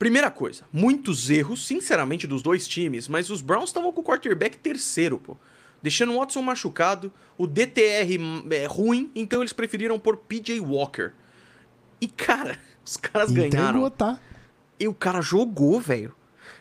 Primeira 0.00 0.32
coisa, 0.32 0.64
muitos 0.72 1.30
erros, 1.30 1.64
sinceramente, 1.64 2.26
dos 2.26 2.42
dois 2.42 2.66
times, 2.66 3.06
mas 3.06 3.30
os 3.30 3.40
Browns 3.40 3.70
estavam 3.70 3.92
com 3.92 4.00
o 4.00 4.04
quarterback 4.04 4.58
terceiro, 4.58 5.16
pô. 5.16 5.36
Deixando 5.80 6.12
o 6.12 6.18
Watson 6.18 6.42
machucado, 6.42 7.12
o 7.38 7.46
DTR 7.46 8.18
é, 8.50 8.66
ruim, 8.66 9.12
então 9.14 9.42
eles 9.42 9.52
preferiram 9.52 9.96
pôr 9.96 10.16
PJ 10.16 10.58
Walker. 10.58 11.12
E, 12.00 12.08
cara, 12.08 12.58
os 12.84 12.96
caras 12.96 13.30
ganharam. 13.30 13.68
Entregou, 13.68 13.90
tá? 13.92 14.18
E 14.78 14.86
o 14.88 14.94
cara 14.94 15.20
jogou, 15.20 15.80
velho. 15.80 16.14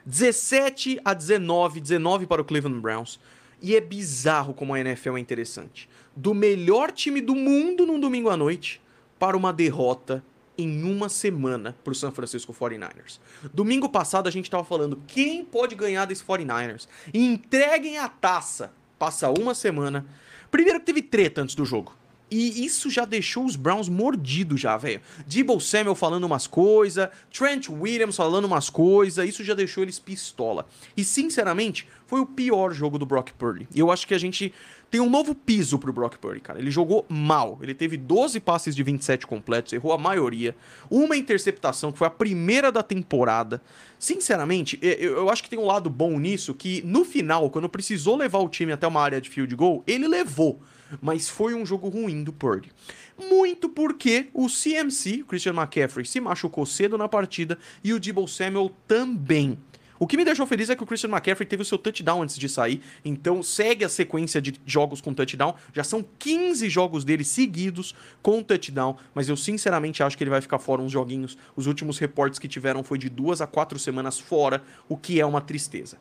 17 0.06 0.99
a 1.04 1.13
19, 1.13 1.80
19 1.80 2.28
para 2.28 2.41
o 2.41 2.45
Cleveland 2.45 2.80
Browns. 2.80 3.19
E 3.62 3.75
é 3.75 3.82
bizarro 3.82 4.54
como 4.54 4.73
a 4.73 4.80
NFL 4.80 5.17
é 5.17 5.19
interessante. 5.19 5.89
Do 6.15 6.34
melhor 6.34 6.91
time 6.91 7.21
do 7.21 7.36
mundo 7.36 7.86
num 7.86 7.99
domingo 7.99 8.30
à 8.30 8.38
noite 8.38 8.82
para 9.17 9.36
uma 9.36 9.51
derrota 9.51 10.23
em 10.58 10.84
uma 10.84 11.10
semana 11.10 11.75
para 11.84 11.91
o 11.91 11.95
San 11.95 12.12
Francisco 12.12 12.54
49ers. 12.54 13.19
Domingo 13.54 13.89
passado 13.89 14.28
a 14.28 14.32
gente 14.32 14.45
estava 14.45 14.63
falando 14.63 15.01
quem 15.08 15.43
pode 15.43 15.75
ganhar 15.75 16.06
desse 16.06 16.23
49ers. 16.23 16.88
E 17.13 17.25
entreguem 17.25 17.97
a 17.97 18.08
taça. 18.08 18.71
Passa 18.97 19.30
uma 19.30 19.54
semana. 19.54 20.06
Primeiro 20.49 20.80
que 20.80 20.86
teve 20.86 21.01
treta 21.01 21.41
antes 21.41 21.56
do 21.56 21.65
jogo. 21.65 21.93
E 22.37 22.65
isso 22.65 22.89
já 22.89 23.05
deixou 23.05 23.45
os 23.45 23.55
Browns 23.55 23.87
mordidos 23.87 24.59
já, 24.59 24.75
velho. 24.75 24.99
Debo 25.25 25.57
Samuel 25.61 25.95
falando 25.95 26.25
umas 26.25 26.45
coisas, 26.45 27.07
Trent 27.31 27.69
Williams 27.69 28.17
falando 28.17 28.43
umas 28.43 28.69
coisas, 28.69 29.29
isso 29.29 29.41
já 29.41 29.53
deixou 29.53 29.83
eles 29.83 29.99
pistola. 29.99 30.67
E 30.97 31.03
sinceramente, 31.05 31.87
foi 32.05 32.19
o 32.19 32.25
pior 32.25 32.73
jogo 32.73 32.99
do 32.99 33.05
Brock 33.05 33.31
Purdy. 33.37 33.69
E 33.73 33.79
eu 33.79 33.89
acho 33.89 34.05
que 34.05 34.13
a 34.13 34.17
gente 34.17 34.53
tem 34.91 34.99
um 34.99 35.09
novo 35.09 35.33
piso 35.33 35.79
pro 35.79 35.93
Brock 35.93 36.17
Purdy, 36.17 36.41
cara. 36.41 36.59
Ele 36.59 36.69
jogou 36.69 37.05
mal. 37.07 37.57
Ele 37.61 37.73
teve 37.73 37.95
12 37.95 38.41
passes 38.41 38.75
de 38.75 38.83
27 38.83 39.25
completos, 39.25 39.71
errou 39.71 39.93
a 39.93 39.97
maioria. 39.97 40.53
Uma 40.89 41.15
interceptação, 41.15 41.89
que 41.89 41.97
foi 41.97 42.07
a 42.07 42.11
primeira 42.11 42.69
da 42.69 42.83
temporada. 42.83 43.61
Sinceramente, 43.97 44.77
eu, 44.81 45.19
eu 45.19 45.29
acho 45.29 45.41
que 45.41 45.49
tem 45.49 45.57
um 45.57 45.65
lado 45.65 45.89
bom 45.89 46.19
nisso, 46.19 46.53
que 46.53 46.81
no 46.81 47.05
final, 47.05 47.49
quando 47.49 47.69
precisou 47.69 48.17
levar 48.17 48.39
o 48.39 48.49
time 48.49 48.73
até 48.73 48.85
uma 48.85 49.01
área 49.01 49.21
de 49.21 49.29
field 49.29 49.55
goal, 49.55 49.85
ele 49.87 50.05
levou 50.05 50.59
mas 51.01 51.29
foi 51.29 51.53
um 51.53 51.65
jogo 51.65 51.89
ruim 51.89 52.23
do 52.23 52.33
Purdy. 52.33 52.71
Muito 53.17 53.69
porque 53.69 54.27
o 54.33 54.47
CMC, 54.47 55.23
Christian 55.27 55.53
McCaffrey, 55.53 56.05
se 56.05 56.19
machucou 56.19 56.65
cedo 56.65 56.97
na 56.97 57.07
partida 57.07 57.57
e 57.83 57.93
o 57.93 57.99
Debo 57.99 58.27
Samuel 58.27 58.71
também. 58.87 59.57
O 59.97 60.05
que 60.05 60.17
me 60.17 60.25
deixou 60.25 60.45
feliz 60.45 60.69
é 60.69 60.75
que 60.75 60.83
o 60.83 60.85
Christian 60.85 61.09
McCaffrey 61.09 61.47
teve 61.47 61.61
o 61.61 61.65
seu 61.65 61.77
touchdown 61.77 62.21
antes 62.21 62.37
de 62.37 62.49
sair, 62.49 62.81
então 63.03 63.41
segue 63.41 63.85
a 63.85 63.89
sequência 63.89 64.41
de 64.41 64.53
jogos 64.65 64.99
com 64.99 65.13
touchdown. 65.13 65.55
Já 65.73 65.85
são 65.85 66.05
15 66.19 66.69
jogos 66.69 67.05
dele 67.05 67.23
seguidos 67.23 67.95
com 68.21 68.43
touchdown, 68.43 68.97
mas 69.13 69.29
eu 69.29 69.37
sinceramente 69.37 70.03
acho 70.03 70.17
que 70.17 70.23
ele 70.23 70.31
vai 70.31 70.41
ficar 70.41 70.59
fora 70.59 70.81
uns 70.81 70.91
joguinhos. 70.91 71.37
Os 71.55 71.65
últimos 71.65 71.97
reportes 71.97 72.39
que 72.39 72.47
tiveram 72.47 72.83
foi 72.83 72.97
de 72.97 73.09
duas 73.09 73.39
a 73.39 73.47
quatro 73.47 73.79
semanas 73.79 74.19
fora, 74.19 74.61
o 74.89 74.97
que 74.97 75.21
é 75.21 75.25
uma 75.25 75.39
tristeza. 75.39 75.97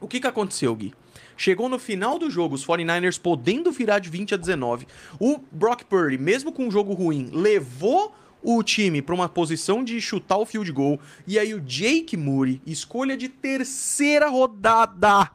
O 0.00 0.06
que, 0.06 0.20
que 0.20 0.26
aconteceu, 0.26 0.74
Gui? 0.76 0.94
Chegou 1.38 1.68
no 1.68 1.78
final 1.78 2.18
do 2.18 2.28
jogo, 2.28 2.56
os 2.56 2.66
49ers 2.66 3.18
podendo 3.18 3.70
virar 3.70 4.00
de 4.00 4.10
20 4.10 4.34
a 4.34 4.36
19. 4.36 4.88
O 5.20 5.38
Brock 5.52 5.84
Purdy, 5.84 6.18
mesmo 6.18 6.50
com 6.50 6.66
um 6.66 6.70
jogo 6.70 6.92
ruim, 6.92 7.30
levou 7.32 8.12
o 8.42 8.60
time 8.64 9.00
para 9.00 9.14
uma 9.14 9.28
posição 9.28 9.84
de 9.84 10.00
chutar 10.00 10.36
o 10.36 10.44
field 10.44 10.72
goal. 10.72 11.00
E 11.28 11.38
aí 11.38 11.54
o 11.54 11.60
Jake 11.60 12.16
Moody, 12.16 12.60
escolha 12.66 13.16
de 13.16 13.28
terceira 13.28 14.28
rodada, 14.28 15.30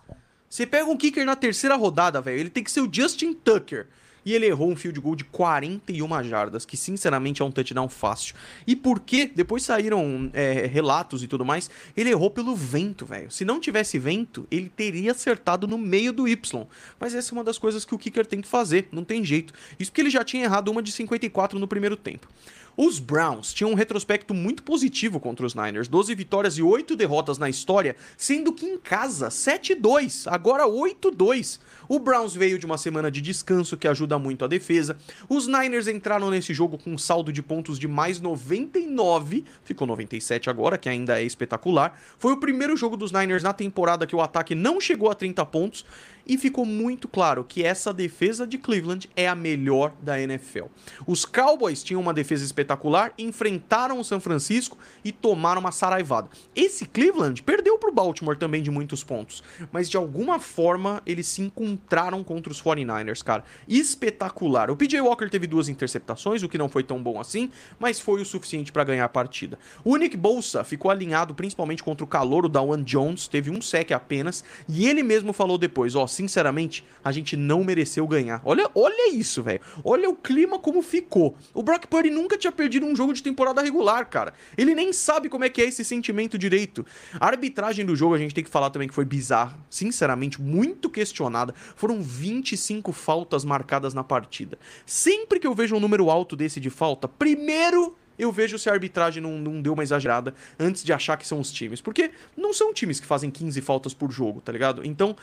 Você 0.50 0.66
pega 0.66 0.90
um 0.90 0.98
kicker 0.98 1.26
na 1.26 1.38
terceira 1.38 1.78
rodada, 1.78 2.20
velho, 2.20 2.38
ele 2.38 2.50
tem 2.50 2.66
que 2.66 2.72
ser 2.72 2.82
o 2.82 2.90
Justin 2.92 3.34
Tucker. 3.34 3.88
E 4.26 4.34
ele 4.34 4.46
errou 4.46 4.72
um 4.72 4.76
field 4.76 5.00
goal 5.00 5.16
de 5.16 5.24
41 5.24 6.24
jardas, 6.24 6.66
que 6.66 6.78
sinceramente 6.78 7.42
é 7.42 7.46
um 7.46 7.52
touchdown 7.52 7.90
fácil. 7.90 8.36
E 8.66 8.76
por 8.76 9.00
quê? 9.00 9.30
Depois 9.34 9.64
saíram 9.64 10.30
é, 10.34 10.66
relatos 10.66 11.24
e 11.24 11.28
tudo 11.28 11.44
mais. 11.44 11.70
Ele 11.96 12.10
errou 12.10 12.30
pelo 12.30 12.56
vento, 12.56 13.06
velho. 13.06 13.30
Se 13.32 13.44
não 13.44 13.60
tivesse 13.60 14.00
vento, 14.00 14.48
ele 14.50 14.70
teria 14.70 15.12
acertado 15.12 15.68
no 15.68 15.78
meio 15.78 16.14
do 16.14 16.28
Y. 16.28 16.66
Mas 17.00 17.14
essa 17.14 17.32
é 17.32 17.34
uma 17.34 17.44
das 17.44 17.58
coisas 17.58 17.84
que 17.86 17.94
o 17.94 17.98
kicker 17.98 18.26
tem 18.26 18.42
que 18.42 18.48
fazer, 18.48 18.88
não 18.92 19.04
tem 19.04 19.24
jeito. 19.24 19.54
Isso 19.80 19.92
porque 19.92 20.02
ele 20.02 20.10
já 20.10 20.24
tinha 20.24 20.44
errado 20.44 20.70
uma 20.70 20.82
de 20.82 20.92
54 20.92 21.60
no 21.60 21.68
primeiro 21.68 21.98
tempo. 21.98 22.28
Os 22.76 22.98
Browns 22.98 23.54
tinham 23.54 23.72
um 23.72 23.76
retrospecto 23.76 24.34
muito 24.34 24.64
positivo 24.64 25.20
contra 25.20 25.46
os 25.46 25.54
Niners, 25.54 25.88
12 25.88 26.16
vitórias 26.16 26.58
e 26.58 26.64
8 26.64 26.96
derrotas 26.96 27.38
na 27.38 27.48
história, 27.48 27.96
sendo 28.18 28.52
que 28.52 28.66
em 28.66 28.80
casa 28.80 29.30
7-2, 29.30 30.24
agora 30.26 30.66
8-2. 30.66 31.60
O 31.94 32.00
Browns 32.00 32.34
veio 32.34 32.58
de 32.58 32.66
uma 32.66 32.76
semana 32.76 33.12
de 33.12 33.22
descanso 33.22 33.78
que 33.78 33.88
ajuda 33.88 34.18
muito 34.18 34.44
a 34.44 34.48
defesa. 34.48 34.98
Os 35.30 35.46
Niners 35.46 35.88
entraram 35.88 36.32
nesse 36.32 36.52
jogo 36.52 36.76
com 36.76 36.90
um 36.90 36.98
saldo 36.98 37.32
de 37.32 37.44
pontos 37.44 37.78
de 37.78 37.88
mais 37.88 38.20
99, 38.20 39.46
ficou 39.64 39.86
97 39.86 40.50
agora, 40.50 40.76
que 40.76 40.90
ainda 40.90 41.22
é 41.22 41.24
espetacular. 41.24 41.96
Foi 42.18 42.34
o 42.34 42.40
primeiro 42.40 42.76
jogo 42.76 42.98
dos 42.98 43.12
Niners 43.12 43.44
na 43.44 43.54
temporada 43.54 44.08
que 44.08 44.16
o 44.16 44.22
ataque 44.22 44.56
não 44.56 44.82
chegou 44.82 45.12
a 45.12 45.14
30 45.14 45.46
pontos 45.46 45.86
e 46.26 46.38
ficou 46.38 46.66
muito 46.66 47.08
claro 47.08 47.44
que 47.44 47.64
essa 47.64 47.94
defesa 47.94 48.48
de 48.48 48.58
Cleveland 48.58 49.10
é 49.16 49.28
a 49.28 49.36
melhor 49.36 49.94
da 50.02 50.20
NFL. 50.20 50.66
Os 51.06 51.26
Cowboys 51.26 51.84
tinham 51.84 52.02
uma 52.02 52.14
defesa 52.14 52.44
espetacular, 52.44 53.14
enfrentaram 53.18 54.00
o 54.00 54.04
São 54.04 54.20
Francisco 54.20 54.78
e 55.04 55.12
tomaram 55.12 55.60
uma 55.62 55.72
saraivada. 55.72 56.30
Esse 56.56 56.86
Cleveland 56.86 57.44
perdeu 57.44 57.78
para 57.78 57.90
o 57.90 57.94
Baltimore 57.94 58.38
também 58.38 58.64
de 58.64 58.72
muitos 58.72 59.04
pontos, 59.04 59.44
mas 59.72 59.90
de 59.90 59.98
alguma 59.98 60.40
forma 60.40 61.02
eles 61.06 61.28
se 61.28 61.42
encontraram 61.42 62.24
contra 62.24 62.52
os 62.52 62.62
49ers, 62.62 63.24
cara. 63.24 63.44
Espetacular. 63.68 64.72
O 64.72 64.78
PJ 64.78 65.02
Walker 65.02 65.30
teve 65.30 65.48
duas 65.48 65.70
interceptações, 65.70 66.44
o 66.44 66.50
que 66.50 66.58
não 66.58 66.70
foi 66.70 66.84
tão 66.84 67.02
bom 67.02 67.20
assim, 67.20 67.52
mas 67.80 68.00
foi 68.00 68.22
o 68.22 68.26
suficiente 68.26 68.72
para 68.72 68.84
ganhar 68.84 69.06
a 69.06 69.10
partida. 69.10 69.60
O 69.84 69.96
Nick 69.98 70.16
Bolsa 70.16 70.64
ficou 70.64 70.90
alinhado 70.90 71.34
principalmente 71.34 71.84
contra 71.84 72.04
o 72.04 72.08
calor, 72.08 72.46
o 72.46 72.50
Dawan 72.50 72.84
Jones, 72.84 73.28
teve 73.28 73.50
um 73.50 73.62
sec 73.62 73.92
apenas, 73.92 74.44
e 74.68 74.88
ele 74.88 75.04
mesmo 75.04 75.34
falou 75.34 75.58
depois, 75.58 75.96
ó, 75.96 76.08
sinceramente, 76.14 76.86
a 77.04 77.12
gente 77.12 77.36
não 77.36 77.64
mereceu 77.64 78.08
ganhar. 78.08 78.42
Olha, 78.46 78.70
olha 78.74 79.14
isso, 79.14 79.44
velho. 79.44 79.60
Olha 79.84 80.10
o 80.10 80.16
clima 80.16 80.60
como 80.60 80.82
ficou. 80.82 81.36
O 81.54 81.62
Brock 81.62 81.88
Purdy 81.88 82.10
nunca 82.10 82.38
tinha 82.38 82.52
perdido 82.52 82.86
um 82.86 82.96
jogo 82.96 83.14
de 83.14 83.22
temporada 83.22 83.62
regular, 83.62 84.08
cara. 84.10 84.34
Ele 84.58 84.74
nem 84.74 84.94
sabe 84.94 85.30
como 85.30 85.44
é 85.44 85.50
que 85.50 85.62
é 85.62 85.66
esse 85.66 85.84
sentimento 85.84 86.38
direito. 86.38 86.86
A 87.20 87.28
arbitragem 87.28 87.86
do 87.86 87.96
jogo, 87.96 88.16
a 88.16 88.18
gente 88.18 88.34
tem 88.34 88.44
que 88.44 88.50
falar 88.50 88.70
também 88.70 88.88
que 88.88 88.94
foi 88.94 89.06
bizarra. 89.06 89.58
Sinceramente, 89.70 90.42
muito 90.42 90.90
questionada. 90.90 91.54
Foram 91.76 92.02
25 92.02 92.92
faltas 92.92 93.44
marcadas 93.44 93.94
na 93.94 94.04
partida. 94.04 94.58
Sempre 94.86 95.40
que 95.40 95.48
eu 95.48 95.54
vejo 95.54 95.76
um 95.76 95.80
número 95.80 96.10
alto 96.10 96.36
desse 96.36 96.60
de 96.60 96.70
falta, 96.70 97.08
primeiro 97.08 97.96
eu 98.18 98.32
vejo 98.32 98.60
se 98.60 98.70
a 98.70 98.74
arbitragem 98.74 99.22
não, 99.22 99.38
não, 99.38 99.62
deu 99.62 99.74
uma 99.74 99.84
exagerada 99.84 100.34
antes 100.60 100.84
de 100.84 100.94
achar 100.94 101.18
que 101.18 101.28
são 101.28 101.40
os 101.40 101.52
times. 101.52 101.82
Porque 101.82 102.12
não 102.38 102.54
são 102.54 102.74
times 102.74 103.00
que 103.00 103.08
fazem 103.08 103.32
15 103.32 103.62
faltas 103.62 103.94
por 103.94 104.12
jogo, 104.12 104.42
tá 104.42 104.52
ligado? 104.52 104.86
Então, 104.86 105.16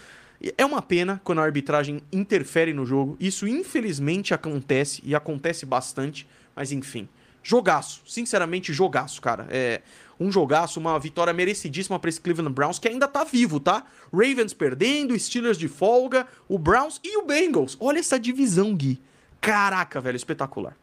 é 0.57 0.65
uma 0.65 0.81
pena 0.81 1.21
quando 1.23 1.41
a 1.41 1.45
arbitragem 1.45 2.01
interfere 2.11 2.73
no 2.73 2.87
jogo. 2.87 3.17
Isso 3.21 3.47
infelizmente 3.47 4.33
acontece 4.33 5.03
e 5.05 5.15
acontece 5.15 5.67
bastante, 5.67 6.27
mas 6.55 6.73
enfim. 6.73 7.09
Jogaço, 7.43 8.03
sinceramente 8.07 8.73
jogaço, 8.73 9.21
cara. 9.21 9.47
É 9.51 9.83
um 10.19 10.31
jogaço, 10.31 10.79
uma 10.79 10.99
vitória 10.99 11.33
merecidíssima 11.33 11.99
para 11.99 12.11
esse 12.11 12.21
Cleveland 12.21 12.53
Browns 12.53 12.79
que 12.79 12.87
ainda 12.87 13.09
tá 13.09 13.25
vivo, 13.25 13.59
tá? 13.59 13.87
Ravens 14.13 14.53
perdendo, 14.53 15.19
Steelers 15.19 15.57
de 15.57 15.67
folga, 15.67 16.27
o 16.47 16.59
Browns 16.59 17.01
e 17.03 17.17
o 17.17 17.25
Bengals. 17.25 17.77
Olha 17.81 17.99
essa 17.99 18.21
divisão, 18.21 18.75
Gui. 18.75 19.01
Caraca, 19.41 20.01
velho, 20.01 20.17
espetacular. 20.17 20.77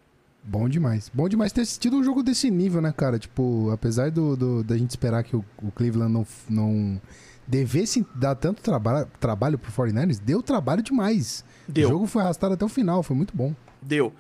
Bom 0.44 0.68
demais. 0.68 1.12
Bom 1.14 1.30
demais 1.30 1.52
ter 1.52 1.62
assistido 1.62 1.98
um 1.98 2.04
jogo 2.04 2.24
desse 2.24 2.50
nível, 2.50 2.82
né, 2.82 2.92
cara? 2.96 3.20
Tipo, 3.20 3.70
apesar 3.70 4.10
do, 4.10 4.36
do 4.36 4.64
da 4.64 4.78
gente 4.78 4.90
esperar 4.90 5.24
que 5.24 5.36
o, 5.36 5.46
o 5.62 5.72
Cleveland 5.72 6.12
não, 6.12 6.26
não 6.50 7.02
devesse 7.48 8.06
dar 8.14 8.36
tanto 8.36 8.62
traba 8.62 9.08
trabalho 9.20 9.58
pro 9.58 9.72
49ers, 9.72 10.20
deu 10.20 10.44
trabalho 10.44 10.82
demais. 10.84 11.46
Deu. 11.68 11.88
O 11.88 11.92
jogo 11.92 12.08
foi 12.08 12.22
arrastado 12.22 12.54
até 12.54 12.66
o 12.66 12.70
final, 12.70 13.02
foi 13.02 13.16
muito 13.16 13.36
bom. 13.36 13.56
Deu. 13.82 14.14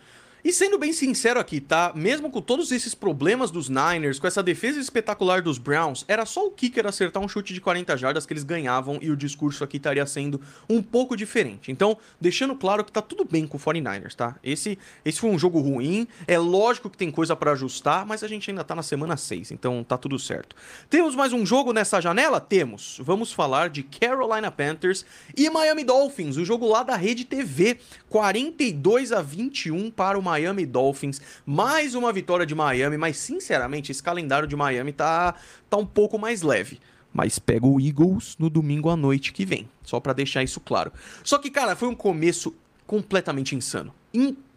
E 0.48 0.54
sendo 0.54 0.78
bem 0.78 0.94
sincero 0.94 1.42
aqui, 1.42 1.60
tá? 1.60 1.92
Mesmo 1.94 2.32
com 2.32 2.42
todos 2.42 2.72
esses 2.72 2.96
problemas 2.96 3.52
dos 3.52 3.68
Niners, 3.68 4.18
com 4.18 4.28
essa 4.28 4.42
defesa 4.42 4.80
espetacular 4.80 5.42
dos 5.42 5.58
Browns, 5.58 6.06
era 6.08 6.26
só 6.26 6.48
o 6.48 6.52
kicker 6.52 6.88
acertar 6.88 7.22
um 7.22 7.28
chute 7.28 7.54
de 7.54 7.60
40 7.60 7.98
jardas 7.98 8.26
que 8.26 8.32
eles 8.32 8.46
ganhavam 8.46 8.98
e 9.02 9.12
o 9.12 9.18
discurso 9.18 9.62
aqui 9.62 9.76
estaria 9.76 10.06
sendo 10.06 10.40
um 10.70 10.82
pouco 10.82 11.18
diferente. 11.18 11.70
Então, 11.70 11.98
deixando 12.22 12.56
claro 12.56 12.86
que 12.86 12.94
tá 12.94 13.02
tudo 13.02 13.26
bem 13.26 13.46
com 13.46 13.58
o 13.58 13.60
49ers, 13.60 14.16
tá? 14.16 14.38
Esse, 14.42 14.80
esse 15.04 15.20
foi 15.20 15.30
um 15.30 15.38
jogo 15.38 15.60
ruim, 15.60 16.08
é 16.26 16.38
lógico 16.38 16.90
que 16.90 16.98
tem 16.98 17.12
coisa 17.12 17.36
para 17.36 17.52
ajustar, 17.52 18.06
mas 18.06 18.24
a 18.24 18.28
gente 18.30 18.50
ainda 18.50 18.64
tá 18.64 18.74
na 18.74 18.84
semana 18.84 19.18
6, 19.18 19.52
então 19.52 19.84
tá 19.84 19.98
tudo 19.98 20.18
certo. 20.18 20.56
Temos 20.90 21.14
mais 21.14 21.34
um 21.34 21.46
jogo 21.46 21.74
nessa 21.74 22.00
janela? 22.00 22.40
Temos. 22.40 23.02
Vamos 23.04 23.34
falar 23.34 23.70
de 23.70 23.84
Carolina 23.84 24.50
Panthers 24.50 25.06
e 25.36 25.50
Miami 25.50 25.84
Dolphins, 25.84 26.38
o 26.38 26.46
jogo 26.46 26.66
lá 26.70 26.84
da 26.84 26.96
Rede 26.96 27.26
TV, 27.26 27.80
42 28.08 29.12
a 29.12 29.22
21 29.22 29.92
para 29.92 30.18
o 30.18 30.22
Miami 30.24 30.37
Dolphins. 30.66 31.22
Mais 31.46 31.96
uma 31.96 32.14
vitória 32.14 32.46
de 32.46 32.54
Miami, 32.54 32.98
mas 32.98 33.18
sinceramente, 33.18 33.92
esse 33.92 34.04
calendário 34.04 34.48
de 34.48 34.56
Miami 34.56 34.94
tá, 34.94 35.36
tá 35.70 35.78
um 35.78 35.86
pouco 35.86 36.18
mais 36.18 36.42
leve. 36.42 36.80
Mas 37.14 37.40
pega 37.40 37.66
o 37.66 37.80
Eagles 37.80 38.36
no 38.38 38.50
domingo 38.50 38.90
à 38.90 38.96
noite 38.96 39.34
que 39.34 39.46
vem. 39.46 39.68
Só 39.84 40.00
para 40.00 40.14
deixar 40.14 40.44
isso 40.44 40.60
claro. 40.60 40.92
Só 41.24 41.38
que, 41.38 41.50
cara, 41.50 41.76
foi 41.76 41.88
um 41.88 41.96
começo 41.96 42.56
completamente 42.86 43.56
insano. 43.56 43.94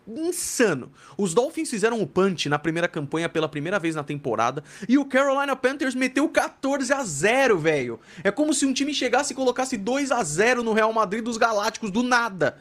insano. 0.07 0.91
Os 1.17 1.35
Dolphins 1.35 1.71
fizeram 1.71 2.01
o 2.01 2.07
punch 2.07 2.49
na 2.49 2.59
primeira 2.59 2.89
campanha 2.89 3.29
pela 3.29 3.49
primeira 3.49 3.79
vez 3.79 3.95
na 3.95 4.03
temporada 4.03 4.63
e 4.89 4.99
o 4.99 5.05
Carolina 5.05 5.55
Panthers 5.55 5.95
meteu 5.95 6.29
14 6.29 6.93
a 6.93 7.03
0, 7.05 7.59
velho. 7.59 8.01
É 8.23 8.31
como 8.31 8.53
se 8.53 8.67
um 8.67 8.73
time 8.73 8.93
chegasse 8.93 9.33
e 9.33 9.37
colocasse 9.37 9.77
2 9.77 10.11
a 10.11 10.23
0 10.23 10.63
no 10.63 10.73
Real 10.73 10.93
Madrid 10.93 11.23
dos 11.23 11.37
Galácticos 11.37 11.91
do 11.91 12.03
nada. 12.03 12.59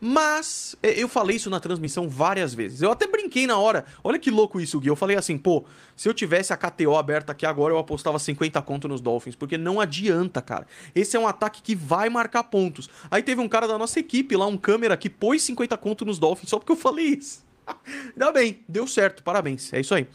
Mas 0.00 0.76
é, 0.82 0.90
eu 0.90 1.08
falei 1.08 1.36
isso 1.36 1.50
na 1.50 1.58
transmissão 1.58 2.08
várias 2.08 2.54
vezes. 2.54 2.82
Eu 2.82 2.90
até 2.90 3.06
brinquei 3.06 3.46
na 3.46 3.58
hora. 3.58 3.84
Olha 4.02 4.18
que 4.18 4.30
louco 4.30 4.60
isso, 4.60 4.78
Gui. 4.78 4.88
Eu 4.88 4.96
falei 4.96 5.16
assim, 5.16 5.36
pô, 5.36 5.64
se 5.96 6.08
eu 6.08 6.14
tivesse 6.14 6.52
a 6.52 6.56
KTO 6.56 6.96
aberta 6.96 7.32
aqui 7.32 7.44
agora, 7.44 7.74
eu 7.74 7.78
apostava 7.78 8.18
50 8.18 8.60
conto 8.62 8.86
nos 8.86 9.00
Dolphins, 9.00 9.34
porque 9.34 9.58
não 9.58 9.80
adianta, 9.80 10.40
cara. 10.40 10.66
Esse 10.94 11.16
é 11.16 11.20
um 11.20 11.26
ataque 11.26 11.62
que 11.62 11.74
vai 11.74 12.08
marcar 12.08 12.44
pontos. 12.44 12.88
Aí 13.10 13.22
teve 13.22 13.40
um 13.40 13.48
cara 13.48 13.66
da 13.66 13.76
nossa 13.76 13.98
equipe 13.98 14.36
lá, 14.36 14.46
um 14.46 14.56
câmera, 14.56 14.96
que 14.96 15.10
pôs 15.10 15.42
50 15.42 15.76
conto 15.76 16.04
nos 16.04 16.18
Dolphins 16.18 16.50
só 16.50 16.58
porque 16.58 16.72
eu 16.72 16.76
falei 16.76 17.06
isso. 17.06 17.46
Ainda 18.12 18.32
bem, 18.32 18.60
deu 18.68 18.86
certo, 18.86 19.22
parabéns. 19.22 19.72
É 19.72 19.80
isso 19.80 19.94
aí. 19.94 20.06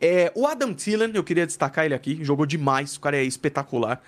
É, 0.00 0.32
o 0.34 0.46
Adam 0.46 0.72
Thielen, 0.72 1.10
eu 1.14 1.24
queria 1.24 1.46
destacar 1.46 1.84
ele 1.84 1.94
aqui, 1.94 2.18
jogou 2.22 2.46
demais, 2.46 2.96
o 2.96 3.00
cara 3.00 3.16
é 3.16 3.24
espetacular. 3.24 4.00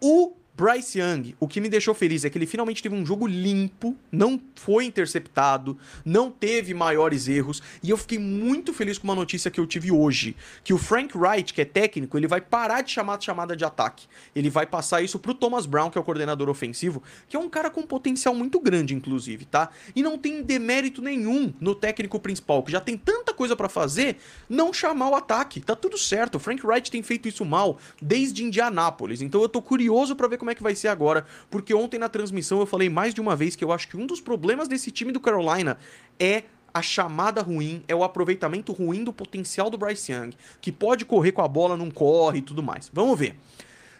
O 0.00 0.32
Bryce 0.58 0.98
Young, 0.98 1.36
o 1.38 1.46
que 1.46 1.60
me 1.60 1.68
deixou 1.68 1.94
feliz 1.94 2.24
é 2.24 2.30
que 2.30 2.36
ele 2.36 2.44
finalmente 2.44 2.82
teve 2.82 2.92
um 2.92 3.06
jogo 3.06 3.28
limpo, 3.28 3.94
não 4.10 4.40
foi 4.56 4.86
interceptado, 4.86 5.78
não 6.04 6.32
teve 6.32 6.74
maiores 6.74 7.28
erros, 7.28 7.62
e 7.80 7.90
eu 7.90 7.96
fiquei 7.96 8.18
muito 8.18 8.72
feliz 8.74 8.98
com 8.98 9.04
uma 9.06 9.14
notícia 9.14 9.52
que 9.52 9.60
eu 9.60 9.66
tive 9.68 9.92
hoje, 9.92 10.34
que 10.64 10.74
o 10.74 10.78
Frank 10.78 11.16
Wright, 11.16 11.54
que 11.54 11.60
é 11.60 11.64
técnico, 11.64 12.18
ele 12.18 12.26
vai 12.26 12.40
parar 12.40 12.82
de 12.82 12.90
chamar 12.90 13.18
de 13.18 13.24
chamada 13.24 13.54
de 13.54 13.64
ataque. 13.64 14.08
Ele 14.34 14.50
vai 14.50 14.66
passar 14.66 15.00
isso 15.00 15.16
pro 15.20 15.32
Thomas 15.32 15.64
Brown, 15.64 15.90
que 15.90 15.96
é 15.96 16.00
o 16.00 16.04
coordenador 16.04 16.48
ofensivo, 16.48 17.04
que 17.28 17.36
é 17.36 17.38
um 17.38 17.48
cara 17.48 17.70
com 17.70 17.82
potencial 17.82 18.34
muito 18.34 18.58
grande, 18.58 18.96
inclusive, 18.96 19.44
tá? 19.44 19.70
E 19.94 20.02
não 20.02 20.18
tem 20.18 20.42
demérito 20.42 21.00
nenhum 21.00 21.54
no 21.60 21.72
técnico 21.72 22.18
principal, 22.18 22.64
que 22.64 22.72
já 22.72 22.80
tem 22.80 22.96
tanta 22.96 23.32
coisa 23.32 23.54
para 23.54 23.68
fazer, 23.68 24.16
não 24.48 24.72
chamar 24.72 25.10
o 25.10 25.14
ataque. 25.14 25.60
Tá 25.60 25.76
tudo 25.76 25.96
certo. 25.96 26.34
O 26.34 26.40
Frank 26.40 26.66
Wright 26.66 26.90
tem 26.90 27.00
feito 27.00 27.28
isso 27.28 27.44
mal 27.44 27.78
desde 28.02 28.42
Indianápolis, 28.42 29.22
então 29.22 29.40
eu 29.40 29.48
tô 29.48 29.62
curioso 29.62 30.16
para 30.16 30.26
ver 30.26 30.36
como 30.36 30.47
como 30.48 30.52
é 30.52 30.54
que 30.54 30.62
vai 30.62 30.74
ser 30.74 30.88
agora, 30.88 31.26
porque 31.50 31.74
ontem 31.74 31.98
na 31.98 32.08
transmissão 32.08 32.58
eu 32.58 32.64
falei 32.64 32.88
mais 32.88 33.12
de 33.12 33.20
uma 33.20 33.36
vez 33.36 33.54
que 33.54 33.62
eu 33.62 33.70
acho 33.70 33.86
que 33.86 33.98
um 33.98 34.06
dos 34.06 34.18
problemas 34.18 34.66
desse 34.66 34.90
time 34.90 35.12
do 35.12 35.20
Carolina 35.20 35.76
é 36.18 36.44
a 36.72 36.80
chamada 36.80 37.42
ruim, 37.42 37.84
é 37.86 37.94
o 37.94 38.02
aproveitamento 38.02 38.72
ruim 38.72 39.04
do 39.04 39.12
potencial 39.12 39.68
do 39.68 39.76
Bryce 39.76 40.10
Young, 40.10 40.30
que 40.60 40.72
pode 40.72 41.04
correr 41.04 41.32
com 41.32 41.42
a 41.42 41.48
bola, 41.48 41.76
não 41.76 41.90
corre 41.90 42.38
e 42.38 42.42
tudo 42.42 42.62
mais. 42.62 42.90
Vamos 42.92 43.18
ver. 43.18 43.36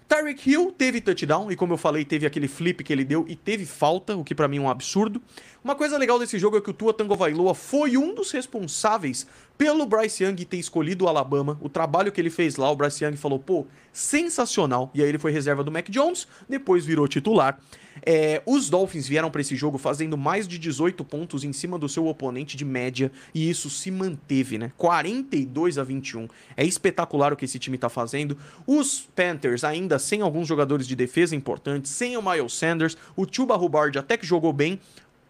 Tyreek 0.09 0.51
Hill 0.51 0.73
teve 0.73 1.03
touchdown 1.03 1.53
e 1.53 1.57
como 1.57 1.75
eu 1.75 1.77
falei, 1.77 2.03
teve 2.03 2.25
aquele 2.25 2.49
flip 2.49 2.83
que 2.83 2.90
ele 2.90 3.05
deu 3.05 3.27
e 3.29 3.37
teve 3.37 3.66
falta, 3.66 4.16
o 4.16 4.25
que 4.25 4.35
para 4.35 4.49
mim 4.49 4.57
é 4.57 4.61
um 4.61 4.71
absurdo. 4.71 5.21
Uma 5.62 5.75
coisa 5.75 5.99
legal 5.99 6.18
desse 6.18 6.38
jogo 6.38 6.57
é 6.57 6.62
que 6.62 6.71
o 6.71 6.73
Tua 6.73 6.94
Tagovailoa 6.94 7.55
foi 7.55 7.99
um 7.99 8.14
dos 8.14 8.31
responsáveis 8.31 9.27
pelo 9.59 9.85
Bryce 9.85 10.25
Young 10.25 10.37
ter 10.47 10.57
escolhido 10.57 11.05
o 11.05 11.09
Alabama. 11.09 11.59
O 11.61 11.68
trabalho 11.68 12.11
que 12.11 12.18
ele 12.18 12.31
fez 12.31 12.57
lá, 12.57 12.71
o 12.71 12.77
Bryce 12.77 13.05
Young 13.05 13.18
falou, 13.18 13.38
pô, 13.38 13.66
sensacional. 13.92 14.90
E 14.94 15.03
aí 15.03 15.09
ele 15.11 15.18
foi 15.18 15.31
reserva 15.31 15.62
do 15.62 15.71
Mac 15.71 15.90
Jones, 15.90 16.27
depois 16.49 16.87
virou 16.87 17.07
titular. 17.07 17.61
É, 18.04 18.42
os 18.46 18.68
Dolphins 18.68 19.08
vieram 19.08 19.30
para 19.30 19.40
esse 19.40 19.56
jogo 19.56 19.78
fazendo 19.78 20.16
mais 20.16 20.46
de 20.46 20.58
18 20.58 21.04
pontos 21.04 21.44
em 21.44 21.52
cima 21.52 21.78
do 21.78 21.88
seu 21.88 22.07
oponente 22.07 22.57
de 22.57 22.64
média 22.64 23.11
e 23.34 23.49
isso 23.49 23.70
se 23.70 23.90
manteve, 23.90 24.59
né? 24.59 24.72
42 24.76 25.78
a 25.78 25.84
21. 25.84 26.28
É 26.57 26.64
espetacular 26.64 27.32
o 27.32 27.36
que 27.36 27.44
esse 27.44 27.59
time 27.59 27.78
tá 27.78 27.88
fazendo. 27.88 28.36
Os 28.66 29.09
Panthers 29.14 29.64
ainda 29.64 29.99
sem 29.99 30.20
alguns 30.20 30.46
jogadores 30.49 30.86
de 30.86 30.96
defesa 30.96 31.34
importantes, 31.34 31.90
sem 31.90 32.16
o 32.16 32.22
Miles 32.22 32.53
Sanders, 32.53 32.96
o 33.16 33.26
Chuba 33.30 33.57
Hubbard 33.57 33.99
até 33.99 34.16
que 34.16 34.26
jogou 34.26 34.53
bem, 34.53 34.80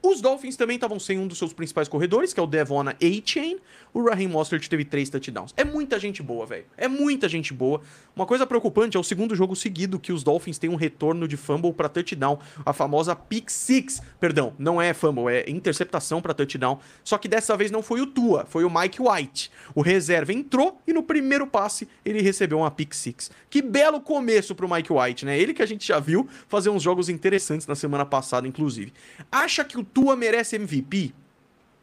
os 0.02 0.20
Dolphins 0.20 0.56
também 0.56 0.76
estavam 0.76 0.98
sem 0.98 1.18
um 1.18 1.26
dos 1.26 1.38
seus 1.38 1.52
principais 1.52 1.88
corredores, 1.88 2.32
que 2.32 2.40
é 2.40 2.42
o 2.42 2.46
Devon 2.46 2.88
A-Chain. 2.88 3.58
O 3.92 4.02
Raheem 4.04 4.28
Mostert 4.28 4.66
teve 4.68 4.84
três 4.84 5.08
touchdowns. 5.08 5.52
É 5.56 5.64
muita 5.64 5.98
gente 5.98 6.22
boa, 6.22 6.46
velho. 6.46 6.66
É 6.76 6.86
muita 6.86 7.28
gente 7.28 7.52
boa. 7.54 7.80
Uma 8.14 8.26
coisa 8.26 8.46
preocupante 8.46 8.96
é 8.96 9.00
o 9.00 9.04
segundo 9.04 9.34
jogo 9.34 9.56
seguido 9.56 9.98
que 9.98 10.12
os 10.12 10.22
Dolphins 10.22 10.58
têm 10.58 10.70
um 10.70 10.76
retorno 10.76 11.26
de 11.26 11.36
fumble 11.36 11.72
para 11.72 11.88
touchdown, 11.88 12.38
a 12.64 12.72
famosa 12.72 13.16
pick 13.16 13.50
six. 13.50 14.00
Perdão, 14.20 14.54
não 14.58 14.80
é 14.80 14.92
fumble, 14.92 15.28
é 15.28 15.48
interceptação 15.48 16.20
para 16.20 16.34
touchdown. 16.34 16.78
Só 17.02 17.16
que 17.16 17.28
dessa 17.28 17.56
vez 17.56 17.70
não 17.70 17.82
foi 17.82 18.00
o 18.00 18.06
Tua, 18.06 18.44
foi 18.46 18.64
o 18.64 18.70
Mike 18.70 19.00
White. 19.00 19.50
O 19.74 19.80
reserva 19.80 20.32
entrou 20.32 20.80
e 20.86 20.92
no 20.92 21.02
primeiro 21.02 21.46
passe 21.46 21.88
ele 22.04 22.20
recebeu 22.20 22.58
uma 22.58 22.70
pick 22.70 22.94
six. 22.94 23.30
Que 23.48 23.62
belo 23.62 24.00
começo 24.00 24.54
pro 24.54 24.68
Mike 24.70 24.92
White, 24.92 25.24
né? 25.24 25.38
Ele 25.38 25.54
que 25.54 25.62
a 25.62 25.66
gente 25.66 25.86
já 25.86 25.98
viu 25.98 26.28
fazer 26.46 26.70
uns 26.70 26.82
jogos 26.82 27.08
interessantes 27.08 27.66
na 27.66 27.74
semana 27.74 28.04
passada, 28.04 28.46
inclusive. 28.46 28.92
Acha 29.32 29.64
que 29.64 29.78
o 29.78 29.84
Tua 29.92 30.16
merece 30.16 30.56
MVP? 30.56 31.12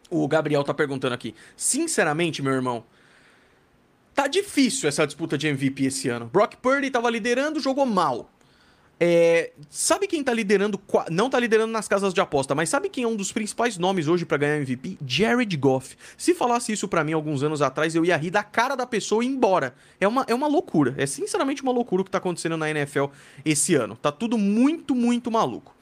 O 0.09 0.27
Gabriel 0.27 0.63
tá 0.63 0.73
perguntando 0.73 1.15
aqui. 1.15 1.33
Sinceramente, 1.57 2.41
meu 2.41 2.53
irmão, 2.53 2.83
tá 4.13 4.27
difícil 4.27 4.87
essa 4.87 5.05
disputa 5.05 5.37
de 5.37 5.47
MVP 5.47 5.85
esse 5.85 6.09
ano. 6.09 6.29
Brock 6.31 6.55
Purdy 6.57 6.89
tava 6.89 7.09
liderando, 7.09 7.59
jogou 7.59 7.85
mal. 7.85 8.29
É, 8.97 9.51
sabe 9.69 10.07
quem 10.07 10.23
tá 10.23 10.33
liderando? 10.33 10.79
Não 11.11 11.29
tá 11.29 11.37
liderando 11.37 11.71
nas 11.71 11.87
casas 11.87 12.13
de 12.13 12.21
aposta, 12.21 12.55
mas 12.55 12.69
sabe 12.69 12.87
quem 12.87 13.03
é 13.03 13.07
um 13.07 13.15
dos 13.15 13.31
principais 13.31 13.77
nomes 13.77 14.07
hoje 14.07 14.25
para 14.25 14.37
ganhar 14.37 14.55
MVP? 14.57 14.97
Jared 15.05 15.57
Goff. 15.57 15.97
Se 16.17 16.33
falasse 16.33 16.71
isso 16.71 16.87
para 16.87 17.03
mim 17.03 17.11
alguns 17.11 17.43
anos 17.43 17.61
atrás, 17.61 17.93
eu 17.93 18.05
ia 18.05 18.15
rir 18.15 18.31
da 18.31 18.43
cara 18.43 18.75
da 18.75 18.85
pessoa 18.85 19.23
e 19.23 19.27
ir 19.27 19.31
embora. 19.31 19.75
É 19.99 20.07
uma, 20.07 20.25
é 20.29 20.33
uma 20.33 20.47
loucura. 20.47 20.95
É 20.97 21.05
sinceramente 21.05 21.61
uma 21.61 21.73
loucura 21.73 22.01
o 22.01 22.05
que 22.05 22.11
tá 22.11 22.19
acontecendo 22.19 22.55
na 22.55 22.69
NFL 22.69 23.05
esse 23.43 23.75
ano. 23.75 23.97
Tá 23.97 24.11
tudo 24.11 24.37
muito, 24.37 24.95
muito 24.95 25.29
maluco. 25.29 25.74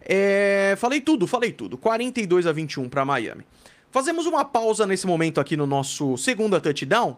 É, 0.00 0.74
falei 0.78 1.00
tudo, 1.00 1.26
falei 1.26 1.52
tudo. 1.52 1.76
42 1.76 2.46
a 2.46 2.52
21 2.52 2.88
para 2.88 3.04
Miami. 3.04 3.44
Fazemos 3.90 4.26
uma 4.26 4.44
pausa 4.44 4.86
nesse 4.86 5.06
momento 5.06 5.40
aqui 5.40 5.56
no 5.56 5.66
nosso 5.66 6.16
segundo 6.16 6.60
touchdown. 6.60 7.16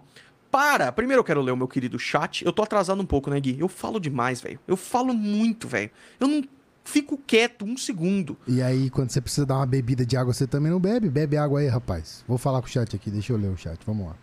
Para! 0.51 0.93
Primeiro 0.93 1.21
eu 1.21 1.25
quero 1.25 1.41
ler 1.41 1.53
o 1.53 1.57
meu 1.57 1.69
querido 1.69 1.99
chat. 1.99 2.45
Eu 2.45 2.53
tô 2.53 2.63
atrasado 2.63 3.01
um 3.01 3.07
pouco, 3.07 3.31
né, 3.31 3.41
Gui? 3.41 3.59
Eu 3.59 3.69
falo 3.69 3.99
demais, 3.99 4.41
velho. 4.41 4.59
Eu 4.67 4.77
falo 4.77 5.15
muito, 5.15 5.67
velho. 5.67 5.91
Eu 6.21 6.29
não 6.29 6.45
fico 6.85 7.19
quieto 7.27 7.65
um 7.65 7.77
segundo. 7.77 8.37
E 8.47 8.61
aí, 8.61 8.91
quando 8.91 9.11
você 9.11 9.21
precisa 9.21 9.47
dar 9.47 9.57
uma 9.57 9.67
bebida 9.67 10.05
de 10.05 10.17
água, 10.17 10.33
você 10.33 10.47
também 10.47 10.71
não 10.71 10.81
bebe? 10.81 11.09
Bebe 11.09 11.37
água 11.37 11.61
aí, 11.61 11.69
rapaz. 11.69 12.25
Vou 12.27 12.39
falar 12.39 12.61
com 12.61 12.67
o 12.67 12.71
chat 12.71 12.95
aqui, 12.95 13.11
deixa 13.11 13.33
eu 13.33 13.37
ler 13.37 13.49
o 13.49 13.57
chat. 13.57 13.79
Vamos 13.87 14.07
lá. 14.07 14.17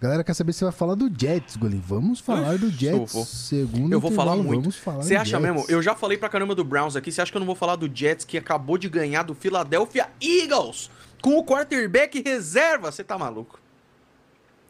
Galera 0.00 0.22
quer 0.22 0.34
saber 0.34 0.52
se 0.52 0.62
vai 0.62 0.72
falar 0.72 0.94
do 0.94 1.10
Jets, 1.12 1.56
Golim. 1.56 1.82
Vamos 1.84 2.20
falar 2.20 2.56
do 2.56 2.70
Jets. 2.70 3.12
vou. 3.12 3.24
Segundo 3.24 3.92
Eu 3.92 4.00
vou 4.00 4.12
falar 4.12 4.36
muito. 4.36 4.60
Vamos 4.60 4.76
falar 4.76 5.02
Você 5.02 5.16
acha 5.16 5.38
Jets. 5.38 5.42
mesmo? 5.42 5.64
Eu 5.68 5.82
já 5.82 5.94
falei 5.94 6.16
pra 6.16 6.28
caramba 6.28 6.54
do 6.54 6.64
Browns 6.64 6.94
aqui. 6.94 7.10
Você 7.10 7.20
acha 7.20 7.32
que 7.32 7.36
eu 7.36 7.40
não 7.40 7.46
vou 7.46 7.56
falar 7.56 7.74
do 7.74 7.90
Jets 7.92 8.24
que 8.24 8.38
acabou 8.38 8.78
de 8.78 8.88
ganhar 8.88 9.24
do 9.24 9.34
Philadelphia 9.34 10.08
Eagles 10.20 10.88
com 11.20 11.36
o 11.36 11.44
quarterback 11.44 12.22
reserva? 12.24 12.92
Você 12.92 13.02
tá 13.02 13.18
maluco? 13.18 13.60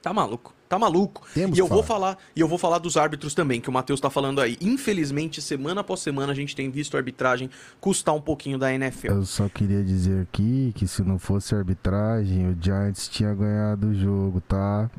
Tá 0.00 0.14
maluco? 0.14 0.54
Tá 0.68 0.78
maluco? 0.78 1.26
Temos 1.34 1.56
e 1.58 1.60
eu 1.60 1.66
que 1.66 1.72
vou 1.72 1.82
falar, 1.82 2.16
e 2.36 2.40
eu 2.40 2.46
vou 2.48 2.58
falar 2.58 2.78
dos 2.78 2.96
árbitros 2.96 3.34
também, 3.34 3.60
que 3.60 3.68
o 3.70 3.72
Matheus 3.72 4.00
tá 4.00 4.10
falando 4.10 4.40
aí. 4.40 4.56
Infelizmente, 4.60 5.40
semana 5.42 5.80
após 5.80 6.00
semana 6.00 6.30
a 6.32 6.34
gente 6.34 6.54
tem 6.54 6.70
visto 6.70 6.94
a 6.94 7.00
arbitragem 7.00 7.50
custar 7.80 8.14
um 8.14 8.20
pouquinho 8.20 8.58
da 8.58 8.72
NFL. 8.72 9.08
Eu 9.08 9.24
só 9.24 9.48
queria 9.48 9.82
dizer 9.82 10.22
aqui 10.22 10.72
que 10.76 10.86
se 10.86 11.02
não 11.02 11.18
fosse 11.18 11.54
arbitragem, 11.54 12.48
o 12.50 12.56
Giants 12.60 13.08
tinha 13.08 13.34
ganhado 13.34 13.88
o 13.88 13.94
jogo, 13.94 14.40
tá? 14.42 14.90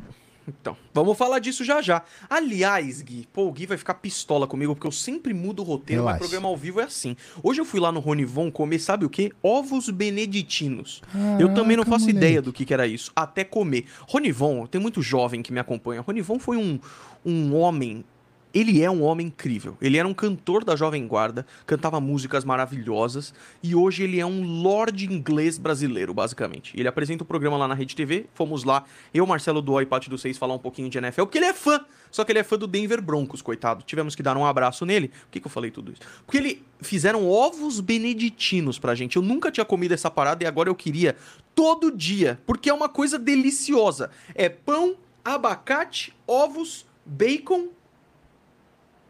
Então, 0.62 0.76
vamos 0.94 1.18
falar 1.18 1.40
disso 1.40 1.64
já 1.64 1.82
já. 1.82 2.02
Aliás, 2.30 3.02
Gui, 3.02 3.28
pô, 3.32 3.48
o 3.48 3.52
Gui 3.52 3.66
vai 3.66 3.78
ficar 3.78 3.94
pistola 3.96 4.48
comigo, 4.48 4.74
porque 4.76 4.88
eu 4.88 4.92
sempre 4.92 5.34
mudo 5.34 5.62
o 5.62 5.66
roteiro, 5.66 6.04
mas 6.04 6.14
Relaxa. 6.14 6.20
programa 6.20 6.48
ao 6.50 6.58
vivo 6.58 6.80
é 6.80 6.84
assim. 6.84 7.16
Hoje 7.44 7.62
eu 7.62 7.66
fui 7.66 7.80
lá 7.80 7.92
no 7.92 8.00
Ronivon 8.00 8.52
comer, 8.52 8.80
sabe 8.80 9.06
o 9.06 9.10
quê? 9.10 9.32
Ovos 9.44 9.90
beneditinos. 9.90 11.02
eu 11.40 11.54
também 11.54 11.78
não 11.78 11.84
faço 11.86 12.06
moleque. 12.06 12.18
ideia 12.18 12.42
do 12.42 12.52
que, 12.52 12.66
que 12.66 12.74
era 12.74 12.88
isso, 12.88 13.12
até 13.16 13.44
comer. 13.44 13.86
Ronivon, 14.08 14.66
tem 14.66 14.80
muito 14.82 15.02
jovem 15.02 15.42
que 15.42 15.52
me 15.54 15.60
acompanha. 15.60 16.02
Ronivon 16.02 16.40
foi 16.40 16.58
um, 16.58 16.80
um 17.26 17.56
homem 17.56 18.04
ele 18.54 18.82
é 18.82 18.90
um 18.90 19.04
homem 19.04 19.28
incrível. 19.28 19.78
Ele 19.82 19.98
era 19.98 20.08
um 20.08 20.14
cantor 20.14 20.64
da 20.64 20.76
Jovem 20.76 21.08
Guarda, 21.08 21.46
cantava 21.66 22.00
músicas 22.00 22.44
maravilhosas 22.44 23.34
e 23.62 23.76
hoje 23.76 24.04
ele 24.04 24.20
é 24.20 24.26
um 24.26 24.62
lord 24.62 25.06
inglês 25.06 25.58
brasileiro, 25.58 26.14
basicamente. 26.14 26.78
Ele 26.78 26.88
apresenta 26.88 27.24
o 27.24 27.28
programa 27.28 27.58
lá 27.58 27.68
na 27.68 27.76
Rede 27.76 27.96
TV. 27.96 28.26
Fomos 28.34 28.64
lá, 28.64 28.84
eu, 29.14 29.26
Marcelo 29.26 29.62
Duó 29.62 29.82
e 29.82 29.86
do 29.86 30.18
Seis 30.18 30.38
falar 30.38 30.56
um 30.56 30.60
pouquinho 30.60 30.90
de 30.90 30.98
NFL, 30.98 31.24
porque 31.24 31.38
ele 31.38 31.46
é 31.46 31.54
fã. 31.54 31.80
Só 32.10 32.24
que 32.24 32.32
ele 32.32 32.40
é 32.40 32.44
fã 32.44 32.58
do 32.58 32.66
Denver 32.66 33.02
Broncos, 33.02 33.42
coitado. 33.42 33.84
Tivemos 33.84 34.16
que 34.16 34.24
dar 34.24 34.36
um 34.36 34.46
abraço 34.46 34.84
nele. 34.84 35.10
Por 35.10 35.30
que, 35.32 35.40
que 35.40 35.46
eu 35.46 35.52
falei 35.52 35.70
tudo 35.70 35.92
isso? 35.92 36.02
Porque 36.26 36.38
ele 36.38 36.64
fizeram 36.82 37.30
ovos 37.30 37.80
beneditinos 37.80 38.80
pra 38.80 38.96
gente. 38.96 39.16
Eu 39.16 39.22
nunca 39.22 39.52
tinha 39.52 39.66
comido 39.66 39.94
essa 39.94 40.10
parada 40.10 40.44
e 40.44 40.48
agora 40.48 40.70
eu 40.70 40.76
queria 40.76 41.16
todo 41.54 41.96
dia, 41.96 42.40
porque 42.48 42.70
é 42.70 42.74
uma 42.74 42.90
coisa 42.90 43.20
deliciosa. 43.20 44.10
É 44.34 44.50
pão, 44.50 44.96
abacate, 45.24 46.16
ovos, 46.26 46.86
bacon 47.06 47.68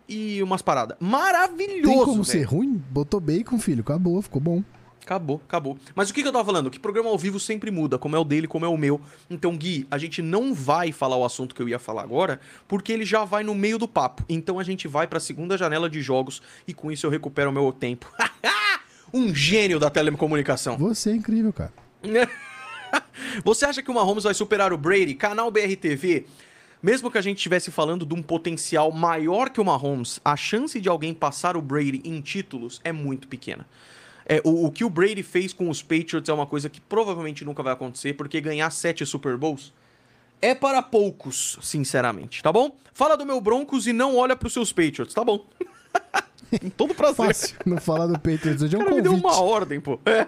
e 0.09 0.41
umas 0.41 0.61
paradas. 0.61 0.97
Maravilhoso, 0.99 1.83
Tem 1.83 1.99
como 1.99 2.23
velho. 2.23 2.25
ser 2.25 2.43
ruim? 2.43 2.83
Botou 2.89 3.19
bacon, 3.19 3.59
filho. 3.59 3.81
Acabou, 3.81 4.21
ficou 4.21 4.41
bom. 4.41 4.63
Acabou, 5.01 5.41
acabou. 5.47 5.77
Mas 5.95 6.09
o 6.09 6.13
que, 6.13 6.21
que 6.21 6.27
eu 6.27 6.31
tava 6.31 6.45
falando? 6.45 6.69
Que 6.69 6.79
programa 6.79 7.09
ao 7.09 7.17
vivo 7.17 7.39
sempre 7.39 7.71
muda, 7.71 7.97
como 7.97 8.15
é 8.15 8.19
o 8.19 8.23
dele, 8.23 8.47
como 8.47 8.65
é 8.65 8.67
o 8.67 8.77
meu. 8.77 9.01
Então, 9.29 9.55
Gui, 9.57 9.87
a 9.89 9.97
gente 9.97 10.21
não 10.21 10.53
vai 10.53 10.91
falar 10.91 11.17
o 11.17 11.25
assunto 11.25 11.55
que 11.55 11.61
eu 11.61 11.69
ia 11.69 11.79
falar 11.79 12.03
agora, 12.03 12.39
porque 12.67 12.91
ele 12.91 13.05
já 13.05 13.23
vai 13.25 13.43
no 13.43 13.55
meio 13.55 13.79
do 13.79 13.87
papo. 13.87 14.23
Então 14.29 14.59
a 14.59 14.63
gente 14.63 14.87
vai 14.87 15.07
pra 15.07 15.19
segunda 15.19 15.57
janela 15.57 15.89
de 15.89 16.01
jogos 16.01 16.41
e 16.67 16.73
com 16.73 16.91
isso 16.91 17.07
eu 17.07 17.09
recupero 17.09 17.49
o 17.49 17.53
meu 17.53 17.71
tempo. 17.71 18.11
um 19.11 19.33
gênio 19.33 19.79
da 19.79 19.89
telecomunicação. 19.89 20.77
Você 20.77 21.09
é 21.11 21.15
incrível, 21.15 21.53
cara. 21.53 21.73
Você 23.43 23.65
acha 23.65 23.81
que 23.81 23.89
o 23.89 23.93
Mahomes 23.93 24.23
vai 24.23 24.33
superar 24.33 24.71
o 24.73 24.77
Brady? 24.77 25.15
Canal 25.15 25.49
BRTV. 25.51 26.25
Mesmo 26.81 27.11
que 27.11 27.17
a 27.17 27.21
gente 27.21 27.37
estivesse 27.37 27.71
falando 27.71 28.05
de 28.05 28.13
um 28.13 28.21
potencial 28.21 28.91
maior 28.91 29.49
que 29.49 29.59
o 29.59 29.65
Mahomes, 29.65 30.19
a 30.23 30.37
chance 30.37 30.79
de 30.79 30.87
alguém 30.87 31.13
passar 31.13 31.57
o 31.57 31.61
Brady 31.61 32.01
em 32.05 32.21
títulos 32.21 32.79
é 32.83 32.91
muito 32.91 33.27
pequena. 33.27 33.67
É, 34.25 34.41
o, 34.45 34.67
o 34.67 34.71
que 34.71 34.85
o 34.85 34.89
Brady 34.89 35.23
fez 35.23 35.51
com 35.51 35.69
os 35.69 35.81
Patriots 35.81 36.29
é 36.29 36.33
uma 36.33 36.45
coisa 36.45 36.69
que 36.69 36.79
provavelmente 36.79 37.43
nunca 37.43 37.61
vai 37.61 37.73
acontecer, 37.73 38.13
porque 38.13 38.39
ganhar 38.39 38.69
sete 38.69 39.05
Super 39.05 39.35
Bowls 39.35 39.73
é 40.41 40.55
para 40.55 40.81
poucos, 40.81 41.57
sinceramente, 41.61 42.41
tá 42.41 42.51
bom? 42.51 42.77
Fala 42.93 43.17
do 43.17 43.25
meu 43.25 43.41
Broncos 43.41 43.87
e 43.87 43.93
não 43.93 44.15
olha 44.15 44.35
pros 44.35 44.53
seus 44.53 44.71
Patriots, 44.71 45.13
tá 45.13 45.23
bom? 45.23 45.45
Com 46.61 46.69
todo 46.69 46.93
prazer. 46.93 47.15
Fácil. 47.15 47.57
Não 47.65 47.77
falar 47.77 48.07
do 48.07 48.13
Patriots 48.13 48.61
hoje 48.61 48.75
é 48.75 48.79
um 48.79 48.83
cara 48.83 48.95
me 48.95 49.01
deu 49.01 49.11
convite. 49.11 49.27
uma 49.27 49.41
ordem, 49.41 49.79
pô. 49.79 49.99
É. 50.05 50.27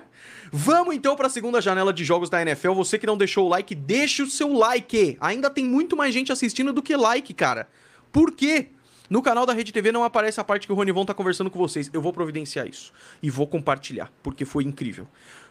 Vamos 0.51 0.95
então 0.95 1.15
para 1.15 1.27
a 1.27 1.29
segunda 1.29 1.61
janela 1.61 1.93
de 1.93 2.03
jogos 2.03 2.29
da 2.29 2.41
NFL. 2.41 2.73
Você 2.73 2.99
que 2.99 3.07
não 3.07 3.17
deixou 3.17 3.45
o 3.45 3.49
like, 3.49 3.73
deixe 3.73 4.21
o 4.21 4.29
seu 4.29 4.53
like. 4.53 5.17
Ainda 5.19 5.49
tem 5.49 5.65
muito 5.65 5.95
mais 5.95 6.13
gente 6.13 6.31
assistindo 6.31 6.73
do 6.73 6.81
que 6.81 6.95
like, 6.95 7.33
cara. 7.33 7.67
Por 8.11 8.31
quê? 8.31 8.67
No 9.09 9.21
canal 9.21 9.45
da 9.45 9.53
Rede 9.53 9.71
TV 9.71 9.91
não 9.91 10.03
aparece 10.03 10.39
a 10.39 10.43
parte 10.43 10.65
que 10.65 10.71
o 10.71 10.75
Ronivon 10.75 11.05
tá 11.05 11.13
conversando 11.13 11.49
com 11.49 11.59
vocês. 11.59 11.89
Eu 11.91 12.01
vou 12.01 12.13
providenciar 12.13 12.67
isso. 12.67 12.93
E 13.21 13.29
vou 13.29 13.47
compartilhar, 13.47 14.11
porque 14.21 14.45
foi 14.45 14.63
incrível. 14.63 15.07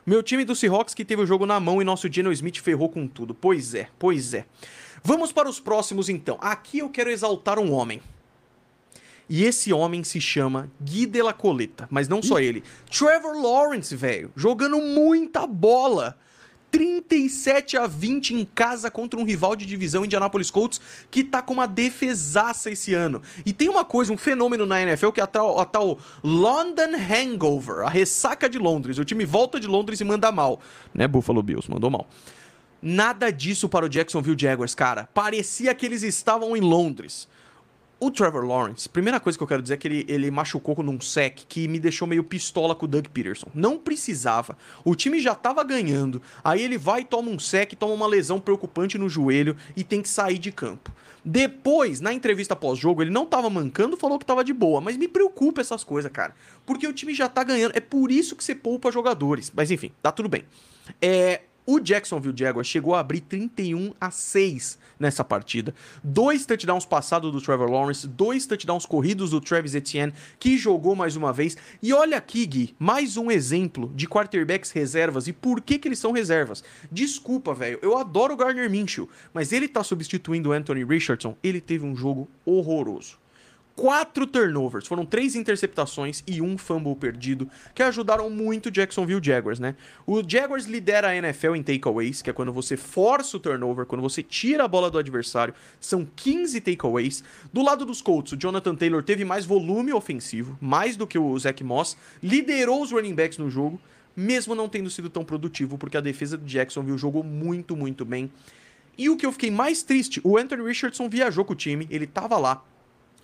Meu 0.06 0.22
time 0.22 0.44
do 0.44 0.56
Seahawks 0.56 0.94
que 0.94 1.04
teve 1.04 1.22
o 1.22 1.26
jogo 1.26 1.44
na 1.44 1.60
mão 1.60 1.80
e 1.80 1.84
nosso 1.84 2.10
Geno 2.10 2.32
Smith 2.32 2.58
ferrou 2.58 2.88
com 2.88 3.06
tudo. 3.06 3.34
Pois 3.34 3.74
é, 3.74 3.88
pois 3.98 4.32
é. 4.32 4.46
Vamos 5.02 5.30
para 5.30 5.48
os 5.48 5.60
próximos 5.60 6.08
então. 6.08 6.38
Aqui 6.40 6.78
eu 6.78 6.88
quero 6.88 7.10
exaltar 7.10 7.58
um 7.58 7.72
homem. 7.72 8.00
E 9.30 9.44
esse 9.44 9.72
homem 9.72 10.02
se 10.02 10.20
chama 10.20 10.68
Gui 10.82 11.06
de 11.06 11.22
la 11.22 11.32
Coleta. 11.32 11.86
Mas 11.88 12.08
não 12.08 12.20
só 12.20 12.40
ele. 12.40 12.64
Trevor 12.90 13.40
Lawrence, 13.40 13.94
velho. 13.94 14.32
Jogando 14.34 14.78
muita 14.78 15.46
bola. 15.46 16.18
37 16.72 17.76
a 17.76 17.86
20 17.86 18.34
em 18.34 18.44
casa 18.44 18.90
contra 18.90 19.18
um 19.18 19.24
rival 19.24 19.54
de 19.54 19.64
divisão 19.66 20.04
Indianapolis 20.04 20.50
Colts 20.50 20.80
que 21.10 21.22
tá 21.22 21.42
com 21.42 21.52
uma 21.52 21.66
defesaça 21.66 22.70
esse 22.72 22.92
ano. 22.92 23.22
E 23.46 23.52
tem 23.52 23.68
uma 23.68 23.84
coisa, 23.84 24.12
um 24.12 24.16
fenômeno 24.16 24.66
na 24.66 24.82
NFL 24.82 25.10
que 25.10 25.20
é 25.20 25.24
a 25.24 25.28
tal, 25.28 25.60
a 25.60 25.64
tal 25.64 25.98
London 26.24 26.96
Hangover, 26.96 27.86
a 27.86 27.88
ressaca 27.88 28.48
de 28.48 28.58
Londres. 28.58 28.98
O 28.98 29.04
time 29.04 29.24
volta 29.24 29.60
de 29.60 29.68
Londres 29.68 30.00
e 30.00 30.04
manda 30.04 30.32
mal. 30.32 30.60
Né, 30.92 31.06
Buffalo 31.06 31.42
Bills? 31.42 31.70
Mandou 31.70 31.88
mal. 31.88 32.08
Nada 32.82 33.30
disso 33.30 33.68
para 33.68 33.86
o 33.86 33.88
Jacksonville 33.88 34.36
Jaguars, 34.38 34.74
cara. 34.74 35.08
Parecia 35.14 35.72
que 35.72 35.86
eles 35.86 36.02
estavam 36.02 36.56
em 36.56 36.60
Londres. 36.60 37.28
O 38.02 38.10
Trevor 38.10 38.46
Lawrence, 38.46 38.88
primeira 38.88 39.20
coisa 39.20 39.36
que 39.36 39.44
eu 39.44 39.46
quero 39.46 39.60
dizer 39.60 39.74
é 39.74 39.76
que 39.76 39.86
ele, 39.86 40.06
ele 40.08 40.30
machucou 40.30 40.82
num 40.82 40.98
sec 41.02 41.40
que 41.46 41.68
me 41.68 41.78
deixou 41.78 42.08
meio 42.08 42.24
pistola 42.24 42.74
com 42.74 42.86
o 42.86 42.88
Doug 42.88 43.06
Peterson. 43.08 43.48
Não 43.54 43.76
precisava. 43.76 44.56
O 44.82 44.94
time 44.94 45.20
já 45.20 45.34
tava 45.34 45.62
ganhando. 45.62 46.22
Aí 46.42 46.62
ele 46.62 46.78
vai, 46.78 47.04
toma 47.04 47.30
um 47.30 47.38
sec, 47.38 47.74
toma 47.74 47.92
uma 47.92 48.06
lesão 48.06 48.40
preocupante 48.40 48.96
no 48.96 49.06
joelho 49.06 49.54
e 49.76 49.84
tem 49.84 50.00
que 50.00 50.08
sair 50.08 50.38
de 50.38 50.50
campo. 50.50 50.90
Depois, 51.22 52.00
na 52.00 52.10
entrevista 52.10 52.56
pós-jogo, 52.56 53.02
ele 53.02 53.10
não 53.10 53.26
tava 53.26 53.50
mancando, 53.50 53.98
falou 53.98 54.18
que 54.18 54.24
tava 54.24 54.42
de 54.42 54.54
boa. 54.54 54.80
Mas 54.80 54.96
me 54.96 55.06
preocupa 55.06 55.60
essas 55.60 55.84
coisas, 55.84 56.10
cara. 56.10 56.34
Porque 56.64 56.86
o 56.86 56.94
time 56.94 57.12
já 57.12 57.28
tá 57.28 57.44
ganhando. 57.44 57.76
É 57.76 57.80
por 57.80 58.10
isso 58.10 58.34
que 58.34 58.42
você 58.42 58.54
poupa 58.54 58.90
jogadores. 58.90 59.52
Mas 59.54 59.70
enfim, 59.70 59.92
tá 60.00 60.10
tudo 60.10 60.26
bem. 60.26 60.44
É, 61.02 61.42
o 61.66 61.78
Jacksonville 61.78 62.36
Jaguars 62.36 62.66
chegou 62.66 62.94
a 62.94 63.00
abrir 63.00 63.20
31 63.20 63.92
a 64.00 64.10
6 64.10 64.78
nessa 64.98 65.22
partida. 65.22 65.74
Dois 66.02 66.44
touchdowns 66.44 66.84
passados 66.84 67.30
do 67.30 67.40
Trevor 67.40 67.70
Lawrence, 67.70 68.06
dois 68.08 68.46
touchdowns 68.46 68.84
corridos 68.84 69.30
do 69.30 69.40
Travis 69.40 69.74
Etienne, 69.74 70.12
que 70.38 70.58
jogou 70.58 70.96
mais 70.96 71.16
uma 71.16 71.32
vez. 71.32 71.56
E 71.82 71.92
olha 71.92 72.16
aqui, 72.16 72.46
Gui, 72.46 72.74
mais 72.78 73.16
um 73.16 73.30
exemplo 73.30 73.92
de 73.94 74.08
quarterbacks 74.08 74.70
reservas 74.70 75.28
e 75.28 75.32
por 75.32 75.60
que, 75.60 75.78
que 75.78 75.88
eles 75.88 75.98
são 75.98 76.12
reservas. 76.12 76.64
Desculpa, 76.90 77.54
velho, 77.54 77.78
eu 77.82 77.96
adoro 77.96 78.34
o 78.34 78.36
Gardner 78.36 78.70
Minshew, 78.70 79.08
mas 79.32 79.52
ele 79.52 79.68
tá 79.68 79.84
substituindo 79.84 80.50
o 80.50 80.52
Anthony 80.52 80.84
Richardson, 80.84 81.36
ele 81.42 81.60
teve 81.60 81.84
um 81.84 81.94
jogo 81.94 82.28
horroroso 82.44 83.19
quatro 83.80 84.26
turnovers, 84.26 84.86
foram 84.86 85.06
três 85.06 85.34
interceptações 85.34 86.22
e 86.26 86.42
um 86.42 86.58
fumble 86.58 86.94
perdido, 86.94 87.48
que 87.74 87.82
ajudaram 87.82 88.28
muito 88.28 88.66
o 88.66 88.70
Jacksonville 88.70 89.24
Jaguars, 89.24 89.58
né? 89.58 89.74
O 90.06 90.22
Jaguars 90.22 90.66
lidera 90.66 91.08
a 91.08 91.16
NFL 91.16 91.54
em 91.54 91.62
takeaways, 91.62 92.20
que 92.20 92.28
é 92.28 92.32
quando 92.34 92.52
você 92.52 92.76
força 92.76 93.38
o 93.38 93.40
turnover, 93.40 93.86
quando 93.86 94.02
você 94.02 94.22
tira 94.22 94.64
a 94.64 94.68
bola 94.68 94.90
do 94.90 94.98
adversário, 94.98 95.54
são 95.80 96.06
15 96.14 96.60
takeaways. 96.60 97.24
Do 97.50 97.62
lado 97.62 97.86
dos 97.86 98.02
Colts, 98.02 98.32
o 98.34 98.36
Jonathan 98.36 98.74
Taylor 98.74 99.02
teve 99.02 99.24
mais 99.24 99.46
volume 99.46 99.94
ofensivo, 99.94 100.58
mais 100.60 100.94
do 100.94 101.06
que 101.06 101.18
o 101.18 101.38
Zach 101.38 101.64
Moss, 101.64 101.96
liderou 102.22 102.82
os 102.82 102.92
running 102.92 103.14
backs 103.14 103.38
no 103.38 103.48
jogo, 103.48 103.80
mesmo 104.14 104.54
não 104.54 104.68
tendo 104.68 104.90
sido 104.90 105.08
tão 105.08 105.24
produtivo, 105.24 105.78
porque 105.78 105.96
a 105.96 106.02
defesa 106.02 106.36
do 106.36 106.44
Jacksonville 106.44 106.98
jogou 106.98 107.24
muito, 107.24 107.74
muito 107.74 108.04
bem. 108.04 108.30
E 108.98 109.08
o 109.08 109.16
que 109.16 109.24
eu 109.24 109.32
fiquei 109.32 109.50
mais 109.50 109.82
triste, 109.82 110.20
o 110.22 110.36
Anthony 110.36 110.62
Richardson 110.62 111.08
viajou 111.08 111.46
com 111.46 111.54
o 111.54 111.56
time, 111.56 111.86
ele 111.90 112.06
tava 112.06 112.36
lá, 112.36 112.62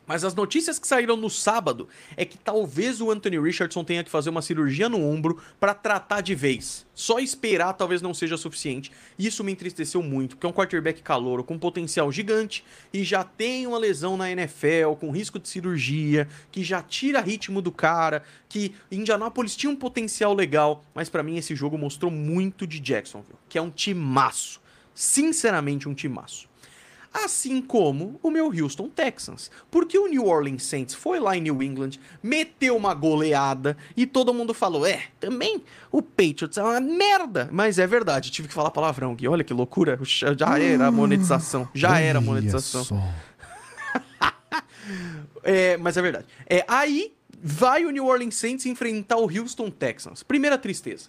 mas 0.07 0.25
as 0.25 0.35
notícias 0.35 0.79
que 0.79 0.87
saíram 0.87 1.17
no 1.17 1.29
sábado 1.29 1.89
é 2.17 2.25
que 2.25 2.39
talvez 2.39 3.01
o 3.01 3.11
Anthony 3.11 3.41
Richardson 3.41 3.83
tenha 3.83 4.05
que 4.05 4.11
fazer 4.11 4.31
uma 4.31 4.41
cirurgia 4.41 4.89
no 4.89 5.03
ombro 5.03 5.43
para 5.59 5.75
tratar 5.75 6.21
de 6.21 6.35
vez. 6.35 6.87
Só 6.95 7.19
esperar 7.19 7.73
talvez 7.75 8.01
não 8.01 8.15
seja 8.15 8.37
suficiente. 8.37 8.93
Isso 9.19 9.43
me 9.43 9.53
entristeceu 9.53 10.03
muito, 10.03 10.37
porque 10.37 10.47
é 10.47 10.49
um 10.49 10.53
quarterback 10.53 11.03
calouro 11.03 11.43
com 11.43 11.59
potencial 11.59 12.11
gigante 12.13 12.65
e 12.93 13.03
já 13.03 13.25
tem 13.25 13.67
uma 13.67 13.79
lesão 13.79 14.17
na 14.17 14.31
NFL 14.31 14.95
com 15.01 15.11
risco 15.11 15.39
de 15.39 15.49
cirurgia, 15.49 16.29
que 16.53 16.63
já 16.63 16.81
tira 16.83 17.21
ritmo 17.21 17.61
do 17.61 17.73
cara, 17.73 18.23
que 18.49 18.75
Indianapolis 18.91 19.57
tinha 19.57 19.71
um 19.71 19.77
potencial 19.77 20.33
legal, 20.33 20.85
mas 20.95 21.09
para 21.09 21.23
mim 21.23 21.37
esse 21.37 21.55
jogo 21.55 21.77
mostrou 21.77 22.11
muito 22.11 22.67
de 22.67 22.79
Jacksonville, 22.79 23.39
que 23.49 23.59
é 23.59 23.63
um 23.63 23.71
timaço. 23.71 24.61
Sinceramente 24.95 25.89
um 25.89 25.95
timaço 25.95 26.49
assim 27.25 27.62
como 27.62 28.19
o 28.23 28.31
meu 28.31 28.47
Houston 28.47 28.89
Texans. 28.89 29.51
Porque 29.71 29.99
o 29.99 30.07
New 30.07 30.27
Orleans 30.27 30.64
Saints 30.64 30.95
foi 30.95 31.19
lá 31.19 31.37
em 31.37 31.41
New 31.41 31.62
England, 31.62 31.93
meteu 32.23 32.77
uma 32.77 32.95
goleada 32.95 33.77
e 33.97 34.07
todo 34.07 34.35
mundo 34.35 34.53
falou: 34.53 34.87
é, 34.87 35.05
também 35.19 35.62
o 35.91 36.03
Patriots 36.03 36.59
é 36.59 36.62
uma 36.62 36.81
merda. 36.81 37.49
Mas 37.53 37.79
é 37.79 37.87
verdade, 37.87 38.31
tive 38.31 38.49
que 38.49 38.55
falar 38.55 38.71
palavrão, 38.71 39.14
Gui. 39.14 39.29
Olha 39.29 39.45
que 39.45 39.55
loucura, 39.55 39.99
já 40.03 40.59
era 40.59 40.87
a 40.87 40.91
monetização. 40.91 41.69
Já 41.75 42.01
era 42.01 42.19
a 42.19 42.23
monetização. 42.23 43.03
é, 45.43 45.77
mas 45.77 45.97
é 45.97 46.03
verdade. 46.03 46.27
É, 46.49 46.64
aí 46.69 47.14
vai 47.43 47.85
o 47.85 47.91
New 47.91 48.07
Orleans 48.07 48.37
Saints 48.37 48.67
enfrentar 48.67 49.17
o 49.17 49.25
Houston 49.25 49.71
Texans. 49.71 50.23
Primeira 50.23 50.59
tristeza. 50.59 51.09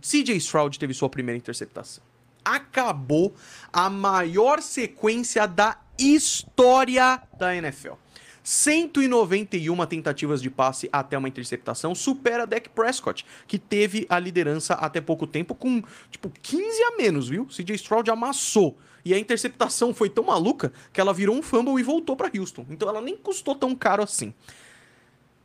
CJ 0.00 0.36
Stroud 0.36 0.78
teve 0.78 0.94
sua 0.94 1.10
primeira 1.10 1.36
interceptação 1.36 2.02
acabou 2.44 3.34
a 3.72 3.88
maior 3.90 4.60
sequência 4.60 5.46
da 5.46 5.78
história 5.98 7.22
da 7.38 7.54
NFL. 7.54 7.94
191 8.42 9.86
tentativas 9.86 10.42
de 10.42 10.50
passe 10.50 10.88
até 10.92 11.16
uma 11.16 11.28
interceptação, 11.28 11.94
supera 11.94 12.46
Dak 12.46 12.68
Prescott, 12.70 13.24
que 13.46 13.58
teve 13.58 14.06
a 14.08 14.18
liderança 14.18 14.74
até 14.74 15.00
pouco 15.00 15.26
tempo 15.26 15.54
com, 15.54 15.82
tipo, 16.10 16.30
15 16.42 16.82
a 16.82 16.96
menos, 16.96 17.28
viu? 17.28 17.46
CJ 17.46 17.76
Stroud 17.76 18.10
amassou. 18.10 18.76
E 19.04 19.12
a 19.12 19.18
interceptação 19.18 19.92
foi 19.92 20.08
tão 20.08 20.24
maluca 20.24 20.72
que 20.92 21.00
ela 21.00 21.12
virou 21.12 21.36
um 21.36 21.42
fumble 21.42 21.78
e 21.80 21.82
voltou 21.82 22.16
para 22.16 22.30
Houston. 22.36 22.66
Então 22.70 22.88
ela 22.88 23.00
nem 23.00 23.16
custou 23.16 23.54
tão 23.54 23.74
caro 23.74 24.02
assim. 24.02 24.32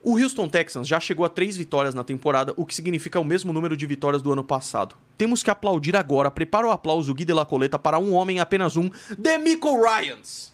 O 0.01 0.17
Houston 0.17 0.47
Texans 0.47 0.87
já 0.87 0.99
chegou 0.99 1.25
a 1.25 1.29
três 1.29 1.57
vitórias 1.57 1.93
na 1.93 2.03
temporada, 2.03 2.53
o 2.55 2.65
que 2.65 2.73
significa 2.73 3.19
o 3.19 3.25
mesmo 3.25 3.51
número 3.51 3.75
de 3.75 3.85
vitórias 3.85 4.21
do 4.21 4.31
ano 4.31 4.43
passado. 4.43 4.95
Temos 5.17 5.41
que 5.41 5.49
aplaudir 5.49 5.95
agora, 5.95 6.29
prepara 6.29 6.67
o 6.67 6.71
aplauso 6.71 7.13
Gui 7.13 7.25
de 7.25 7.33
la 7.33 7.45
Coleta 7.45 7.79
para 7.79 7.97
um 7.99 8.13
homem, 8.13 8.39
apenas 8.39 8.77
um, 8.77 8.89
Demico 9.17 9.81
Ryans. 9.81 10.53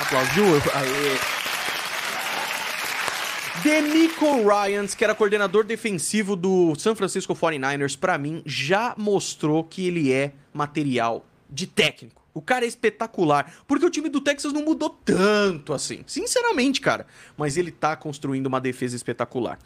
Aplaudiu? 0.00 0.44
Aê. 0.74 1.38
Demico 3.62 4.26
Ryans, 4.48 4.94
que 4.94 5.02
era 5.02 5.14
coordenador 5.14 5.64
defensivo 5.64 6.36
do 6.36 6.74
San 6.76 6.94
Francisco 6.94 7.34
49ers, 7.34 7.98
para 7.98 8.16
mim 8.16 8.42
já 8.46 8.94
mostrou 8.96 9.64
que 9.64 9.86
ele 9.86 10.12
é 10.12 10.32
material 10.52 11.24
de 11.50 11.66
técnico. 11.66 12.22
O 12.38 12.40
cara 12.40 12.64
é 12.64 12.68
espetacular. 12.68 13.52
Porque 13.66 13.84
o 13.84 13.90
time 13.90 14.08
do 14.08 14.20
Texas 14.20 14.52
não 14.52 14.64
mudou 14.64 14.90
tanto 14.90 15.72
assim. 15.72 16.04
Sinceramente, 16.06 16.80
cara. 16.80 17.04
Mas 17.36 17.56
ele 17.56 17.72
tá 17.72 17.96
construindo 17.96 18.46
uma 18.46 18.60
defesa 18.60 18.94
espetacular. 18.94 19.58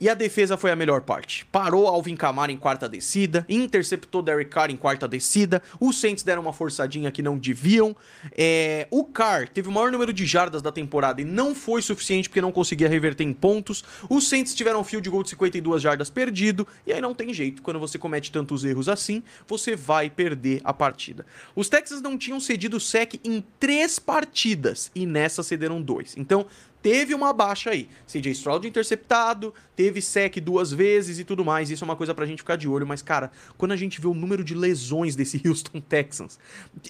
E 0.00 0.08
a 0.08 0.14
defesa 0.14 0.56
foi 0.56 0.70
a 0.70 0.76
melhor 0.76 1.02
parte. 1.02 1.46
Parou 1.46 1.86
Alvin 1.86 2.16
Kamara 2.16 2.50
em 2.50 2.56
quarta 2.56 2.88
descida, 2.88 3.46
interceptou 3.48 4.22
Derek 4.22 4.50
Carr 4.50 4.70
em 4.70 4.76
quarta 4.76 5.06
descida, 5.06 5.62
os 5.80 6.00
Saints 6.00 6.24
deram 6.24 6.42
uma 6.42 6.52
forçadinha 6.52 7.10
que 7.10 7.22
não 7.22 7.38
deviam. 7.38 7.96
É... 8.36 8.88
o 8.90 9.04
Carr 9.04 9.48
teve 9.48 9.68
o 9.68 9.72
maior 9.72 9.92
número 9.92 10.12
de 10.12 10.26
jardas 10.26 10.60
da 10.60 10.72
temporada 10.72 11.20
e 11.20 11.24
não 11.24 11.54
foi 11.54 11.80
suficiente 11.80 12.28
porque 12.28 12.40
não 12.40 12.50
conseguia 12.50 12.88
reverter 12.88 13.24
em 13.24 13.32
pontos. 13.32 13.84
Os 14.10 14.28
Saints 14.28 14.54
tiveram 14.54 14.80
um 14.80 14.84
field 14.84 15.08
goal 15.08 15.22
de 15.22 15.30
52 15.30 15.80
jardas 15.80 16.10
perdido, 16.10 16.66
e 16.86 16.92
aí 16.92 17.00
não 17.00 17.14
tem 17.14 17.32
jeito. 17.32 17.62
Quando 17.62 17.78
você 17.78 17.98
comete 17.98 18.32
tantos 18.32 18.64
erros 18.64 18.88
assim, 18.88 19.22
você 19.46 19.76
vai 19.76 20.10
perder 20.10 20.60
a 20.64 20.72
partida. 20.72 21.24
Os 21.54 21.68
Texans 21.68 22.02
não 22.02 22.18
tinham 22.18 22.40
cedido 22.40 22.80
sec 22.80 23.14
em 23.24 23.44
três 23.60 23.98
partidas, 23.98 24.90
e 24.94 25.06
nessa 25.06 25.42
cederam 25.42 25.80
dois. 25.80 26.16
Então, 26.16 26.46
teve 26.84 27.14
uma 27.14 27.32
baixa 27.32 27.70
aí. 27.70 27.88
CJ 28.06 28.32
Stroud 28.32 28.68
interceptado, 28.68 29.54
teve 29.74 30.02
sec 30.02 30.36
duas 30.38 30.70
vezes 30.70 31.18
e 31.18 31.24
tudo 31.24 31.42
mais. 31.42 31.70
Isso 31.70 31.82
é 31.82 31.86
uma 31.86 31.96
coisa 31.96 32.14
pra 32.14 32.26
gente 32.26 32.40
ficar 32.40 32.56
de 32.56 32.68
olho. 32.68 32.86
Mas, 32.86 33.00
cara, 33.00 33.32
quando 33.56 33.72
a 33.72 33.76
gente 33.76 33.98
vê 34.02 34.06
o 34.06 34.12
número 34.12 34.44
de 34.44 34.54
lesões 34.54 35.16
desse 35.16 35.40
Houston 35.48 35.80
Texans, 35.80 36.38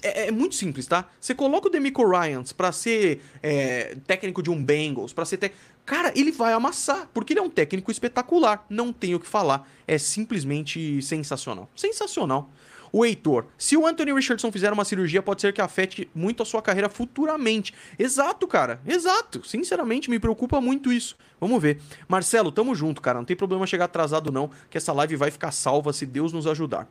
é, 0.03 0.27
é 0.27 0.31
muito 0.31 0.53
simples, 0.53 0.85
tá? 0.85 1.09
Você 1.17 1.33
coloca 1.33 1.69
o 1.69 1.71
Demico 1.71 2.05
Ryans 2.05 2.51
pra 2.51 2.73
ser 2.73 3.21
é, 3.41 3.95
técnico 4.05 4.43
de 4.43 4.49
um 4.49 4.61
Bengals, 4.61 5.13
pra 5.13 5.23
ser 5.23 5.37
técnico. 5.37 5.63
Cara, 5.85 6.11
ele 6.13 6.31
vai 6.31 6.51
amassar, 6.51 7.07
porque 7.13 7.31
ele 7.31 7.39
é 7.39 7.43
um 7.43 7.49
técnico 7.49 7.89
espetacular. 7.89 8.65
Não 8.69 8.91
tenho 8.91 9.15
o 9.15 9.19
que 9.19 9.27
falar. 9.27 9.65
É 9.87 9.97
simplesmente 9.97 11.01
sensacional. 11.01 11.69
Sensacional. 11.73 12.49
O 12.95 13.03
Heitor, 13.03 13.47
se 13.57 13.75
o 13.75 13.85
Anthony 13.85 14.13
Richardson 14.13 14.49
fizer 14.53 14.71
uma 14.71 14.85
cirurgia, 14.85 15.21
pode 15.21 15.41
ser 15.41 15.51
que 15.51 15.59
afete 15.59 16.09
muito 16.15 16.41
a 16.41 16.45
sua 16.45 16.61
carreira 16.61 16.87
futuramente. 16.87 17.73
Exato, 17.99 18.47
cara. 18.47 18.79
Exato. 18.87 19.45
Sinceramente, 19.45 20.09
me 20.09 20.17
preocupa 20.17 20.61
muito 20.61 20.93
isso. 20.93 21.17
Vamos 21.37 21.61
ver. 21.61 21.81
Marcelo, 22.07 22.53
tamo 22.53 22.73
junto, 22.73 23.01
cara. 23.01 23.17
Não 23.17 23.25
tem 23.25 23.35
problema 23.35 23.67
chegar 23.67 23.83
atrasado, 23.83 24.31
não, 24.31 24.49
que 24.69 24.77
essa 24.77 24.93
live 24.93 25.17
vai 25.17 25.29
ficar 25.29 25.51
salva 25.51 25.91
se 25.91 26.05
Deus 26.05 26.31
nos 26.31 26.47
ajudar. 26.47 26.87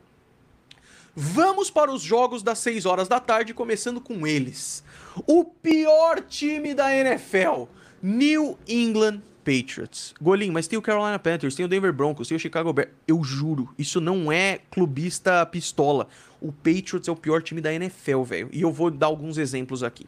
Vamos 1.16 1.70
para 1.70 1.90
os 1.90 2.02
jogos 2.02 2.42
das 2.42 2.58
6 2.58 2.84
horas 2.84 3.08
da 3.08 3.18
tarde, 3.18 3.54
começando 3.54 3.98
com 3.98 4.26
eles. 4.26 4.84
O 5.26 5.42
pior 5.42 6.20
time 6.20 6.74
da 6.74 6.94
NFL, 6.94 7.62
New 8.02 8.58
England 8.68 9.22
Patriots. 9.44 10.14
Golim, 10.20 10.50
mas 10.50 10.66
tem 10.66 10.78
o 10.78 10.82
Carolina 10.82 11.18
Panthers, 11.18 11.54
tem 11.54 11.64
o 11.64 11.68
Denver 11.68 11.92
Broncos, 11.92 12.26
tem 12.26 12.36
o 12.36 12.40
Chicago 12.40 12.72
Bears. 12.72 12.90
Eu 13.06 13.22
juro, 13.22 13.68
isso 13.78 14.00
não 14.00 14.32
é 14.32 14.58
clubista 14.70 15.44
pistola. 15.46 16.08
O 16.40 16.50
Patriots 16.50 17.08
é 17.08 17.12
o 17.12 17.16
pior 17.16 17.42
time 17.42 17.60
da 17.60 17.72
NFL, 17.72 18.22
velho. 18.22 18.48
E 18.52 18.62
eu 18.62 18.72
vou 18.72 18.90
dar 18.90 19.06
alguns 19.06 19.38
exemplos 19.38 19.82
aqui. 19.82 20.06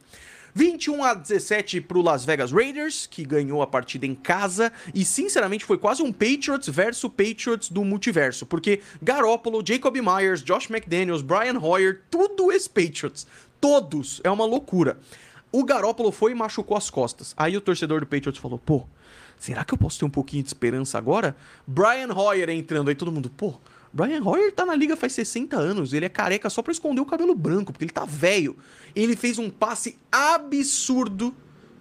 21 0.54 1.04
a 1.04 1.12
17 1.12 1.82
pro 1.82 2.00
Las 2.00 2.24
Vegas 2.24 2.50
Raiders, 2.50 3.06
que 3.06 3.26
ganhou 3.26 3.60
a 3.60 3.66
partida 3.66 4.06
em 4.06 4.14
casa, 4.14 4.72
e 4.94 5.04
sinceramente 5.04 5.66
foi 5.66 5.76
quase 5.76 6.02
um 6.02 6.10
Patriots 6.10 6.66
versus 6.70 7.10
Patriots 7.10 7.68
do 7.68 7.84
multiverso, 7.84 8.46
porque 8.46 8.80
Garoppolo, 9.02 9.62
Jacob 9.62 9.94
Myers, 9.96 10.42
Josh 10.42 10.70
McDaniels, 10.70 11.20
Brian 11.20 11.58
Hoyer, 11.60 12.00
tudo 12.10 12.50
ex-Patriots. 12.50 13.26
Todos. 13.60 14.22
É 14.24 14.30
uma 14.30 14.46
loucura. 14.46 14.98
O 15.52 15.64
Garoppolo 15.64 16.10
foi 16.10 16.32
e 16.32 16.34
machucou 16.34 16.76
as 16.76 16.90
costas. 16.90 17.34
Aí 17.36 17.56
o 17.56 17.60
torcedor 17.60 18.00
do 18.00 18.06
Patriots 18.06 18.40
falou: 18.40 18.58
pô, 18.58 18.86
será 19.38 19.64
que 19.64 19.74
eu 19.74 19.78
posso 19.78 19.98
ter 19.98 20.04
um 20.04 20.10
pouquinho 20.10 20.42
de 20.42 20.48
esperança 20.48 20.98
agora? 20.98 21.36
Brian 21.66 22.12
Hoyer 22.14 22.48
entrando, 22.50 22.88
aí 22.88 22.94
todo 22.94 23.12
mundo, 23.12 23.30
pô, 23.30 23.54
Brian 23.92 24.22
Hoyer 24.22 24.52
tá 24.52 24.66
na 24.66 24.74
liga 24.74 24.96
faz 24.96 25.12
60 25.14 25.56
anos, 25.56 25.92
ele 25.92 26.04
é 26.04 26.08
careca 26.08 26.50
só 26.50 26.62
pra 26.62 26.72
esconder 26.72 27.00
o 27.00 27.06
cabelo 27.06 27.34
branco, 27.34 27.72
porque 27.72 27.84
ele 27.84 27.92
tá 27.92 28.04
velho. 28.04 28.56
Ele 28.94 29.16
fez 29.16 29.38
um 29.38 29.48
passe 29.48 29.98
absurdo 30.10 31.34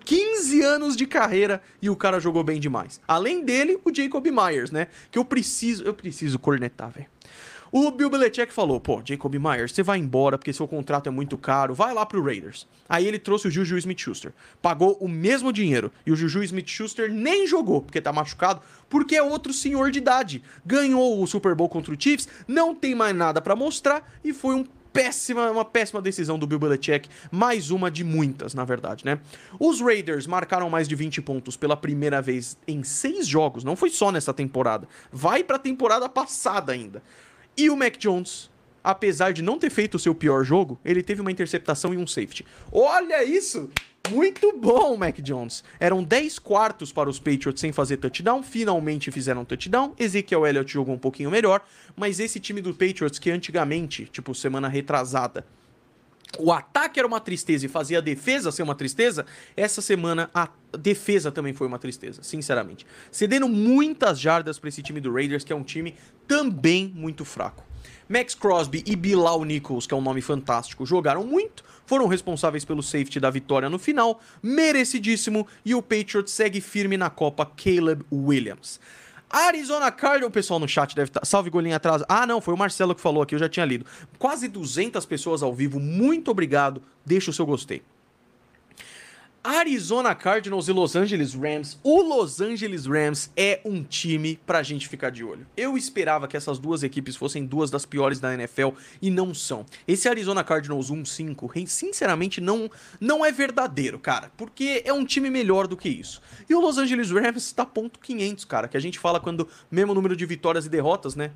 15 0.06 0.62
anos 0.62 0.96
de 0.96 1.06
carreira 1.06 1.62
e 1.82 1.90
o 1.90 1.96
cara 1.96 2.20
jogou 2.20 2.44
bem 2.44 2.60
demais. 2.60 3.02
Além 3.08 3.44
dele, 3.44 3.80
o 3.84 3.94
Jacob 3.94 4.26
Myers, 4.26 4.72
né? 4.72 4.88
Que 5.12 5.18
eu 5.18 5.26
preciso, 5.26 5.84
eu 5.84 5.94
preciso 5.94 6.38
cornetar, 6.40 6.92
velho. 6.92 7.08
O 7.78 7.92
Bill 7.92 8.10
Belichick 8.10 8.54
falou: 8.54 8.80
pô, 8.80 9.02
Jacob 9.04 9.36
Myers, 9.36 9.74
você 9.74 9.84
vai 9.84 10.00
embora 10.00 10.38
porque 10.38 10.54
seu 10.54 10.66
contrato 10.66 11.10
é 11.10 11.12
muito 11.12 11.38
caro, 11.38 11.76
vai 11.76 11.94
lá 11.94 12.06
pro 12.06 12.24
Raiders. 12.24 12.66
Aí 12.88 13.06
ele 13.06 13.20
trouxe 13.20 13.50
o 13.50 13.52
Juju 13.52 13.78
Smith-Schuster, 13.78 14.32
pagou 14.62 14.94
o 15.02 15.10
mesmo 15.10 15.52
dinheiro 15.52 15.92
e 16.06 16.12
o 16.14 16.16
Juju 16.16 16.42
Smith-Schuster 16.42 17.12
nem 17.12 17.46
jogou 17.46 17.82
porque 17.82 18.00
tá 18.00 18.14
machucado, 18.14 18.62
porque 18.90 19.18
é 19.18 19.22
outro 19.22 19.52
senhor 19.52 19.92
de 19.92 19.98
idade. 19.98 20.42
Ganhou 20.66 21.22
o 21.22 21.28
Super 21.28 21.54
Bowl 21.54 21.68
contra 21.68 21.94
o 21.94 22.02
Chiefs, 22.02 22.30
não 22.48 22.74
tem 22.74 22.96
mais 22.96 23.14
nada 23.14 23.42
para 23.42 23.58
mostrar 23.58 24.10
e 24.24 24.32
foi 24.32 24.56
um 24.56 24.66
péssima, 24.94 25.52
uma 25.52 25.66
péssima 25.66 26.02
decisão 26.02 26.40
do 26.40 26.48
Bill 26.48 26.60
Belichick, 26.60 27.10
mais 27.30 27.72
uma 27.72 27.92
de 27.92 28.06
muitas, 28.06 28.54
na 28.54 28.64
verdade, 28.64 29.04
né? 29.04 29.20
Os 29.60 29.82
Raiders 29.82 30.26
marcaram 30.26 30.70
mais 30.70 30.88
de 30.88 30.96
20 30.96 31.22
pontos 31.22 31.58
pela 31.58 31.76
primeira 31.76 32.22
vez 32.22 32.58
em 32.66 32.84
seis 32.84 33.28
jogos, 33.28 33.66
não 33.66 33.76
foi 33.76 33.90
só 33.90 34.14
nessa 34.14 34.34
temporada, 34.34 34.88
vai 35.12 35.44
pra 35.44 35.60
temporada 35.60 36.08
passada 36.08 36.72
ainda. 36.72 37.04
E 37.58 37.70
o 37.70 37.78
Mac 37.78 37.98
Jones, 37.98 38.50
apesar 38.84 39.32
de 39.32 39.42
não 39.42 39.58
ter 39.58 39.70
feito 39.70 39.96
o 39.96 40.00
seu 40.00 40.14
pior 40.14 40.44
jogo, 40.44 40.80
ele 40.84 41.02
teve 41.02 41.22
uma 41.22 41.32
interceptação 41.32 41.94
e 41.94 41.98
um 41.98 42.06
safety. 42.06 42.46
Olha 42.72 43.24
isso! 43.24 43.70
Muito 44.12 44.56
bom, 44.56 44.96
Mac 44.98 45.20
Jones. 45.20 45.64
Eram 45.80 46.04
10 46.04 46.38
quartos 46.38 46.92
para 46.92 47.10
os 47.10 47.18
Patriots 47.18 47.60
sem 47.60 47.72
fazer 47.72 47.98
touchdown, 47.98 48.44
finalmente 48.44 49.10
fizeram 49.10 49.44
touchdown. 49.44 49.96
Ezekiel 49.98 50.46
Elliott 50.46 50.72
jogou 50.72 50.94
um 50.94 51.00
pouquinho 51.00 51.32
melhor, 51.32 51.66
mas 51.96 52.20
esse 52.20 52.40
time 52.40 52.62
do 52.62 52.74
Patriots 52.74 53.18
que 53.18 53.32
antigamente, 53.32 54.06
tipo 54.06 54.36
semana 54.36 54.68
retrasada, 54.68 55.46
o 56.40 56.52
ataque 56.52 57.00
era 57.00 57.08
uma 57.08 57.20
tristeza 57.20 57.66
e 57.66 57.70
fazia 57.70 58.00
a 58.00 58.02
defesa 58.02 58.52
ser 58.52 58.64
uma 58.64 58.76
tristeza, 58.76 59.26
essa 59.56 59.82
semana 59.82 60.30
a 60.34 60.50
defesa 60.78 61.32
também 61.32 61.54
foi 61.54 61.68
uma 61.68 61.80
tristeza, 61.80 62.24
sinceramente. 62.24 62.86
Cedendo 63.12 63.48
muitas 63.48 64.20
jardas 64.20 64.60
para 64.60 64.70
esse 64.70 64.82
time 64.82 65.00
do 65.00 65.14
Raiders, 65.14 65.44
que 65.44 65.54
é 65.54 65.56
um 65.56 65.64
time 65.64 65.96
também 66.28 66.92
muito 66.96 67.24
fraco. 67.24 67.64
Max 68.08 68.36
Crosby 68.36 68.84
e 68.86 68.96
Bilal 68.96 69.44
Nichols, 69.44 69.88
que 69.88 69.94
é 69.94 69.98
um 69.98 70.02
nome 70.02 70.22
fantástico, 70.22 70.86
jogaram 70.86 71.24
muito, 71.26 71.64
foram 71.86 72.08
responsáveis 72.08 72.64
pelo 72.64 72.84
safety 72.84 73.20
da 73.20 73.30
vitória 73.30 73.70
no 73.70 73.80
final, 73.80 74.20
merecidíssimo, 74.44 75.48
e 75.64 75.74
o 75.74 75.82
Patriots 75.82 76.32
segue 76.32 76.62
firme 76.62 76.98
na 76.98 77.10
Copa 77.10 77.46
Caleb 77.46 78.04
Williams. 78.12 78.80
Arizona 79.30 79.92
Cardinals, 79.92 80.30
o 80.30 80.32
pessoal 80.32 80.60
no 80.60 80.68
chat 80.68 80.96
deve 80.96 81.10
estar. 81.10 81.22
Tá, 81.22 81.26
salve 81.26 81.50
golinho 81.50 81.76
atrás. 81.76 82.04
Ah, 82.08 82.26
não, 82.26 82.40
foi 82.40 82.54
o 82.54 82.58
Marcelo 82.58 82.96
que 82.96 83.02
falou 83.02 83.22
aqui, 83.24 83.36
eu 83.36 83.40
já 83.40 83.50
tinha 83.50 83.66
lido. 83.66 83.86
Quase 84.18 84.48
200 84.48 85.06
pessoas 85.06 85.44
ao 85.44 85.54
vivo, 85.54 85.80
muito 85.80 86.32
obrigado. 86.32 86.82
Deixa 87.06 87.32
o 87.32 87.34
seu 87.34 87.46
gostei. 87.46 87.82
Arizona 89.48 90.16
Cardinals 90.16 90.68
e 90.68 90.72
Los 90.72 90.96
Angeles 90.96 91.36
Rams. 91.36 91.78
O 91.84 92.02
Los 92.02 92.42
Angeles 92.42 92.88
Rams 92.88 93.30
é 93.38 93.62
um 93.64 93.84
time 93.84 94.40
pra 94.44 94.64
gente 94.64 94.88
ficar 94.88 95.12
de 95.12 95.24
olho. 95.24 95.46
Eu 95.56 95.78
esperava 95.78 96.28
que 96.28 96.36
essas 96.36 96.58
duas 96.58 96.82
equipes 96.82 97.16
fossem 97.16 97.46
duas 97.46 97.70
das 97.70 97.86
piores 97.86 98.20
da 98.20 98.34
NFL 98.34 98.70
e 99.00 99.12
não 99.12 99.36
são. 99.36 99.64
Esse 99.88 100.10
Arizona 100.10 100.44
Cardinals 100.44 100.90
1-5, 100.90 101.68
sinceramente, 101.68 102.42
não, 102.42 102.72
não 103.00 103.24
é 103.24 103.32
verdadeiro, 103.32 104.00
cara, 104.00 104.32
porque 104.36 104.82
é 104.84 104.92
um 104.92 105.06
time 105.06 105.30
melhor 105.30 105.68
do 105.68 105.78
que 105.78 105.90
isso. 105.90 106.24
E 106.50 106.56
o 106.56 106.60
Los 106.60 106.80
Angeles 106.80 107.12
Rams 107.12 107.52
tá 107.52 107.64
ponto 107.64 108.00
.500, 108.00 108.48
cara, 108.48 108.68
que 108.68 108.78
a 108.78 108.82
gente 108.82 108.98
fala 108.98 109.20
quando 109.20 109.48
mesmo 109.70 109.94
número 109.94 110.16
de 110.16 110.26
vitórias 110.26 110.66
e 110.66 110.70
derrotas, 110.70 111.16
né? 111.16 111.30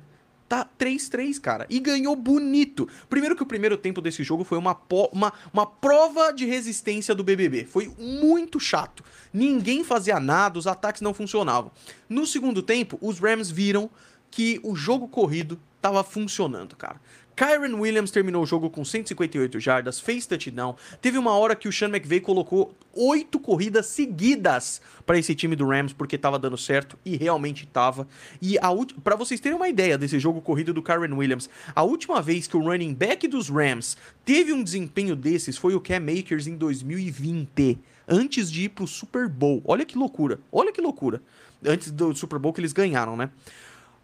Tá 0.50 0.68
3-3, 0.76 1.40
cara. 1.40 1.64
E 1.70 1.78
ganhou 1.78 2.16
bonito. 2.16 2.88
Primeiro 3.08 3.36
que 3.36 3.42
o 3.44 3.46
primeiro 3.46 3.76
tempo 3.76 4.00
desse 4.00 4.24
jogo 4.24 4.42
foi 4.42 4.58
uma, 4.58 4.76
uma, 5.12 5.32
uma 5.52 5.64
prova 5.64 6.32
de 6.32 6.44
resistência 6.44 7.14
do 7.14 7.22
BBB. 7.22 7.66
Foi 7.66 7.88
muito 7.96 8.58
chato. 8.58 9.04
Ninguém 9.32 9.84
fazia 9.84 10.18
nada, 10.18 10.58
os 10.58 10.66
ataques 10.66 11.02
não 11.02 11.14
funcionavam. 11.14 11.70
No 12.08 12.26
segundo 12.26 12.64
tempo, 12.64 12.98
os 13.00 13.20
Rams 13.20 13.48
viram 13.48 13.88
que 14.28 14.58
o 14.64 14.74
jogo 14.74 15.06
corrido 15.06 15.56
tava 15.80 16.02
funcionando, 16.02 16.74
cara. 16.74 17.00
Kyron 17.36 17.78
Williams 17.80 18.10
terminou 18.10 18.42
o 18.42 18.46
jogo 18.46 18.68
com 18.68 18.84
158 18.84 19.58
jardas, 19.58 19.98
fez 19.98 20.26
touchdown. 20.26 20.76
Teve 21.00 21.16
uma 21.16 21.32
hora 21.32 21.56
que 21.56 21.68
o 21.68 21.72
Sean 21.72 21.88
McVay 21.88 22.20
colocou 22.20 22.74
oito 22.92 23.38
corridas 23.38 23.86
seguidas 23.86 24.80
para 25.06 25.18
esse 25.18 25.34
time 25.34 25.56
do 25.56 25.66
Rams 25.66 25.92
porque 25.92 26.18
tava 26.18 26.38
dando 26.38 26.58
certo 26.58 26.98
e 27.04 27.16
realmente 27.16 27.66
tava. 27.66 28.06
E 28.42 28.56
para 29.02 29.16
vocês 29.16 29.40
terem 29.40 29.56
uma 29.56 29.68
ideia 29.68 29.96
desse 29.96 30.18
jogo 30.18 30.40
corrido 30.40 30.74
do 30.74 30.82
Kyron 30.82 31.16
Williams, 31.16 31.48
a 31.74 31.82
última 31.82 32.20
vez 32.20 32.46
que 32.46 32.56
o 32.56 32.60
running 32.60 32.94
back 32.94 33.26
dos 33.26 33.48
Rams 33.48 33.96
teve 34.24 34.52
um 34.52 34.62
desempenho 34.62 35.16
desses 35.16 35.56
foi 35.56 35.74
o 35.74 35.80
Cam 35.80 36.00
Makers 36.00 36.46
em 36.46 36.56
2020, 36.56 37.78
antes 38.06 38.50
de 38.50 38.64
ir 38.64 38.68
pro 38.70 38.86
Super 38.86 39.28
Bowl. 39.28 39.62
Olha 39.64 39.84
que 39.84 39.96
loucura. 39.96 40.40
Olha 40.52 40.72
que 40.72 40.80
loucura. 40.80 41.22
Antes 41.64 41.90
do 41.90 42.14
Super 42.14 42.38
Bowl 42.38 42.52
que 42.52 42.60
eles 42.60 42.72
ganharam, 42.72 43.16
né? 43.16 43.30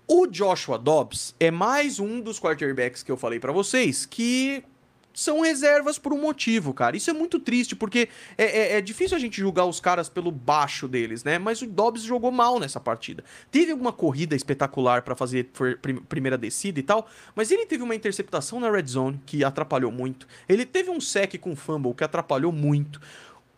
O 0.08 0.28
Joshua 0.28 0.78
Dobbs 0.78 1.34
é 1.40 1.50
mais 1.50 1.98
um 1.98 2.20
dos 2.20 2.38
quarterbacks 2.38 3.02
que 3.02 3.10
eu 3.10 3.16
falei 3.16 3.40
para 3.40 3.50
vocês 3.50 4.06
que 4.06 4.62
são 5.12 5.40
reservas 5.40 5.98
por 5.98 6.12
um 6.12 6.20
motivo, 6.20 6.72
cara. 6.72 6.96
Isso 6.96 7.10
é 7.10 7.12
muito 7.12 7.40
triste, 7.40 7.74
porque 7.74 8.08
é, 8.38 8.44
é, 8.44 8.76
é, 8.76 8.80
difícil 8.80 9.16
a 9.16 9.20
gente 9.20 9.40
julgar 9.40 9.64
os 9.64 9.80
caras 9.80 10.08
pelo 10.08 10.30
baixo 10.30 10.86
deles, 10.86 11.24
né? 11.24 11.40
Mas 11.40 11.60
o 11.60 11.66
Dobbs 11.66 12.02
jogou 12.02 12.30
mal 12.30 12.60
nessa 12.60 12.78
partida. 12.78 13.24
Teve 13.50 13.72
alguma 13.72 13.92
corrida 13.92 14.36
espetacular 14.36 15.02
para 15.02 15.16
fazer 15.16 15.50
primeira 16.08 16.38
descida 16.38 16.78
e 16.78 16.84
tal, 16.84 17.08
mas 17.34 17.50
ele 17.50 17.66
teve 17.66 17.82
uma 17.82 17.94
interceptação 17.94 18.60
na 18.60 18.70
red 18.70 18.86
zone 18.86 19.20
que 19.26 19.42
atrapalhou 19.42 19.90
muito. 19.90 20.28
Ele 20.48 20.64
teve 20.64 20.88
um 20.88 21.00
sec 21.00 21.36
com 21.40 21.56
fumble 21.56 21.94
que 21.94 22.04
atrapalhou 22.04 22.52
muito. 22.52 23.00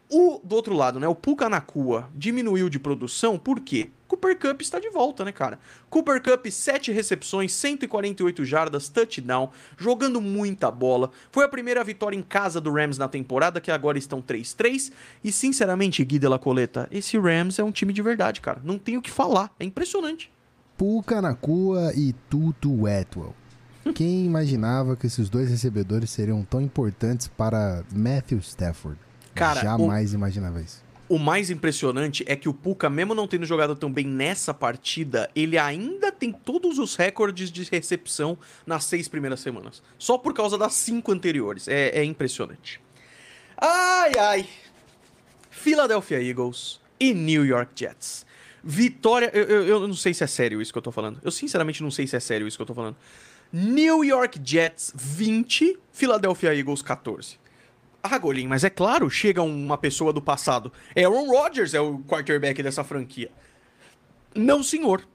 O 0.09 0.41
do 0.43 0.57
outro 0.57 0.75
lado, 0.75 0.99
né? 0.99 1.07
O 1.07 1.15
Puka 1.15 1.47
Nakua 1.47 2.09
diminuiu 2.15 2.71
de 2.71 2.79
produção, 2.79 3.39
por 3.39 3.61
quê? 3.61 3.91
Cooper 4.09 4.39
Cup 4.39 4.63
está 4.63 4.81
de 4.81 4.89
volta, 4.89 5.25
né, 5.25 5.31
cara? 5.31 5.59
Cooper 5.91 6.21
Cup, 6.23 6.47
7 6.47 6.91
recepções, 6.91 7.53
148 7.53 8.45
jardas, 8.45 8.89
touchdown, 8.89 9.51
jogando 9.77 10.21
muita 10.21 10.71
bola. 10.71 11.11
Foi 11.31 11.45
a 11.45 11.49
primeira 11.49 11.85
vitória 11.85 12.17
em 12.17 12.23
casa 12.23 12.61
do 12.61 12.73
Rams 12.73 12.97
na 12.97 13.07
temporada, 13.07 13.61
que 13.61 13.71
agora 13.71 13.99
estão 13.99 14.23
3-3. 14.23 14.91
E, 15.23 15.31
sinceramente, 15.31 16.03
Gui 16.05 16.19
de 16.19 16.27
la 16.27 16.39
Coleta, 16.39 16.89
esse 16.91 17.19
Rams 17.19 17.59
é 17.59 17.63
um 17.63 17.71
time 17.71 17.93
de 17.93 18.01
verdade, 18.01 18.41
cara. 18.41 18.61
Não 18.65 18.79
tenho 18.79 19.01
o 19.01 19.03
que 19.03 19.11
falar. 19.11 19.55
É 19.61 19.65
impressionante. 19.65 20.33
Puka 20.79 21.21
Nakua 21.21 21.93
e 21.95 22.15
Tutu 22.31 22.87
Atwell. 22.87 23.35
Quem 23.95 24.25
imaginava 24.27 24.97
que 24.97 25.07
esses 25.07 25.29
dois 25.29 25.51
recebedores 25.51 26.09
seriam 26.09 26.43
tão 26.43 26.63
importantes 26.63 27.29
para 27.29 27.85
Matthew 27.93 28.39
Stafford? 28.39 28.99
Cara, 29.35 29.61
jamais 29.61 30.13
o, 30.13 30.17
imaginava 30.17 30.63
isso. 30.63 30.83
O 31.09 31.19
mais 31.19 31.49
impressionante 31.49 32.23
é 32.27 32.37
que 32.37 32.51
o 32.51 32.55
Puka, 32.55 32.91
mesmo 32.91 33.15
não 33.15 33.27
tendo 33.27 33.47
jogado 33.47 33.75
tão 33.75 33.91
bem 33.91 34.07
nessa 34.07 34.53
partida, 34.53 35.31
ele 35.35 35.57
ainda 35.57 36.13
tem 36.13 36.31
todos 36.31 36.79
os 36.79 36.97
recordes 36.97 37.51
de 37.51 37.65
recepção 37.65 38.37
nas 38.67 38.85
seis 38.85 39.09
primeiras 39.09 39.41
semanas. 39.41 39.83
Só 39.99 40.19
por 40.19 40.35
causa 40.35 40.59
das 40.59 40.75
cinco 40.75 41.11
anteriores. 41.11 41.67
É, 41.67 42.01
é 42.01 42.05
impressionante. 42.05 42.79
Ai, 43.57 44.13
ai. 44.19 44.49
Philadelphia 45.51 46.23
Eagles 46.23 46.79
e 47.01 47.15
New 47.15 47.45
York 47.45 47.73
Jets. 47.75 48.27
Vitória. 48.63 49.31
Eu, 49.33 49.45
eu, 49.45 49.67
eu, 49.67 49.89
não 49.89 49.95
sei 49.95 50.13
se 50.13 50.23
é 50.23 50.27
sério 50.27 50.61
isso 50.61 50.73
que 50.73 50.79
eu 50.79 50.83
tô 50.83 50.93
falando. 50.93 51.19
Eu 51.25 51.31
sinceramente 51.31 51.83
não 51.83 51.91
sei 51.91 52.07
se 52.07 52.17
é 52.17 52.21
sério 52.21 52.47
isso 52.47 52.59
que 52.59 52.63
eu 52.63 52.67
tô 52.67 52.75
falando. 52.75 52.97
New 53.51 54.05
York 54.05 54.39
Jets 54.45 54.93
20, 54.95 55.79
Philadelphia 55.91 56.55
Eagles 56.55 56.83
14. 56.83 57.39
Ah, 58.03 58.17
Golim, 58.17 58.47
mas 58.47 58.65
é 58.65 58.71
claro, 58.71 59.11
chega 59.11 59.43
uma 59.43 59.77
pessoa 59.77 60.13
do 60.13 60.23
passado. 60.23 60.73
Aaron 60.97 61.29
Rodgers 61.29 61.75
é 61.75 61.81
o 61.81 61.99
quarterback 62.01 62.63
dessa 62.63 62.85
franquia. 62.85 63.31
Não, 64.35 64.63
senhor. 64.63 65.07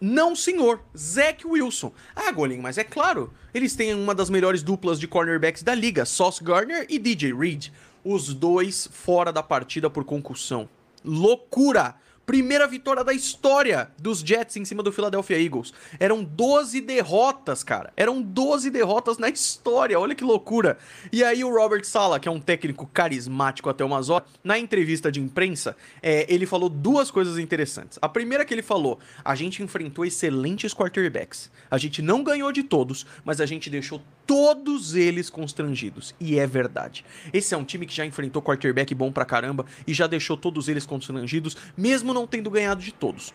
Não, 0.00 0.36
senhor. 0.36 0.80
Zach 0.96 1.46
Wilson. 1.46 1.92
Ah, 2.14 2.30
Golim, 2.30 2.58
mas 2.58 2.76
é 2.76 2.84
claro. 2.84 3.32
Eles 3.54 3.74
têm 3.74 3.94
uma 3.94 4.14
das 4.14 4.28
melhores 4.28 4.62
duplas 4.62 5.00
de 5.00 5.08
cornerbacks 5.08 5.62
da 5.62 5.74
liga, 5.74 6.04
Sauce 6.04 6.44
Gardner 6.44 6.86
e 6.88 6.98
DJ 6.98 7.32
Reed. 7.32 7.68
Os 8.04 8.34
dois 8.34 8.88
fora 8.92 9.32
da 9.32 9.42
partida 9.42 9.88
por 9.88 10.04
concussão. 10.04 10.68
Loucura! 11.02 11.94
Primeira 12.26 12.66
vitória 12.66 13.04
da 13.04 13.12
história 13.12 13.88
dos 13.96 14.18
Jets 14.18 14.56
em 14.56 14.64
cima 14.64 14.82
do 14.82 14.90
Philadelphia 14.90 15.40
Eagles. 15.40 15.72
Eram 16.00 16.24
12 16.24 16.80
derrotas, 16.80 17.62
cara. 17.62 17.92
Eram 17.96 18.20
12 18.20 18.68
derrotas 18.68 19.16
na 19.16 19.28
história. 19.28 19.96
Olha 19.96 20.12
que 20.12 20.24
loucura. 20.24 20.76
E 21.12 21.22
aí 21.22 21.44
o 21.44 21.56
Robert 21.56 21.84
Sala, 21.84 22.18
que 22.18 22.26
é 22.26 22.30
um 22.30 22.40
técnico 22.40 22.84
carismático 22.92 23.70
até 23.70 23.84
umas 23.84 24.10
horas, 24.10 24.28
na 24.42 24.58
entrevista 24.58 25.12
de 25.12 25.20
imprensa, 25.20 25.76
é, 26.02 26.26
ele 26.28 26.46
falou 26.46 26.68
duas 26.68 27.12
coisas 27.12 27.38
interessantes. 27.38 27.96
A 28.02 28.08
primeira 28.08 28.44
que 28.44 28.52
ele 28.52 28.62
falou, 28.62 28.98
a 29.24 29.36
gente 29.36 29.62
enfrentou 29.62 30.04
excelentes 30.04 30.74
quarterbacks. 30.74 31.48
A 31.70 31.78
gente 31.78 32.02
não 32.02 32.24
ganhou 32.24 32.50
de 32.50 32.64
todos, 32.64 33.06
mas 33.24 33.40
a 33.40 33.46
gente 33.46 33.70
deixou 33.70 34.02
todos 34.26 34.96
eles 34.96 35.30
constrangidos. 35.30 36.12
E 36.18 36.40
é 36.40 36.46
verdade. 36.46 37.04
Esse 37.32 37.54
é 37.54 37.56
um 37.56 37.64
time 37.64 37.86
que 37.86 37.94
já 37.94 38.04
enfrentou 38.04 38.42
quarterback 38.42 38.92
bom 38.96 39.12
pra 39.12 39.24
caramba 39.24 39.64
e 39.86 39.94
já 39.94 40.08
deixou 40.08 40.36
todos 40.36 40.68
eles 40.68 40.84
constrangidos, 40.84 41.56
mesmo 41.76 42.15
não 42.16 42.26
tendo 42.26 42.50
ganhado 42.50 42.80
de 42.80 42.92
todos. 42.92 43.34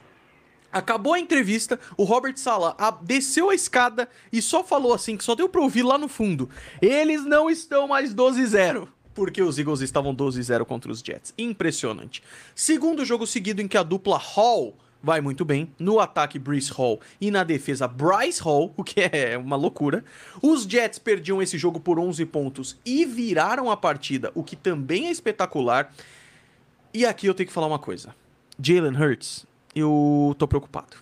Acabou 0.71 1.13
a 1.13 1.19
entrevista, 1.19 1.79
o 1.97 2.03
Robert 2.03 2.37
Sala 2.37 2.75
desceu 3.01 3.49
a 3.49 3.55
escada 3.55 4.09
e 4.31 4.41
só 4.41 4.63
falou 4.63 4.93
assim, 4.93 5.17
que 5.17 5.23
só 5.23 5.35
deu 5.35 5.47
pra 5.49 5.61
ouvir 5.61 5.83
lá 5.83 5.97
no 5.97 6.07
fundo. 6.07 6.49
Eles 6.81 7.25
não 7.25 7.49
estão 7.49 7.87
mais 7.87 8.15
12-0 8.15 8.87
porque 9.13 9.41
os 9.41 9.59
Eagles 9.59 9.81
estavam 9.81 10.15
12-0 10.15 10.65
contra 10.65 10.89
os 10.89 10.99
Jets. 10.99 11.33
Impressionante. 11.37 12.23
Segundo 12.55 13.03
jogo 13.03 13.27
seguido 13.27 13.61
em 13.61 13.67
que 13.67 13.77
a 13.77 13.83
dupla 13.83 14.17
Hall 14.17 14.77
vai 15.03 15.19
muito 15.19 15.43
bem. 15.43 15.69
No 15.77 15.99
ataque, 15.99 16.39
Brees 16.39 16.69
Hall. 16.69 17.01
E 17.19 17.29
na 17.29 17.43
defesa, 17.43 17.87
Bryce 17.87 18.41
Hall, 18.41 18.73
o 18.77 18.83
que 18.83 19.01
é 19.01 19.37
uma 19.37 19.55
loucura. 19.55 20.05
Os 20.41 20.63
Jets 20.63 20.99
perdiam 20.99 21.41
esse 21.41 21.57
jogo 21.57 21.79
por 21.79 21.99
11 21.99 22.25
pontos 22.27 22.79
e 22.85 23.03
viraram 23.03 23.69
a 23.69 23.75
partida, 23.75 24.31
o 24.35 24.43
que 24.43 24.55
também 24.55 25.07
é 25.07 25.11
espetacular. 25.11 25.93
E 26.93 27.05
aqui 27.05 27.27
eu 27.27 27.33
tenho 27.33 27.47
que 27.47 27.53
falar 27.53 27.67
uma 27.67 27.79
coisa. 27.79 28.15
Jalen 28.61 28.95
Hurts, 28.95 29.45
eu 29.75 30.35
tô 30.37 30.47
preocupado. 30.47 30.97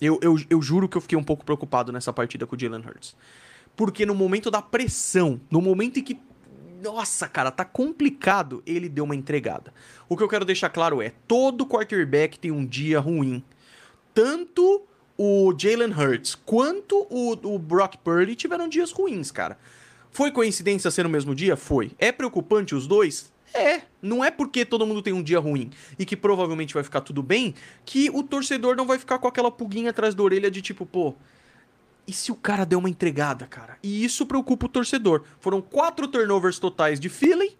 Eu, 0.00 0.18
eu, 0.22 0.36
eu 0.50 0.62
juro 0.62 0.88
que 0.88 0.96
eu 0.96 1.00
fiquei 1.00 1.16
um 1.16 1.24
pouco 1.24 1.44
preocupado 1.44 1.92
nessa 1.92 2.12
partida 2.12 2.46
com 2.46 2.56
o 2.56 2.58
Jalen 2.58 2.80
Hurts. 2.80 3.16
Porque 3.76 4.06
no 4.06 4.14
momento 4.14 4.50
da 4.50 4.62
pressão, 4.62 5.40
no 5.50 5.60
momento 5.60 5.98
em 5.98 6.02
que 6.02 6.20
nossa, 6.82 7.26
cara, 7.26 7.50
tá 7.50 7.64
complicado, 7.64 8.62
ele 8.66 8.90
deu 8.90 9.04
uma 9.04 9.16
entregada. 9.16 9.72
O 10.06 10.18
que 10.18 10.22
eu 10.22 10.28
quero 10.28 10.44
deixar 10.44 10.68
claro 10.68 11.00
é, 11.00 11.12
todo 11.26 11.66
quarterback 11.66 12.38
tem 12.38 12.50
um 12.50 12.64
dia 12.64 13.00
ruim. 13.00 13.42
Tanto 14.12 14.82
o 15.16 15.54
Jalen 15.56 15.92
Hurts 15.92 16.34
quanto 16.34 17.06
o, 17.08 17.32
o 17.54 17.58
Brock 17.58 17.96
Purdy 18.04 18.36
tiveram 18.36 18.68
dias 18.68 18.92
ruins, 18.92 19.30
cara. 19.30 19.58
Foi 20.10 20.30
coincidência 20.30 20.90
ser 20.90 21.04
no 21.04 21.08
mesmo 21.08 21.34
dia? 21.34 21.56
Foi. 21.56 21.92
É 21.98 22.12
preocupante 22.12 22.74
os 22.74 22.86
dois? 22.86 23.32
É. 23.54 23.82
Não 24.02 24.24
é 24.24 24.30
porque 24.30 24.64
todo 24.64 24.86
mundo 24.86 25.00
tem 25.00 25.12
um 25.12 25.22
dia 25.22 25.38
ruim 25.38 25.70
e 25.96 26.04
que 26.04 26.16
provavelmente 26.16 26.74
vai 26.74 26.82
ficar 26.82 27.00
tudo 27.00 27.22
bem 27.22 27.54
que 27.86 28.10
o 28.10 28.22
torcedor 28.22 28.76
não 28.76 28.84
vai 28.84 28.98
ficar 28.98 29.18
com 29.18 29.28
aquela 29.28 29.50
pulguinha 29.50 29.90
atrás 29.90 30.14
da 30.14 30.22
orelha 30.22 30.50
de 30.50 30.60
tipo, 30.60 30.84
pô, 30.84 31.14
e 32.06 32.12
se 32.12 32.32
o 32.32 32.34
cara 32.34 32.66
deu 32.66 32.80
uma 32.80 32.90
entregada, 32.90 33.46
cara? 33.46 33.78
E 33.82 34.04
isso 34.04 34.26
preocupa 34.26 34.66
o 34.66 34.68
torcedor. 34.68 35.22
Foram 35.38 35.62
quatro 35.62 36.08
turnovers 36.08 36.58
totais 36.58 36.98
de 36.98 37.08
Philly 37.08 37.56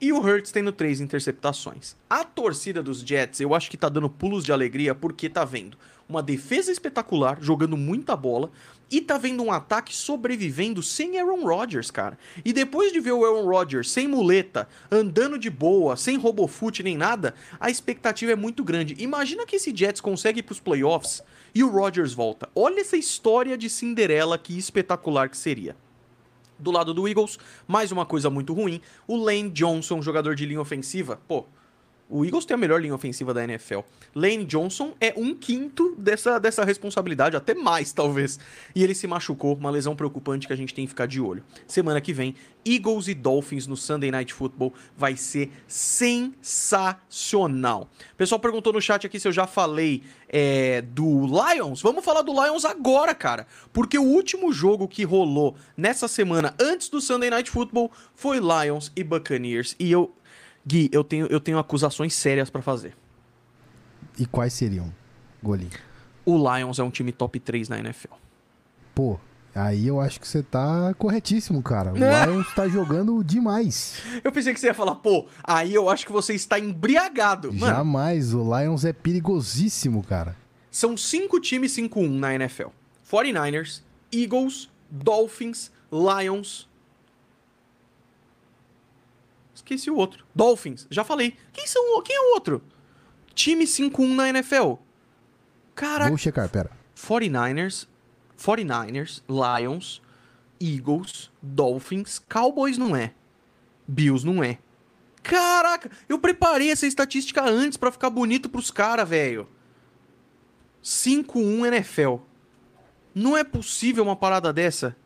e 0.00 0.12
o 0.12 0.20
Hurts 0.20 0.52
tendo 0.52 0.72
três 0.72 1.00
interceptações. 1.00 1.96
A 2.08 2.24
torcida 2.24 2.82
dos 2.82 3.00
Jets, 3.00 3.40
eu 3.40 3.54
acho 3.54 3.70
que 3.70 3.76
tá 3.76 3.88
dando 3.88 4.10
pulos 4.10 4.44
de 4.44 4.52
alegria 4.52 4.94
porque 4.94 5.28
tá 5.28 5.44
vendo 5.44 5.76
uma 6.08 6.22
defesa 6.22 6.70
espetacular, 6.70 7.38
jogando 7.40 7.76
muita 7.76 8.14
bola, 8.14 8.50
e 8.88 9.00
tá 9.00 9.18
vendo 9.18 9.42
um 9.42 9.50
ataque 9.50 9.94
sobrevivendo 9.94 10.80
sem 10.80 11.18
Aaron 11.18 11.44
Rodgers, 11.44 11.90
cara. 11.90 12.16
E 12.44 12.52
depois 12.52 12.92
de 12.92 13.00
ver 13.00 13.12
o 13.12 13.24
Aaron 13.24 13.44
Rodgers 13.44 13.90
sem 13.90 14.06
muleta, 14.06 14.68
andando 14.90 15.38
de 15.38 15.50
boa, 15.50 15.96
sem 15.96 16.16
robofoot 16.16 16.82
nem 16.82 16.96
nada, 16.96 17.34
a 17.58 17.68
expectativa 17.68 18.32
é 18.32 18.36
muito 18.36 18.62
grande. 18.62 18.94
Imagina 18.98 19.44
que 19.44 19.56
esse 19.56 19.74
Jets 19.74 20.00
consegue 20.00 20.38
ir 20.38 20.44
pros 20.44 20.60
playoffs 20.60 21.22
e 21.52 21.64
o 21.64 21.68
Rodgers 21.68 22.12
volta. 22.12 22.48
Olha 22.54 22.80
essa 22.80 22.96
história 22.96 23.58
de 23.58 23.68
Cinderela 23.68 24.38
que 24.38 24.56
espetacular 24.56 25.28
que 25.28 25.36
seria. 25.36 25.74
Do 26.58 26.70
lado 26.70 26.94
do 26.94 27.06
Eagles, 27.06 27.38
mais 27.66 27.92
uma 27.92 28.06
coisa 28.06 28.30
muito 28.30 28.54
ruim. 28.54 28.80
O 29.06 29.16
Lane 29.16 29.50
Johnson, 29.50 30.00
jogador 30.00 30.34
de 30.34 30.46
linha 30.46 30.60
ofensiva, 30.60 31.20
pô, 31.28 31.46
o 32.08 32.24
Eagles 32.24 32.44
tem 32.44 32.54
a 32.54 32.58
melhor 32.58 32.80
linha 32.80 32.94
ofensiva 32.94 33.34
da 33.34 33.42
NFL. 33.42 33.80
Lane 34.14 34.44
Johnson 34.44 34.94
é 35.00 35.12
um 35.16 35.34
quinto 35.34 35.96
dessa, 35.98 36.38
dessa 36.38 36.64
responsabilidade, 36.64 37.36
até 37.36 37.54
mais, 37.54 37.92
talvez. 37.92 38.38
E 38.74 38.84
ele 38.84 38.94
se 38.94 39.06
machucou, 39.06 39.54
uma 39.54 39.70
lesão 39.70 39.96
preocupante 39.96 40.46
que 40.46 40.52
a 40.52 40.56
gente 40.56 40.72
tem 40.72 40.84
que 40.84 40.90
ficar 40.90 41.06
de 41.06 41.20
olho. 41.20 41.42
Semana 41.66 42.00
que 42.00 42.12
vem, 42.12 42.36
Eagles 42.64 43.08
e 43.08 43.14
Dolphins 43.14 43.66
no 43.66 43.76
Sunday 43.76 44.10
Night 44.10 44.32
Football 44.32 44.72
vai 44.96 45.16
ser 45.16 45.50
sensacional. 45.68 47.90
O 48.12 48.16
pessoal 48.16 48.40
perguntou 48.40 48.72
no 48.72 48.80
chat 48.80 49.06
aqui 49.06 49.20
se 49.20 49.28
eu 49.28 49.32
já 49.32 49.46
falei 49.46 50.02
é, 50.28 50.82
do 50.82 51.26
Lions. 51.26 51.80
Vamos 51.82 52.04
falar 52.04 52.22
do 52.22 52.32
Lions 52.32 52.64
agora, 52.64 53.14
cara. 53.14 53.46
Porque 53.72 53.96
o 53.98 54.04
último 54.04 54.52
jogo 54.52 54.88
que 54.88 55.04
rolou 55.04 55.54
nessa 55.76 56.08
semana, 56.08 56.54
antes 56.60 56.88
do 56.88 57.00
Sunday 57.00 57.30
Night 57.30 57.48
Football, 57.50 57.92
foi 58.14 58.38
Lions 58.38 58.90
e 58.96 59.04
Buccaneers. 59.04 59.76
E 59.78 59.92
eu 59.92 60.15
Gui, 60.66 60.88
eu 60.92 61.04
tenho, 61.04 61.26
eu 61.26 61.38
tenho 61.38 61.58
acusações 61.58 62.14
sérias 62.14 62.50
para 62.50 62.60
fazer. 62.60 62.96
E 64.18 64.26
quais 64.26 64.52
seriam, 64.52 64.92
Golim? 65.42 65.70
O 66.24 66.36
Lions 66.36 66.78
é 66.78 66.82
um 66.82 66.90
time 66.90 67.12
top 67.12 67.38
3 67.38 67.68
na 67.68 67.78
NFL. 67.78 68.14
Pô, 68.94 69.20
aí 69.54 69.86
eu 69.86 70.00
acho 70.00 70.18
que 70.20 70.26
você 70.26 70.42
tá 70.42 70.92
corretíssimo, 70.98 71.62
cara. 71.62 71.92
O 71.92 71.96
Lions 71.96 72.52
tá 72.54 72.66
jogando 72.66 73.22
demais. 73.22 74.02
Eu 74.24 74.32
pensei 74.32 74.52
que 74.52 74.58
você 74.58 74.66
ia 74.66 74.74
falar, 74.74 74.96
pô, 74.96 75.26
aí 75.44 75.72
eu 75.72 75.88
acho 75.88 76.04
que 76.04 76.12
você 76.12 76.34
está 76.34 76.58
embriagado. 76.58 77.52
Mano, 77.52 77.72
Jamais, 77.72 78.34
o 78.34 78.42
Lions 78.58 78.84
é 78.84 78.92
perigosíssimo, 78.92 80.02
cara. 80.02 80.36
São 80.70 80.96
cinco 80.96 81.38
times 81.38 81.76
5-1 81.76 82.08
na 82.10 82.34
NFL. 82.34 82.68
49ers, 83.08 83.82
Eagles, 84.12 84.68
Dolphins, 84.90 85.70
Lions, 85.92 86.68
Esqueci 89.66 89.90
o 89.90 89.96
outro. 89.96 90.24
Dolphins, 90.32 90.86
já 90.88 91.02
falei. 91.02 91.36
Quem 91.52 91.66
são 91.66 92.00
quem 92.02 92.14
é 92.14 92.20
o 92.20 92.34
outro? 92.34 92.62
Time 93.34 93.64
5-1 93.64 94.14
na 94.14 94.28
NFL. 94.28 94.74
Caraca. 95.74 96.08
Vou 96.08 96.16
checar, 96.16 96.48
pera. 96.48 96.70
49ers, 96.96 97.88
49ers, 98.38 99.22
Lions, 99.28 100.00
Eagles, 100.60 101.32
Dolphins, 101.42 102.20
Cowboys 102.28 102.78
não 102.78 102.94
é. 102.94 103.12
Bills 103.88 104.24
não 104.24 104.42
é. 104.42 104.58
Caraca, 105.20 105.90
eu 106.08 106.20
preparei 106.20 106.70
essa 106.70 106.86
estatística 106.86 107.42
antes 107.44 107.76
para 107.76 107.90
ficar 107.90 108.08
bonito 108.08 108.48
pros 108.48 108.70
caras, 108.70 109.08
velho. 109.08 109.48
5-1 110.82 111.66
NFL. 111.66 112.18
Não 113.12 113.36
é 113.36 113.42
possível 113.42 114.04
uma 114.04 114.14
parada 114.14 114.52
dessa. 114.52 114.96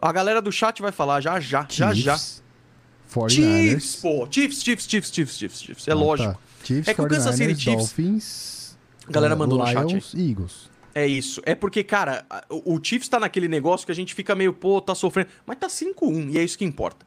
A 0.00 0.10
galera 0.10 0.42
do 0.42 0.50
chat 0.50 0.82
vai 0.82 0.90
falar 0.90 1.20
já 1.20 1.38
já, 1.38 1.60
Chiefs. 1.68 1.76
já 1.76 2.16
já. 2.16 2.41
49ers. 3.12 3.30
Chiefs, 3.30 3.96
pô. 3.96 4.28
Chiefs, 4.30 4.62
Chiefs, 4.62 4.88
Chiefs, 4.88 5.12
Chiefs, 5.12 5.36
Chiefs, 5.36 5.62
Chiefs. 5.62 5.88
É 5.88 5.92
ah, 5.92 5.94
lógico. 5.94 6.32
Tá. 6.32 6.38
Chiefs, 6.64 6.88
é 6.88 6.94
que 6.94 7.02
o 7.02 7.08
Kansas 7.08 7.36
City 7.36 7.54
Chiefs... 7.54 7.76
Dolphins... 7.76 8.52
A 9.08 9.12
galera 9.12 9.34
mandou 9.34 9.58
Lions, 9.58 9.82
no 9.82 10.00
chat. 10.00 10.16
Aí. 10.16 10.30
Eagles. 10.30 10.70
É 10.94 11.06
isso. 11.06 11.40
É 11.44 11.54
porque, 11.54 11.82
cara, 11.82 12.24
o, 12.48 12.74
o 12.74 12.80
Chiefs 12.82 13.08
tá 13.08 13.18
naquele 13.18 13.48
negócio 13.48 13.84
que 13.86 13.92
a 13.92 13.94
gente 13.94 14.14
fica 14.14 14.34
meio, 14.34 14.52
pô, 14.52 14.80
tá 14.80 14.94
sofrendo. 14.94 15.30
Mas 15.46 15.58
tá 15.58 15.66
5-1 15.66 16.30
e 16.32 16.38
é 16.38 16.44
isso 16.44 16.56
que 16.56 16.64
importa. 16.64 17.04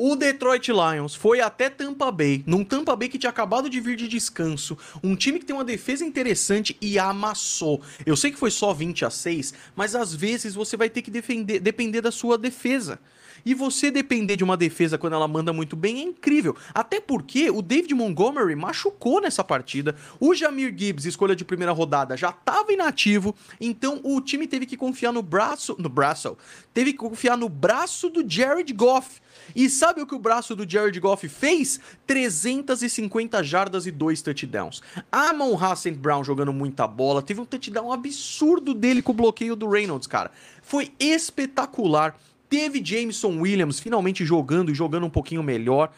O 0.00 0.14
Detroit 0.14 0.68
Lions 0.68 1.16
foi 1.16 1.40
até 1.40 1.68
Tampa 1.68 2.12
Bay, 2.12 2.44
num 2.46 2.62
Tampa 2.62 2.94
Bay 2.94 3.08
que 3.08 3.18
tinha 3.18 3.30
acabado 3.30 3.68
de 3.68 3.80
vir 3.80 3.96
de 3.96 4.06
descanso, 4.06 4.78
um 5.02 5.16
time 5.16 5.40
que 5.40 5.44
tem 5.44 5.56
uma 5.56 5.64
defesa 5.64 6.04
interessante 6.04 6.76
e 6.80 7.00
amassou. 7.00 7.82
Eu 8.06 8.16
sei 8.16 8.30
que 8.30 8.38
foi 8.38 8.52
só 8.52 8.72
20 8.72 9.04
a 9.04 9.10
6, 9.10 9.52
mas 9.74 9.96
às 9.96 10.14
vezes 10.14 10.54
você 10.54 10.76
vai 10.76 10.88
ter 10.88 11.02
que 11.02 11.10
defender, 11.10 11.58
depender 11.58 12.00
da 12.00 12.12
sua 12.12 12.38
defesa. 12.38 13.00
E 13.48 13.54
você 13.54 13.90
depender 13.90 14.36
de 14.36 14.44
uma 14.44 14.58
defesa 14.58 14.98
quando 14.98 15.14
ela 15.14 15.26
manda 15.26 15.54
muito 15.54 15.74
bem 15.74 16.00
é 16.00 16.02
incrível. 16.02 16.54
Até 16.74 17.00
porque 17.00 17.48
o 17.48 17.62
David 17.62 17.94
Montgomery 17.94 18.54
machucou 18.54 19.22
nessa 19.22 19.42
partida. 19.42 19.96
O 20.20 20.34
Jamir 20.34 20.74
Gibbs, 20.76 21.06
escolha 21.06 21.34
de 21.34 21.46
primeira 21.46 21.72
rodada, 21.72 22.14
já 22.14 22.28
estava 22.28 22.70
inativo. 22.74 23.34
Então 23.58 24.02
o 24.04 24.20
time 24.20 24.46
teve 24.46 24.66
que 24.66 24.76
confiar 24.76 25.14
no 25.14 25.22
braço. 25.22 25.74
No 25.78 25.88
braço. 25.88 26.36
Teve 26.74 26.92
que 26.92 26.98
confiar 26.98 27.38
no 27.38 27.48
braço 27.48 28.10
do 28.10 28.22
Jared 28.28 28.70
Goff. 28.74 29.18
E 29.56 29.70
sabe 29.70 30.02
o 30.02 30.06
que 30.06 30.14
o 30.14 30.18
braço 30.18 30.54
do 30.54 30.68
Jared 30.68 31.00
Goff 31.00 31.26
fez? 31.26 31.80
350 32.06 33.42
jardas 33.42 33.86
e 33.86 33.90
dois 33.90 34.20
touchdowns. 34.20 34.82
Amon 35.10 35.56
Hassan 35.56 35.94
Brown 35.94 36.22
jogando 36.22 36.52
muita 36.52 36.86
bola. 36.86 37.22
Teve 37.22 37.40
um 37.40 37.46
touchdown 37.46 37.94
absurdo 37.94 38.74
dele 38.74 39.00
com 39.00 39.12
o 39.12 39.14
bloqueio 39.14 39.56
do 39.56 39.70
Reynolds, 39.70 40.06
cara. 40.06 40.30
Foi 40.60 40.92
espetacular. 41.00 42.14
Teve 42.48 42.84
Jameson 42.84 43.40
Williams 43.40 43.80
finalmente 43.80 44.24
jogando 44.24 44.70
e 44.70 44.74
jogando 44.74 45.06
um 45.06 45.10
pouquinho 45.10 45.42
melhor. 45.42 45.92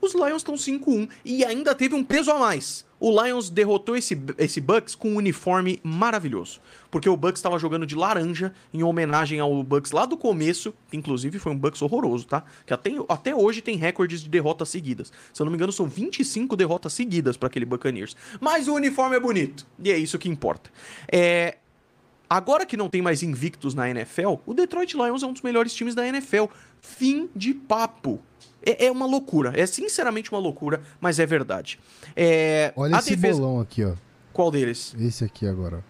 Os 0.00 0.14
Lions 0.14 0.38
estão 0.38 0.56
5-1 0.56 1.08
e 1.24 1.44
ainda 1.44 1.76
teve 1.76 1.94
um 1.94 2.02
peso 2.02 2.32
a 2.32 2.38
mais. 2.38 2.84
O 2.98 3.22
Lions 3.22 3.48
derrotou 3.48 3.96
esse, 3.96 4.20
esse 4.38 4.60
Bucks 4.60 4.96
com 4.96 5.10
um 5.10 5.16
uniforme 5.16 5.80
maravilhoso. 5.82 6.60
Porque 6.90 7.08
o 7.08 7.16
Bucks 7.16 7.38
estava 7.38 7.58
jogando 7.58 7.86
de 7.86 7.96
laranja 7.96 8.52
em 8.72 8.82
homenagem 8.82 9.38
ao 9.38 9.62
Bucks 9.62 9.92
lá 9.92 10.04
do 10.04 10.16
começo. 10.16 10.74
Que 10.88 10.96
inclusive 10.96 11.38
foi 11.38 11.52
um 11.52 11.58
Bucks 11.58 11.82
horroroso, 11.82 12.26
tá? 12.26 12.44
Que 12.66 12.72
até, 12.72 12.90
até 13.08 13.34
hoje 13.34 13.60
tem 13.60 13.76
recordes 13.76 14.22
de 14.22 14.28
derrotas 14.28 14.68
seguidas. 14.68 15.12
Se 15.32 15.40
eu 15.40 15.44
não 15.44 15.50
me 15.50 15.56
engano, 15.56 15.72
são 15.72 15.86
25 15.86 16.56
derrotas 16.56 16.92
seguidas 16.92 17.36
para 17.36 17.48
aquele 17.48 17.64
Buccaneers. 17.64 18.16
Mas 18.40 18.66
o 18.66 18.74
uniforme 18.74 19.16
é 19.16 19.20
bonito. 19.20 19.66
E 19.78 19.90
é 19.90 19.98
isso 19.98 20.18
que 20.18 20.28
importa. 20.28 20.70
É, 21.10 21.58
Agora 22.32 22.64
que 22.64 22.78
não 22.78 22.88
tem 22.88 23.02
mais 23.02 23.22
invictos 23.22 23.74
na 23.74 23.90
NFL, 23.90 24.36
o 24.46 24.54
Detroit 24.54 24.94
Lions 24.94 25.22
é 25.22 25.26
um 25.26 25.34
dos 25.34 25.42
melhores 25.42 25.74
times 25.74 25.94
da 25.94 26.08
NFL. 26.08 26.44
Fim 26.80 27.28
de 27.36 27.52
papo. 27.52 28.22
É, 28.64 28.86
é 28.86 28.90
uma 28.90 29.04
loucura. 29.04 29.52
É 29.54 29.66
sinceramente 29.66 30.32
uma 30.32 30.40
loucura, 30.40 30.80
mas 30.98 31.18
é 31.18 31.26
verdade. 31.26 31.78
É, 32.16 32.72
Olha 32.74 32.96
esse 32.96 33.14
defesa... 33.16 33.38
bolão 33.38 33.60
aqui, 33.60 33.84
ó. 33.84 33.92
Qual 34.32 34.50
deles? 34.50 34.96
Esse 34.98 35.24
aqui 35.24 35.46
agora. 35.46 35.84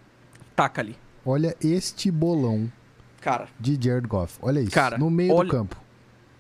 Taca 0.57 0.81
ali. 0.81 0.97
Olha 1.25 1.57
este 1.63 2.11
bolão. 2.11 2.73
Cara. 3.21 3.47
De 3.61 3.79
Jared 3.81 4.09
Goff. 4.09 4.37
Olha 4.43 4.59
isso. 4.59 4.73
Cara, 4.73 4.99
no 4.99 5.09
meio 5.09 5.33
olha, 5.33 5.49
do 5.49 5.57
campo. 5.57 5.81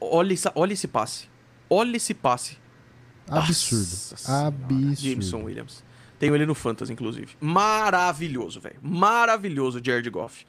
Olha, 0.00 0.32
essa, 0.32 0.50
olha 0.57 0.72
esse 0.72 0.88
passe. 0.88 1.30
Olha 1.70 1.96
esse 1.96 2.12
passe. 2.12 2.59
Absurdo. 3.28 3.86
Nossa 4.11 4.46
Absurdo. 4.48 4.96
Jameson 4.96 5.44
Williams. 5.44 5.84
Tenho 6.22 6.36
ele 6.36 6.46
no 6.46 6.54
Fantasy, 6.54 6.92
inclusive. 6.92 7.34
Maravilhoso, 7.40 8.60
velho. 8.60 8.76
Maravilhoso, 8.80 9.80
Jared 9.82 10.08
Goff. 10.08 10.46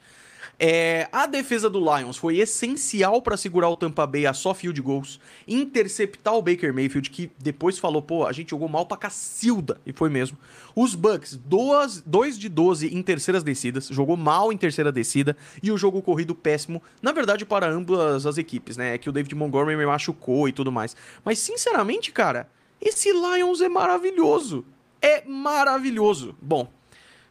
É, 0.56 1.08
a 1.10 1.26
defesa 1.26 1.68
do 1.68 1.80
Lions 1.80 2.16
foi 2.16 2.38
essencial 2.38 3.20
para 3.20 3.36
segurar 3.36 3.68
o 3.68 3.76
Tampa 3.76 4.06
Bay 4.06 4.24
a 4.24 4.32
só 4.32 4.54
field 4.54 4.80
goals, 4.80 5.18
interceptar 5.48 6.32
o 6.36 6.42
Baker 6.42 6.72
Mayfield, 6.72 7.10
que 7.10 7.28
depois 7.40 7.76
falou, 7.76 8.00
pô, 8.00 8.24
a 8.24 8.30
gente 8.30 8.50
jogou 8.50 8.68
mal 8.68 8.86
pra 8.86 8.96
cacilda, 8.96 9.80
e 9.84 9.92
foi 9.92 10.08
mesmo. 10.08 10.38
Os 10.76 10.94
Bucks, 10.94 11.36
2 11.44 12.38
de 12.38 12.48
12 12.48 12.94
em 12.94 13.02
terceiras 13.02 13.42
descidas, 13.42 13.88
jogou 13.88 14.16
mal 14.16 14.52
em 14.52 14.56
terceira 14.56 14.92
descida, 14.92 15.36
e 15.60 15.72
o 15.72 15.76
jogo 15.76 16.00
corrido 16.02 16.36
péssimo, 16.36 16.80
na 17.02 17.10
verdade, 17.10 17.44
para 17.44 17.68
ambas 17.68 18.24
as 18.24 18.38
equipes, 18.38 18.76
né? 18.76 18.94
É 18.94 18.98
que 18.98 19.08
o 19.08 19.12
David 19.12 19.34
Montgomery 19.34 19.76
me 19.76 19.86
machucou 19.86 20.48
e 20.48 20.52
tudo 20.52 20.70
mais. 20.70 20.96
Mas, 21.24 21.40
sinceramente, 21.40 22.12
cara, 22.12 22.48
esse 22.80 23.10
Lions 23.10 23.60
é 23.60 23.68
maravilhoso. 23.68 24.64
É 25.04 25.22
maravilhoso. 25.26 26.34
Bom, 26.40 26.66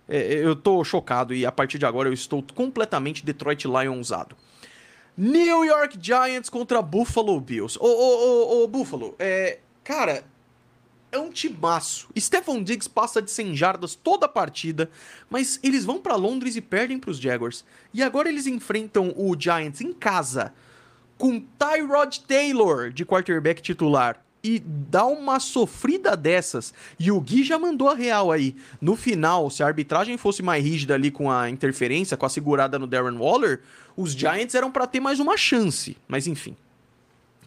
é, 0.07 0.36
eu 0.36 0.55
tô 0.55 0.84
chocado 0.84 1.34
e 1.34 1.43
a 1.43 1.51
partir 1.51 1.80
de 1.80 1.88
agora 1.88 2.07
eu 2.07 2.13
estou 2.13 2.45
completamente 2.53 3.26
Detroit 3.26 3.65
Lionsado. 3.65 4.38
New 5.17 5.65
York 5.65 5.97
Giants 5.99 6.51
contra 6.51 6.84
Buffalo 6.84 7.39
Bills. 7.41 7.80
Ô, 7.80 7.88
ô, 7.88 8.59
ô, 8.59 8.63
ô 8.63 8.67
Buffalo, 8.67 9.15
é. 9.17 9.57
Cara, 9.84 10.24
é 11.11 11.17
um 11.17 11.32
timaço. 11.32 12.09
Stephon 12.15 12.61
Diggs 12.61 12.88
passa 12.88 13.24
de 13.24 13.32
100 13.32 13.55
jardas 13.55 13.95
toda 13.95 14.28
a 14.28 14.30
partida, 14.30 14.88
mas 15.28 15.59
eles 15.63 15.84
vão 15.84 15.99
para 15.99 16.15
Londres 16.15 16.55
e 16.55 16.61
perdem 16.61 16.99
para 16.99 17.09
os 17.09 17.17
Jaguars. 17.19 17.65
E 17.91 18.03
agora 18.03 18.30
eles 18.30 18.45
enfrentam 18.45 19.11
o 19.17 19.36
Giants 19.36 19.82
em 19.82 19.93
casa 19.93 20.53
com 21.17 21.39
Tyrod 21.39 22.21
Taylor 22.28 22.91
de 22.91 23.03
quarterback 23.03 23.63
titular 23.63 24.24
e 24.43 24.59
dá 24.59 25.05
uma 25.05 25.39
sofrida 25.39 26.17
dessas. 26.17 26.73
E 26.99 27.09
o 27.09 27.21
Gui 27.21 27.43
já 27.43 27.57
mandou 27.57 27.87
a 27.89 27.95
real 27.95 28.29
aí. 28.29 28.55
No 28.81 28.95
final, 28.95 29.49
se 29.49 29.63
a 29.63 29.67
arbitragem 29.67 30.17
fosse 30.17 30.43
mais 30.43 30.63
rígida 30.63 30.93
ali 30.93 31.09
com 31.09 31.31
a 31.31 31.49
interferência, 31.49 32.17
com 32.17 32.25
a 32.25 32.29
segurada 32.29 32.77
no 32.77 32.85
Darren 32.85 33.17
Waller, 33.17 33.61
os 33.95 34.11
Giants 34.11 34.53
eram 34.53 34.69
para 34.69 34.85
ter 34.85 34.99
mais 34.99 35.19
uma 35.19 35.37
chance. 35.37 35.95
Mas 36.07 36.27
enfim. 36.27 36.57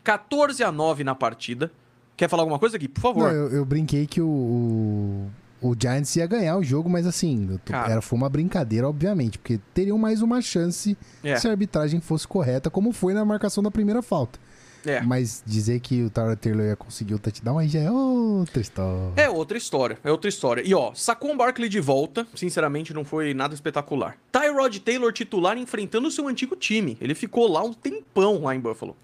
14 0.02 0.64
a 0.64 0.72
9 0.72 1.04
na 1.04 1.14
partida. 1.14 1.70
Quer 2.16 2.30
falar 2.30 2.44
alguma 2.44 2.58
coisa 2.58 2.78
aqui? 2.78 2.88
Por 2.88 3.00
favor. 3.02 3.24
Não, 3.24 3.30
eu, 3.30 3.50
eu, 3.50 3.64
brinquei 3.66 4.06
que 4.06 4.22
o, 4.22 4.26
o, 4.26 5.30
o, 5.60 5.76
Giants 5.78 6.16
ia 6.16 6.26
ganhar 6.26 6.56
o 6.56 6.62
jogo, 6.62 6.88
mas 6.88 7.06
assim, 7.06 7.60
tô, 7.62 7.74
era, 7.74 8.00
foi 8.00 8.16
uma 8.16 8.30
brincadeira, 8.30 8.88
obviamente, 8.88 9.38
porque 9.38 9.60
teriam 9.74 9.98
mais 9.98 10.22
uma 10.22 10.40
chance 10.40 10.96
é. 11.22 11.36
se 11.36 11.46
a 11.46 11.50
arbitragem 11.50 12.00
fosse 12.00 12.26
correta, 12.26 12.70
como 12.70 12.90
foi 12.90 13.12
na 13.12 13.22
marcação 13.22 13.62
da 13.62 13.70
primeira 13.70 14.00
falta. 14.00 14.38
É. 14.86 15.00
Mas 15.00 15.42
dizer 15.44 15.80
que 15.80 16.02
o 16.02 16.10
Tyler 16.10 16.36
Taylor 16.36 16.66
ia 16.66 16.76
conseguir 16.76 17.14
o 17.14 17.18
touchdown 17.18 17.58
aí 17.58 17.68
já 17.68 17.80
é 17.80 17.90
outra 17.90 18.60
história. 18.60 19.12
É 19.16 19.28
outra 19.28 19.58
história, 19.58 19.98
é 20.04 20.10
outra 20.10 20.28
história. 20.28 20.62
E 20.64 20.74
ó, 20.74 20.94
sacou 20.94 21.32
um 21.32 21.36
Barkley 21.36 21.68
de 21.68 21.80
volta, 21.80 22.26
sinceramente 22.34 22.94
não 22.94 23.04
foi 23.04 23.34
nada 23.34 23.54
espetacular. 23.54 24.16
Tyrod 24.30 24.80
Taylor 24.80 25.12
titular 25.12 25.58
enfrentando 25.58 26.08
o 26.08 26.10
seu 26.10 26.28
antigo 26.28 26.54
time. 26.54 26.96
Ele 27.00 27.14
ficou 27.14 27.50
lá 27.50 27.62
um 27.62 27.72
tempão 27.72 28.42
lá 28.42 28.54
em 28.54 28.60
Buffalo. 28.60 28.96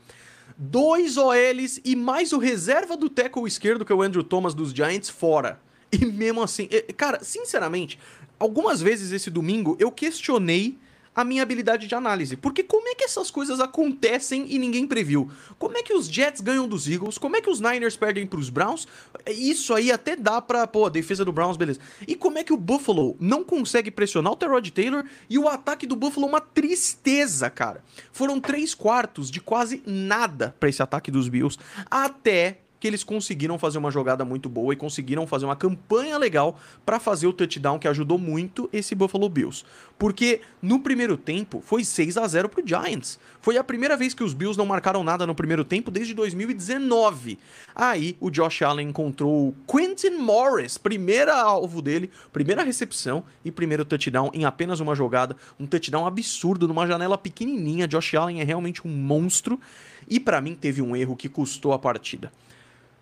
Dois 0.56 1.16
OLs 1.16 1.80
e 1.84 1.96
mais 1.96 2.32
o 2.32 2.38
reserva 2.38 2.96
do 2.96 3.08
tackle 3.08 3.46
esquerdo, 3.46 3.84
que 3.84 3.92
é 3.92 3.94
o 3.94 4.02
Andrew 4.02 4.22
Thomas 4.22 4.54
dos 4.54 4.72
Giants, 4.72 5.10
fora. 5.10 5.60
E 5.90 6.06
mesmo 6.06 6.42
assim, 6.42 6.68
cara, 6.96 7.22
sinceramente, 7.22 7.98
algumas 8.38 8.80
vezes 8.80 9.12
esse 9.12 9.28
domingo 9.28 9.76
eu 9.78 9.90
questionei 9.90 10.78
a 11.14 11.24
minha 11.24 11.42
habilidade 11.42 11.86
de 11.86 11.94
análise. 11.94 12.36
Porque 12.36 12.62
como 12.62 12.88
é 12.88 12.94
que 12.94 13.04
essas 13.04 13.30
coisas 13.30 13.60
acontecem 13.60 14.46
e 14.48 14.58
ninguém 14.58 14.86
previu? 14.86 15.30
Como 15.58 15.76
é 15.76 15.82
que 15.82 15.92
os 15.92 16.06
Jets 16.06 16.40
ganham 16.40 16.66
dos 16.66 16.88
Eagles? 16.88 17.18
Como 17.18 17.36
é 17.36 17.40
que 17.40 17.50
os 17.50 17.60
Niners 17.60 17.96
perdem 17.96 18.26
para 18.26 18.38
os 18.38 18.48
Browns? 18.48 18.86
Isso 19.26 19.74
aí 19.74 19.92
até 19.92 20.16
dá 20.16 20.40
pra, 20.40 20.66
pô, 20.66 20.86
a 20.86 20.90
defesa 20.90 21.24
do 21.24 21.32
Browns, 21.32 21.56
beleza. 21.56 21.80
E 22.06 22.14
como 22.14 22.38
é 22.38 22.44
que 22.44 22.52
o 22.52 22.56
Buffalo 22.56 23.16
não 23.20 23.44
consegue 23.44 23.90
pressionar 23.90 24.32
o 24.32 24.36
Terod 24.36 24.70
Taylor 24.70 25.04
e 25.28 25.38
o 25.38 25.48
ataque 25.48 25.86
do 25.86 25.96
Buffalo 25.96 26.26
é 26.26 26.28
uma 26.30 26.40
tristeza, 26.40 27.50
cara. 27.50 27.84
Foram 28.12 28.40
três 28.40 28.74
quartos 28.74 29.30
de 29.30 29.40
quase 29.40 29.82
nada 29.86 30.54
para 30.58 30.68
esse 30.68 30.82
ataque 30.82 31.10
dos 31.10 31.28
Bills 31.28 31.58
até 31.90 32.58
que 32.82 32.88
eles 32.88 33.04
conseguiram 33.04 33.60
fazer 33.60 33.78
uma 33.78 33.92
jogada 33.92 34.24
muito 34.24 34.48
boa 34.48 34.72
e 34.72 34.76
conseguiram 34.76 35.24
fazer 35.24 35.44
uma 35.44 35.54
campanha 35.54 36.18
legal 36.18 36.58
para 36.84 36.98
fazer 36.98 37.28
o 37.28 37.32
touchdown 37.32 37.78
que 37.78 37.86
ajudou 37.86 38.18
muito 38.18 38.68
esse 38.72 38.92
Buffalo 38.92 39.28
Bills. 39.28 39.64
Porque 39.96 40.40
no 40.60 40.80
primeiro 40.80 41.16
tempo 41.16 41.62
foi 41.64 41.84
6 41.84 42.16
a 42.16 42.26
0 42.26 42.48
pro 42.48 42.66
Giants. 42.66 43.20
Foi 43.40 43.56
a 43.56 43.62
primeira 43.62 43.96
vez 43.96 44.14
que 44.14 44.24
os 44.24 44.34
Bills 44.34 44.58
não 44.58 44.66
marcaram 44.66 45.04
nada 45.04 45.24
no 45.24 45.32
primeiro 45.32 45.64
tempo 45.64 45.92
desde 45.92 46.12
2019. 46.12 47.38
Aí 47.72 48.16
o 48.18 48.28
Josh 48.30 48.62
Allen 48.62 48.88
encontrou 48.88 49.50
o 49.50 49.54
Quentin 49.64 50.16
Morris, 50.16 50.76
primeira 50.76 51.40
alvo 51.40 51.80
dele, 51.80 52.10
primeira 52.32 52.64
recepção 52.64 53.22
e 53.44 53.52
primeiro 53.52 53.84
touchdown 53.84 54.28
em 54.34 54.44
apenas 54.44 54.80
uma 54.80 54.96
jogada, 54.96 55.36
um 55.56 55.68
touchdown 55.68 56.04
absurdo 56.04 56.66
numa 56.66 56.84
janela 56.84 57.16
pequenininha. 57.16 57.86
Josh 57.86 58.16
Allen 58.16 58.40
é 58.40 58.44
realmente 58.44 58.84
um 58.84 58.90
monstro 58.90 59.60
e 60.08 60.18
para 60.18 60.40
mim 60.40 60.56
teve 60.56 60.82
um 60.82 60.96
erro 60.96 61.14
que 61.14 61.28
custou 61.28 61.72
a 61.72 61.78
partida. 61.78 62.32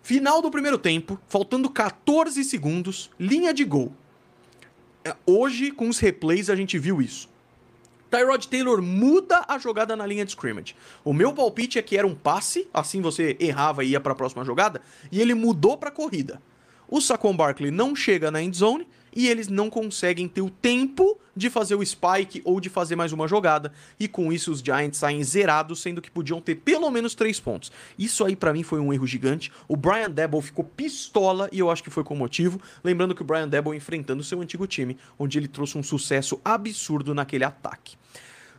Final 0.01 0.41
do 0.41 0.49
primeiro 0.49 0.77
tempo, 0.77 1.19
faltando 1.27 1.69
14 1.69 2.43
segundos, 2.43 3.09
linha 3.19 3.53
de 3.53 3.63
gol. 3.63 3.93
É, 5.03 5.15
hoje, 5.25 5.71
com 5.71 5.87
os 5.89 5.99
replays, 5.99 6.49
a 6.49 6.55
gente 6.55 6.77
viu 6.77 7.01
isso. 7.01 7.29
Tyrod 8.09 8.47
Taylor 8.47 8.81
muda 8.81 9.45
a 9.47 9.57
jogada 9.57 9.95
na 9.95 10.05
linha 10.05 10.25
de 10.25 10.31
scrimmage. 10.31 10.75
O 11.03 11.13
meu 11.13 11.33
palpite 11.33 11.79
é 11.79 11.81
que 11.81 11.97
era 11.97 12.05
um 12.05 12.13
passe, 12.13 12.67
assim 12.73 13.01
você 13.01 13.37
errava 13.39 13.85
e 13.85 13.91
ia 13.91 14.01
para 14.01 14.11
a 14.11 14.15
próxima 14.15 14.43
jogada, 14.43 14.81
e 15.11 15.21
ele 15.21 15.33
mudou 15.33 15.77
para 15.77 15.89
corrida. 15.89 16.41
O 16.89 16.99
Saquon 16.99 17.35
Barkley 17.35 17.71
não 17.71 17.95
chega 17.95 18.29
na 18.29 18.43
end 18.43 18.57
zone 18.57 18.85
e 19.15 19.27
eles 19.27 19.47
não 19.47 19.69
conseguem 19.69 20.27
ter 20.27 20.41
o 20.41 20.49
tempo 20.49 21.19
de 21.35 21.49
fazer 21.49 21.75
o 21.75 21.85
spike 21.85 22.41
ou 22.43 22.59
de 22.59 22.69
fazer 22.69 22.95
mais 22.95 23.13
uma 23.13 23.27
jogada. 23.27 23.71
E 23.99 24.07
com 24.07 24.31
isso 24.31 24.51
os 24.51 24.59
Giants 24.59 24.97
saem 24.97 25.23
zerados, 25.23 25.81
sendo 25.81 26.01
que 26.01 26.11
podiam 26.11 26.41
ter 26.41 26.55
pelo 26.55 26.89
menos 26.89 27.15
três 27.15 27.39
pontos. 27.39 27.71
Isso 27.97 28.23
aí 28.25 28.35
para 28.35 28.53
mim 28.53 28.63
foi 28.63 28.79
um 28.79 28.91
erro 28.93 29.07
gigante. 29.07 29.51
O 29.67 29.75
Brian 29.75 30.09
Debo 30.09 30.41
ficou 30.41 30.65
pistola 30.65 31.49
e 31.51 31.59
eu 31.59 31.69
acho 31.69 31.83
que 31.83 31.89
foi 31.89 32.03
com 32.03 32.15
motivo. 32.15 32.59
Lembrando 32.83 33.15
que 33.15 33.21
o 33.21 33.25
Brian 33.25 33.47
Debo 33.47 33.73
enfrentando 33.73 34.23
seu 34.23 34.41
antigo 34.41 34.67
time, 34.67 34.97
onde 35.17 35.37
ele 35.37 35.47
trouxe 35.47 35.77
um 35.77 35.83
sucesso 35.83 36.39
absurdo 36.43 37.13
naquele 37.13 37.43
ataque. 37.43 38.00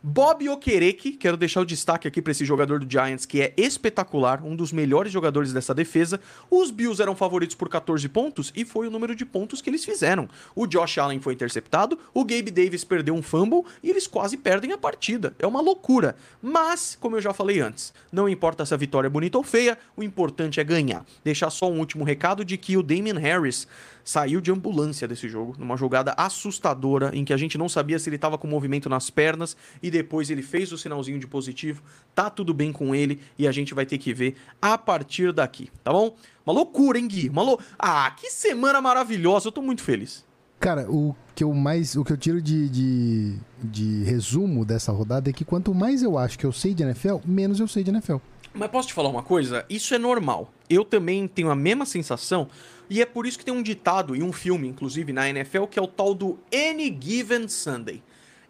Bob 0.05 0.49
Okereke, 0.49 1.13
quero 1.13 1.37
deixar 1.37 1.61
o 1.61 1.65
destaque 1.65 2.09
aqui 2.09 2.21
para 2.21 2.31
esse 2.31 2.43
jogador 2.43 2.77
do 2.77 2.91
Giants 2.91 3.25
que 3.25 3.41
é 3.41 3.53
espetacular, 3.55 4.43
um 4.43 4.53
dos 4.53 4.73
melhores 4.73 5.13
jogadores 5.13 5.53
dessa 5.53 5.73
defesa. 5.73 6.19
Os 6.51 6.71
Bills 6.71 7.01
eram 7.01 7.15
favoritos 7.15 7.55
por 7.55 7.69
14 7.69 8.09
pontos 8.09 8.51
e 8.53 8.65
foi 8.65 8.85
o 8.85 8.91
número 8.91 9.15
de 9.15 9.25
pontos 9.25 9.61
que 9.61 9.69
eles 9.69 9.85
fizeram. 9.85 10.27
O 10.53 10.67
Josh 10.67 10.97
Allen 10.97 11.21
foi 11.21 11.33
interceptado, 11.33 11.97
o 12.13 12.25
Gabe 12.25 12.51
Davis 12.51 12.83
perdeu 12.83 13.15
um 13.15 13.21
fumble 13.21 13.63
e 13.81 13.89
eles 13.89 14.05
quase 14.05 14.35
perdem 14.35 14.73
a 14.73 14.77
partida. 14.77 15.33
É 15.39 15.47
uma 15.47 15.61
loucura. 15.61 16.17
Mas, 16.41 16.97
como 16.99 17.15
eu 17.15 17.21
já 17.21 17.31
falei 17.31 17.61
antes, 17.61 17.93
não 18.11 18.27
importa 18.27 18.65
se 18.65 18.73
a 18.73 18.77
vitória 18.77 19.07
é 19.07 19.09
bonita 19.09 19.37
ou 19.37 19.43
feia, 19.43 19.77
o 19.95 20.03
importante 20.03 20.59
é 20.59 20.65
ganhar. 20.65 21.05
Deixar 21.23 21.49
só 21.49 21.71
um 21.71 21.79
último 21.79 22.03
recado 22.03 22.43
de 22.43 22.57
que 22.57 22.75
o 22.75 22.83
Damian 22.83 23.19
Harris 23.19 23.65
saiu 24.03 24.41
de 24.41 24.51
ambulância 24.51 25.07
desse 25.07 25.29
jogo, 25.29 25.55
numa 25.57 25.77
jogada 25.77 26.13
assustadora 26.17 27.11
em 27.13 27.23
que 27.23 27.33
a 27.33 27.37
gente 27.37 27.57
não 27.57 27.69
sabia 27.69 27.97
se 27.97 28.09
ele 28.09 28.17
estava 28.17 28.37
com 28.37 28.47
movimento 28.47 28.89
nas 28.89 29.09
pernas 29.09 29.55
e 29.81 29.89
depois 29.89 30.29
ele 30.29 30.41
fez 30.41 30.71
o 30.71 30.77
sinalzinho 30.77 31.19
de 31.19 31.27
positivo. 31.27 31.81
Tá 32.13 32.29
tudo 32.29 32.53
bem 32.53 32.71
com 32.71 32.93
ele 32.93 33.19
e 33.37 33.47
a 33.47 33.51
gente 33.51 33.73
vai 33.73 33.85
ter 33.85 33.97
que 33.97 34.13
ver 34.13 34.35
a 34.61 34.77
partir 34.77 35.31
daqui, 35.31 35.69
tá 35.83 35.91
bom? 35.91 36.15
Uma 36.45 36.53
loucura, 36.53 36.99
hein, 36.99 37.07
Gui? 37.07 37.29
Uma 37.29 37.41
lou... 37.41 37.59
Ah, 37.79 38.11
que 38.11 38.29
semana 38.29 38.81
maravilhosa, 38.81 39.47
eu 39.47 39.51
tô 39.51 39.61
muito 39.61 39.81
feliz. 39.81 40.25
Cara, 40.59 40.89
o 40.89 41.15
que 41.35 41.43
eu 41.43 41.53
mais, 41.53 41.95
o 41.95 42.03
que 42.03 42.13
eu 42.13 42.17
tiro 42.17 42.41
de, 42.41 42.69
de, 42.69 43.37
de 43.61 44.03
resumo 44.03 44.63
dessa 44.63 44.91
rodada 44.91 45.29
é 45.29 45.33
que 45.33 45.43
quanto 45.43 45.73
mais 45.73 46.01
eu 46.03 46.17
acho 46.17 46.39
que 46.39 46.45
eu 46.45 46.51
sei 46.51 46.73
de 46.73 46.83
NFL, 46.83 47.17
menos 47.25 47.59
eu 47.59 47.67
sei 47.67 47.83
de 47.83 47.91
NFL. 47.91 48.17
Mas 48.53 48.69
posso 48.69 48.87
te 48.87 48.93
falar 48.93 49.09
uma 49.09 49.23
coisa? 49.23 49.65
Isso 49.69 49.95
é 49.95 49.97
normal. 49.97 50.53
Eu 50.73 50.83
também 50.83 51.27
tenho 51.27 51.49
a 51.49 51.55
mesma 51.55 51.85
sensação, 51.85 52.47
e 52.89 53.01
é 53.01 53.05
por 53.05 53.25
isso 53.25 53.37
que 53.37 53.45
tem 53.45 53.53
um 53.53 53.63
ditado 53.63 54.15
e 54.15 54.23
um 54.23 54.33
filme, 54.33 54.67
inclusive, 54.67 55.13
na 55.13 55.29
NFL, 55.29 55.65
que 55.65 55.79
é 55.79 55.81
o 55.81 55.87
tal 55.87 56.13
do 56.13 56.39
Any 56.53 56.97
Given 56.99 57.47
Sunday. 57.47 58.01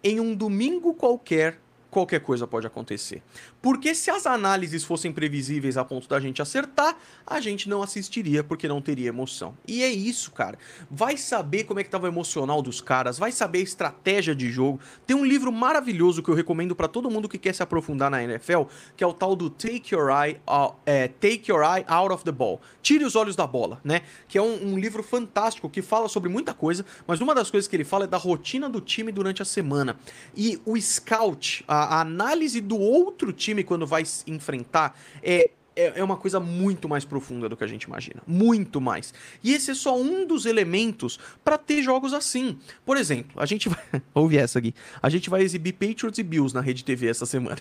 Em 0.03 0.19
um 0.19 0.35
domingo 0.35 0.93
qualquer, 0.93 1.59
qualquer 1.93 2.19
coisa 2.19 2.47
pode 2.47 2.67
acontecer. 2.67 3.21
Porque 3.61 3.93
se 3.95 4.09
as 4.09 4.25
análises 4.25 4.83
fossem 4.83 5.13
previsíveis 5.13 5.77
a 5.77 5.85
ponto 5.85 6.09
da 6.09 6.19
gente 6.19 6.41
acertar, 6.41 6.97
a 7.25 7.39
gente 7.39 7.69
não 7.69 7.81
assistiria 7.81 8.43
porque 8.43 8.67
não 8.67 8.81
teria 8.81 9.07
emoção. 9.07 9.55
E 9.67 9.83
é 9.83 9.89
isso, 9.89 10.31
cara. 10.31 10.57
Vai 10.89 11.15
saber 11.15 11.63
como 11.63 11.79
é 11.79 11.83
que 11.83 11.89
tava 11.89 12.05
o 12.05 12.09
emocional 12.09 12.61
dos 12.61 12.81
caras, 12.81 13.17
vai 13.17 13.31
saber 13.31 13.59
a 13.59 13.61
estratégia 13.61 14.35
de 14.35 14.51
jogo. 14.51 14.79
Tem 15.05 15.15
um 15.15 15.23
livro 15.23 15.51
maravilhoso 15.51 16.23
que 16.23 16.29
eu 16.29 16.35
recomendo 16.35 16.75
para 16.75 16.87
todo 16.87 17.09
mundo 17.09 17.29
que 17.29 17.37
quer 17.37 17.53
se 17.53 17.61
aprofundar 17.61 18.09
na 18.09 18.23
NFL, 18.23 18.63
que 18.97 19.03
é 19.03 19.07
o 19.07 19.13
tal 19.13 19.35
do 19.35 19.49
Take 19.49 19.93
Your 19.93 20.09
Eye, 20.09 20.39
uh, 20.47 20.73
é, 20.85 21.07
Take 21.07 21.51
Your 21.51 21.61
Eye 21.61 21.85
Out 21.87 22.13
of 22.13 22.23
the 22.23 22.31
Ball. 22.31 22.59
Tire 22.81 23.05
os 23.05 23.15
olhos 23.15 23.35
da 23.35 23.45
bola, 23.45 23.79
né? 23.83 24.01
Que 24.27 24.37
é 24.37 24.41
um, 24.41 24.73
um 24.73 24.79
livro 24.79 25.03
fantástico 25.03 25.69
que 25.69 25.81
fala 25.81 26.09
sobre 26.09 26.29
muita 26.29 26.53
coisa, 26.53 26.85
mas 27.05 27.21
uma 27.21 27.35
das 27.35 27.51
coisas 27.51 27.67
que 27.67 27.75
ele 27.75 27.83
fala 27.83 28.05
é 28.05 28.07
da 28.07 28.17
rotina 28.17 28.67
do 28.67 28.81
time 28.81 29.11
durante 29.11 29.41
a 29.41 29.45
semana. 29.45 29.95
E 30.35 30.59
o 30.65 30.79
scout, 30.79 31.63
a, 31.67 31.82
a 31.83 32.01
análise 32.01 32.61
do 32.61 32.77
outro 32.77 33.31
time 33.31 33.63
quando 33.63 33.85
vai 33.85 34.03
enfrentar 34.27 34.97
é 35.21 35.51
é, 35.75 35.99
é 35.99 36.03
uma 36.03 36.17
coisa 36.17 36.39
muito 36.39 36.87
mais 36.87 37.03
profunda 37.05 37.49
do 37.49 37.57
que 37.57 37.63
a 37.63 37.67
gente 37.67 37.83
imagina. 37.83 38.21
Muito 38.27 38.79
mais. 38.79 39.13
E 39.43 39.53
esse 39.53 39.71
é 39.71 39.75
só 39.75 39.99
um 39.99 40.25
dos 40.25 40.45
elementos 40.45 41.19
para 41.43 41.57
ter 41.57 41.81
jogos 41.81 42.13
assim. 42.13 42.57
Por 42.85 42.97
exemplo, 42.97 43.41
a 43.41 43.45
gente 43.45 43.69
vai. 43.69 43.79
Ouve 44.13 44.37
essa 44.37 44.59
aqui. 44.59 44.73
A 45.01 45.09
gente 45.09 45.29
vai 45.29 45.41
exibir 45.41 45.73
Patriots 45.73 46.17
e 46.17 46.23
Bills 46.23 46.53
na 46.53 46.61
Rede 46.61 46.83
TV 46.83 47.07
essa 47.07 47.25
semana. 47.25 47.57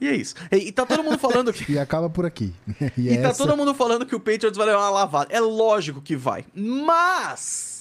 E 0.00 0.08
é 0.08 0.16
isso. 0.16 0.34
E, 0.50 0.72
tá 0.72 0.84
todo 0.84 1.04
mundo 1.04 1.16
falando 1.16 1.52
que. 1.52 1.70
e 1.72 1.78
acaba 1.78 2.10
por 2.10 2.26
aqui. 2.26 2.52
e, 2.96 3.10
e 3.12 3.18
tá 3.18 3.28
essa... 3.28 3.44
todo 3.46 3.56
mundo 3.56 3.72
falando 3.72 4.04
que 4.04 4.16
o 4.16 4.20
Patriots 4.20 4.56
vai 4.56 4.66
levar 4.66 4.80
uma 4.80 4.90
lavada. 4.90 5.32
É 5.32 5.38
lógico 5.38 6.02
que 6.02 6.16
vai. 6.16 6.44
Mas 6.52 7.71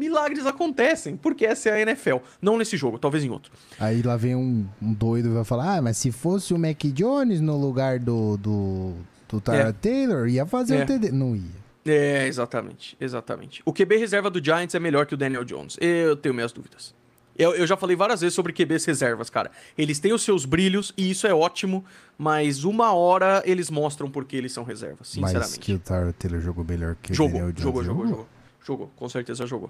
milagres 0.00 0.46
acontecem, 0.46 1.16
porque 1.16 1.44
essa 1.44 1.68
é 1.68 1.72
a 1.74 1.80
NFL. 1.82 2.16
Não 2.40 2.56
nesse 2.56 2.76
jogo, 2.76 2.98
talvez 2.98 3.22
em 3.22 3.28
outro. 3.28 3.52
Aí 3.78 4.00
lá 4.00 4.16
vem 4.16 4.34
um, 4.34 4.66
um 4.80 4.92
doido 4.92 5.28
e 5.28 5.32
vai 5.32 5.44
falar: 5.44 5.76
Ah, 5.76 5.82
mas 5.82 5.98
se 5.98 6.10
fosse 6.10 6.54
o 6.54 6.58
Mac 6.58 6.82
Jones 6.84 7.40
no 7.40 7.56
lugar 7.56 7.98
do, 7.98 8.38
do, 8.38 8.94
do 9.28 9.52
é. 9.52 9.72
Taylor, 9.72 10.26
ia 10.26 10.46
fazer 10.46 10.78
é. 10.78 10.82
o 10.82 10.86
TD. 10.86 11.12
Não 11.12 11.36
ia. 11.36 11.60
É, 11.84 12.26
exatamente, 12.26 12.96
exatamente. 13.00 13.62
O 13.64 13.72
QB 13.72 13.96
reserva 13.96 14.30
do 14.30 14.42
Giants 14.42 14.74
é 14.74 14.80
melhor 14.80 15.06
que 15.06 15.14
o 15.14 15.16
Daniel 15.16 15.44
Jones. 15.44 15.76
Eu 15.80 16.16
tenho 16.16 16.34
minhas 16.34 16.52
dúvidas. 16.52 16.94
Eu, 17.38 17.54
eu 17.54 17.66
já 17.66 17.76
falei 17.76 17.96
várias 17.96 18.20
vezes 18.20 18.34
sobre 18.34 18.52
QBs 18.52 18.84
reservas, 18.84 19.30
cara. 19.30 19.50
Eles 19.76 19.98
têm 19.98 20.12
os 20.12 20.22
seus 20.22 20.44
brilhos 20.44 20.92
e 20.94 21.10
isso 21.10 21.26
é 21.26 21.32
ótimo, 21.32 21.82
mas 22.18 22.64
uma 22.64 22.92
hora 22.92 23.42
eles 23.46 23.70
mostram 23.70 24.10
porque 24.10 24.36
eles 24.36 24.52
são 24.52 24.62
reservas, 24.62 25.08
sinceramente. 25.08 25.50
Mas 25.52 25.56
que 25.56 25.72
o 25.72 25.78
Tyler 25.78 26.12
Taylor 26.12 26.40
jogou 26.40 26.64
melhor 26.64 26.96
que 27.00 27.14
jogou, 27.14 27.28
o 27.28 27.32
Daniel 27.32 27.52
Jones. 27.52 27.62
Jogou, 27.62 27.84
jogou, 27.84 28.06
jogou. 28.08 28.28
Jogou, 28.70 28.88
com 28.94 29.08
certeza 29.08 29.48
jogou. 29.48 29.68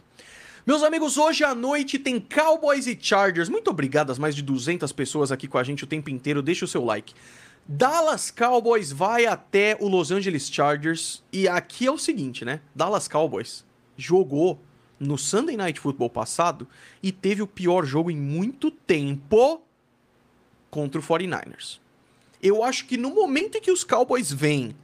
Meus 0.66 0.82
amigos, 0.82 1.16
hoje 1.16 1.42
à 1.42 1.54
noite 1.54 1.98
tem 1.98 2.20
Cowboys 2.20 2.86
e 2.86 2.98
Chargers. 3.00 3.48
Muito 3.48 3.70
obrigado 3.70 4.12
às 4.12 4.18
mais 4.18 4.36
de 4.36 4.42
200 4.42 4.92
pessoas 4.92 5.32
aqui 5.32 5.48
com 5.48 5.56
a 5.56 5.64
gente 5.64 5.84
o 5.84 5.86
tempo 5.86 6.10
inteiro. 6.10 6.42
Deixa 6.42 6.66
o 6.66 6.68
seu 6.68 6.84
like. 6.84 7.14
Dallas 7.66 8.30
Cowboys 8.30 8.92
vai 8.92 9.24
até 9.24 9.74
o 9.80 9.88
Los 9.88 10.10
Angeles 10.10 10.50
Chargers. 10.50 11.22
E 11.32 11.48
aqui 11.48 11.86
é 11.86 11.90
o 11.90 11.96
seguinte, 11.96 12.44
né? 12.44 12.60
Dallas 12.74 13.08
Cowboys 13.08 13.64
jogou 13.96 14.60
no 14.98 15.16
Sunday 15.16 15.56
Night 15.56 15.80
Football 15.80 16.10
passado 16.10 16.68
e 17.02 17.10
teve 17.10 17.40
o 17.40 17.46
pior 17.46 17.86
jogo 17.86 18.10
em 18.10 18.16
muito 18.16 18.70
tempo 18.70 19.62
contra 20.70 21.00
o 21.00 21.02
49ers. 21.02 21.78
Eu 22.42 22.62
acho 22.62 22.84
que 22.84 22.98
no 22.98 23.14
momento 23.14 23.56
em 23.56 23.62
que 23.62 23.72
os 23.72 23.82
Cowboys 23.82 24.30
vêm 24.30 24.76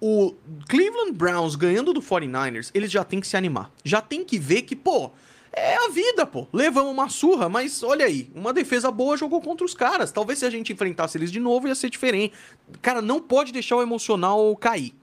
o 0.00 0.34
Cleveland 0.68 1.12
Browns 1.12 1.54
ganhando 1.56 1.92
do 1.92 2.00
49ers, 2.00 2.70
eles 2.72 2.90
já 2.90 3.04
tem 3.04 3.20
que 3.20 3.26
se 3.26 3.36
animar. 3.36 3.70
Já 3.84 4.00
tem 4.00 4.24
que 4.24 4.38
ver 4.38 4.62
que, 4.62 4.74
pô, 4.74 5.10
é 5.52 5.76
a 5.76 5.88
vida, 5.88 6.24
pô. 6.24 6.46
Levamos 6.52 6.92
uma 6.92 7.08
surra, 7.08 7.48
mas 7.48 7.82
olha 7.82 8.06
aí, 8.06 8.30
uma 8.34 8.52
defesa 8.52 8.90
boa 8.90 9.16
jogou 9.16 9.40
contra 9.40 9.64
os 9.64 9.74
caras. 9.74 10.12
Talvez 10.12 10.38
se 10.38 10.46
a 10.46 10.50
gente 10.50 10.72
enfrentasse 10.72 11.18
eles 11.18 11.30
de 11.30 11.40
novo 11.40 11.68
ia 11.68 11.74
ser 11.74 11.90
diferente. 11.90 12.34
Cara, 12.80 13.02
não 13.02 13.20
pode 13.20 13.52
deixar 13.52 13.76
o 13.76 13.82
emocional 13.82 14.56
cair. 14.56 14.94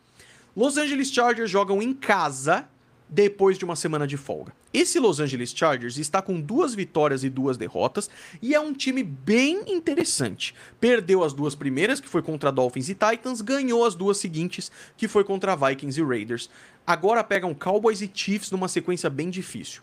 Los 0.55 0.77
Angeles 0.77 1.11
Chargers 1.11 1.51
jogam 1.51 1.81
em 1.81 1.93
casa 1.93 2.67
depois 3.09 3.57
de 3.57 3.65
uma 3.65 3.75
semana 3.75 4.05
de 4.05 4.17
folga. 4.17 4.53
Esse 4.73 4.99
Los 4.99 5.19
Angeles 5.19 5.53
Chargers 5.55 5.97
está 5.97 6.21
com 6.21 6.39
duas 6.39 6.75
vitórias 6.75 7.23
e 7.23 7.29
duas 7.29 7.57
derrotas 7.57 8.09
e 8.41 8.53
é 8.53 8.59
um 8.59 8.73
time 8.73 9.01
bem 9.01 9.63
interessante. 9.67 10.53
Perdeu 10.79 11.23
as 11.23 11.33
duas 11.33 11.55
primeiras, 11.55 11.99
que 11.99 12.09
foi 12.09 12.21
contra 12.21 12.51
Dolphins 12.51 12.89
e 12.89 12.95
Titans, 12.95 13.41
ganhou 13.41 13.85
as 13.85 13.95
duas 13.95 14.17
seguintes, 14.17 14.71
que 14.95 15.07
foi 15.07 15.23
contra 15.23 15.55
Vikings 15.55 15.99
e 15.99 16.03
Raiders. 16.03 16.49
Agora 16.85 17.23
pegam 17.23 17.53
Cowboys 17.53 18.01
e 18.01 18.11
Chiefs 18.13 18.51
numa 18.51 18.67
sequência 18.67 19.09
bem 19.09 19.29
difícil. 19.29 19.81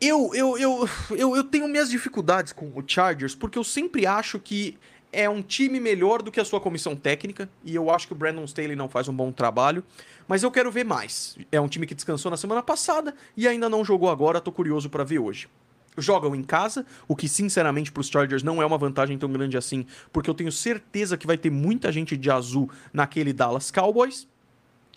Eu, 0.00 0.34
eu, 0.34 0.58
eu, 0.58 0.88
eu, 1.10 1.36
eu 1.36 1.44
tenho 1.44 1.68
minhas 1.68 1.88
dificuldades 1.88 2.52
com 2.52 2.66
o 2.74 2.82
Chargers 2.86 3.34
porque 3.34 3.58
eu 3.58 3.64
sempre 3.64 4.06
acho 4.06 4.38
que 4.38 4.76
é 5.14 5.30
um 5.30 5.40
time 5.40 5.78
melhor 5.80 6.22
do 6.22 6.30
que 6.30 6.40
a 6.40 6.44
sua 6.44 6.60
comissão 6.60 6.96
técnica 6.96 7.48
e 7.64 7.74
eu 7.74 7.90
acho 7.90 8.06
que 8.06 8.12
o 8.12 8.16
Brandon 8.16 8.44
Staley 8.44 8.76
não 8.76 8.88
faz 8.88 9.08
um 9.08 9.14
bom 9.14 9.30
trabalho. 9.32 9.84
Mas 10.26 10.42
eu 10.42 10.50
quero 10.50 10.70
ver 10.70 10.84
mais. 10.84 11.36
É 11.52 11.60
um 11.60 11.68
time 11.68 11.86
que 11.86 11.94
descansou 11.94 12.30
na 12.30 12.36
semana 12.36 12.62
passada 12.62 13.14
e 13.36 13.46
ainda 13.46 13.68
não 13.68 13.84
jogou 13.84 14.10
agora, 14.10 14.40
tô 14.40 14.50
curioso 14.50 14.88
para 14.88 15.04
ver 15.04 15.18
hoje. 15.18 15.48
Jogam 15.96 16.34
em 16.34 16.42
casa, 16.42 16.84
o 17.06 17.14
que 17.14 17.28
sinceramente 17.28 17.92
para 17.92 18.00
os 18.00 18.08
Chargers 18.08 18.42
não 18.42 18.60
é 18.60 18.66
uma 18.66 18.78
vantagem 18.78 19.16
tão 19.16 19.30
grande 19.30 19.56
assim, 19.56 19.86
porque 20.12 20.28
eu 20.28 20.34
tenho 20.34 20.50
certeza 20.50 21.16
que 21.16 21.26
vai 21.26 21.38
ter 21.38 21.50
muita 21.50 21.92
gente 21.92 22.16
de 22.16 22.30
azul 22.30 22.68
naquele 22.92 23.32
Dallas 23.32 23.70
Cowboys. 23.70 24.26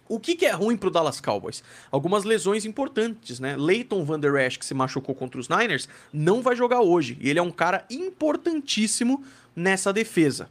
O 0.09 0.19
que, 0.19 0.35
que, 0.35 0.45
é 0.45 0.51
ruim 0.51 0.77
pro 0.77 0.89
Dallas 0.89 1.19
Cowboys? 1.19 1.63
Algumas 1.91 2.23
lesões 2.23 2.65
importantes, 2.65 3.39
né? 3.39 3.55
Leighton 3.57 4.03
Van 4.05 4.19
Der 4.19 4.35
Esch, 4.35 4.57
que 4.57 4.65
se 4.65 4.73
machucou 4.73 5.13
contra 5.13 5.39
os 5.39 5.49
Niners, 5.49 5.87
não 6.13 6.41
vai 6.41 6.55
jogar 6.55 6.81
hoje. 6.81 7.17
E 7.19 7.29
ele 7.29 7.39
é 7.39 7.41
um 7.41 7.51
cara 7.51 7.85
importantíssimo 7.89 9.23
nessa 9.55 9.91
defesa. 9.91 10.49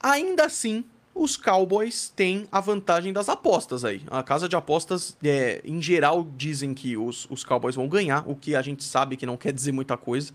Ainda 0.00 0.46
assim, 0.46 0.84
os 1.14 1.36
Cowboys 1.36 2.12
têm 2.14 2.48
a 2.50 2.60
vantagem 2.60 3.12
das 3.12 3.28
apostas 3.28 3.84
aí. 3.84 4.02
A 4.10 4.22
casa 4.22 4.48
de 4.48 4.56
apostas, 4.56 5.16
é, 5.22 5.60
em 5.64 5.80
geral, 5.80 6.26
dizem 6.36 6.74
que 6.74 6.96
os, 6.96 7.26
os 7.30 7.44
Cowboys 7.44 7.76
vão 7.76 7.86
ganhar, 7.86 8.28
o 8.28 8.34
que 8.34 8.56
a 8.56 8.62
gente 8.62 8.82
sabe 8.82 9.16
que 9.16 9.26
não 9.26 9.36
quer 9.36 9.52
dizer 9.52 9.72
muita 9.72 9.96
coisa. 9.96 10.32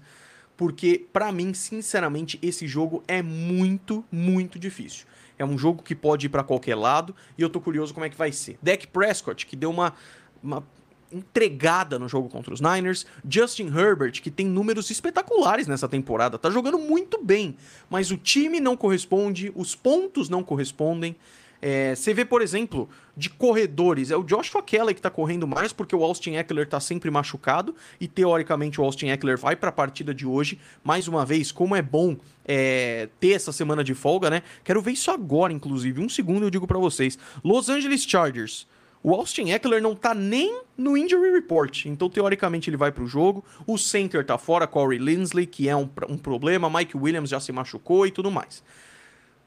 Porque, 0.56 1.06
para 1.14 1.32
mim, 1.32 1.54
sinceramente, 1.54 2.40
esse 2.42 2.68
jogo 2.68 3.04
é 3.08 3.22
muito, 3.22 4.04
muito 4.12 4.58
difícil. 4.58 5.06
É 5.38 5.46
um 5.46 5.58
jogo 5.58 5.84
que 5.84 5.96
pode 5.96 6.26
ir 6.26 6.30
para 6.30 6.44
qualquer 6.44 6.76
lado 6.76 7.16
e 7.38 7.42
eu 7.42 7.50
tô 7.50 7.62
curioso 7.62 7.94
como 7.94 8.06
é 8.06 8.10
que 8.10 8.18
vai 8.18 8.32
ser. 8.32 8.58
Dak 8.62 8.88
Prescott, 8.88 9.46
que 9.46 9.56
deu 9.56 9.70
uma, 9.70 9.94
uma 10.42 10.64
entregada 11.12 11.98
no 11.98 12.08
jogo 12.08 12.30
contra 12.30 12.54
os 12.54 12.62
Niners. 12.62 13.06
Justin 13.28 13.68
Herbert, 13.68 14.22
que 14.22 14.32
tem 14.32 14.46
números 14.46 14.90
espetaculares 14.90 15.68
nessa 15.68 15.88
temporada, 15.88 16.38
tá 16.38 16.50
jogando 16.50 16.78
muito 16.78 17.24
bem, 17.24 17.56
mas 17.90 18.12
o 18.12 18.18
time 18.18 18.60
não 18.60 18.76
corresponde, 18.76 19.52
os 19.56 19.76
pontos 19.76 20.30
não 20.30 20.44
correspondem. 20.44 21.16
É, 21.62 21.96
você 21.96 22.14
vê, 22.14 22.24
por 22.24 22.42
exemplo, 22.42 22.90
de 23.16 23.30
corredores, 23.30 24.12
é 24.12 24.18
o 24.18 24.24
Joshua 24.24 24.62
Kelly 24.62 24.94
que 24.94 25.02
tá 25.02 25.10
correndo 25.10 25.48
mais 25.48 25.74
porque 25.74 25.96
o 25.96 26.04
Austin 26.04 26.36
Eckler 26.36 26.68
tá 26.68 26.80
sempre 26.80 27.10
machucado 27.10 27.76
e 28.00 28.08
teoricamente 28.08 28.80
o 28.80 28.84
Austin 28.84 29.08
Eckler 29.08 29.38
vai 29.38 29.56
para 29.56 29.70
a 29.70 29.72
partida 29.72 30.14
de 30.14 30.26
hoje. 30.26 30.60
Mais 30.84 31.08
uma 31.08 31.26
vez, 31.26 31.52
como 31.52 31.76
é 31.76 31.82
bom 31.82 32.18
é, 32.46 33.10
ter 33.20 33.32
essa 33.32 33.52
semana 33.52 33.84
de 33.84 33.94
folga, 33.94 34.30
né? 34.30 34.44
Quero 34.64 34.82
ver 34.82 34.92
isso 34.92 35.10
agora, 35.12 35.52
inclusive. 35.52 36.02
Um 36.02 36.10
segundo 36.10 36.44
eu 36.44 36.50
digo 36.50 36.68
para 36.68 36.78
vocês. 36.78 37.18
Los 37.44 37.70
Angeles 37.70 38.04
Chargers 38.04 38.68
o 39.04 39.14
Austin 39.14 39.52
Eckler 39.52 39.82
não 39.82 39.96
tá 39.96 40.14
nem 40.14 40.62
no 40.78 40.98
injury 40.98 41.32
report, 41.32 41.86
então 41.86 42.10
teoricamente 42.10 42.70
ele 42.70 42.78
vai 42.78 42.92
pro 42.92 43.08
jogo. 43.08 43.42
O 43.66 43.78
center 43.78 44.26
tá 44.26 44.38
fora, 44.38 44.68
Corey 44.68 45.00
Linsley, 45.00 45.46
que 45.46 45.70
é 45.70 45.76
um, 45.76 45.90
um 46.10 46.18
problema. 46.18 46.70
Mike 46.70 46.98
Williams 46.98 47.30
já 47.30 47.40
se 47.40 47.52
machucou 47.52 48.06
e 48.06 48.12
tudo 48.12 48.32
mais. 48.32 48.64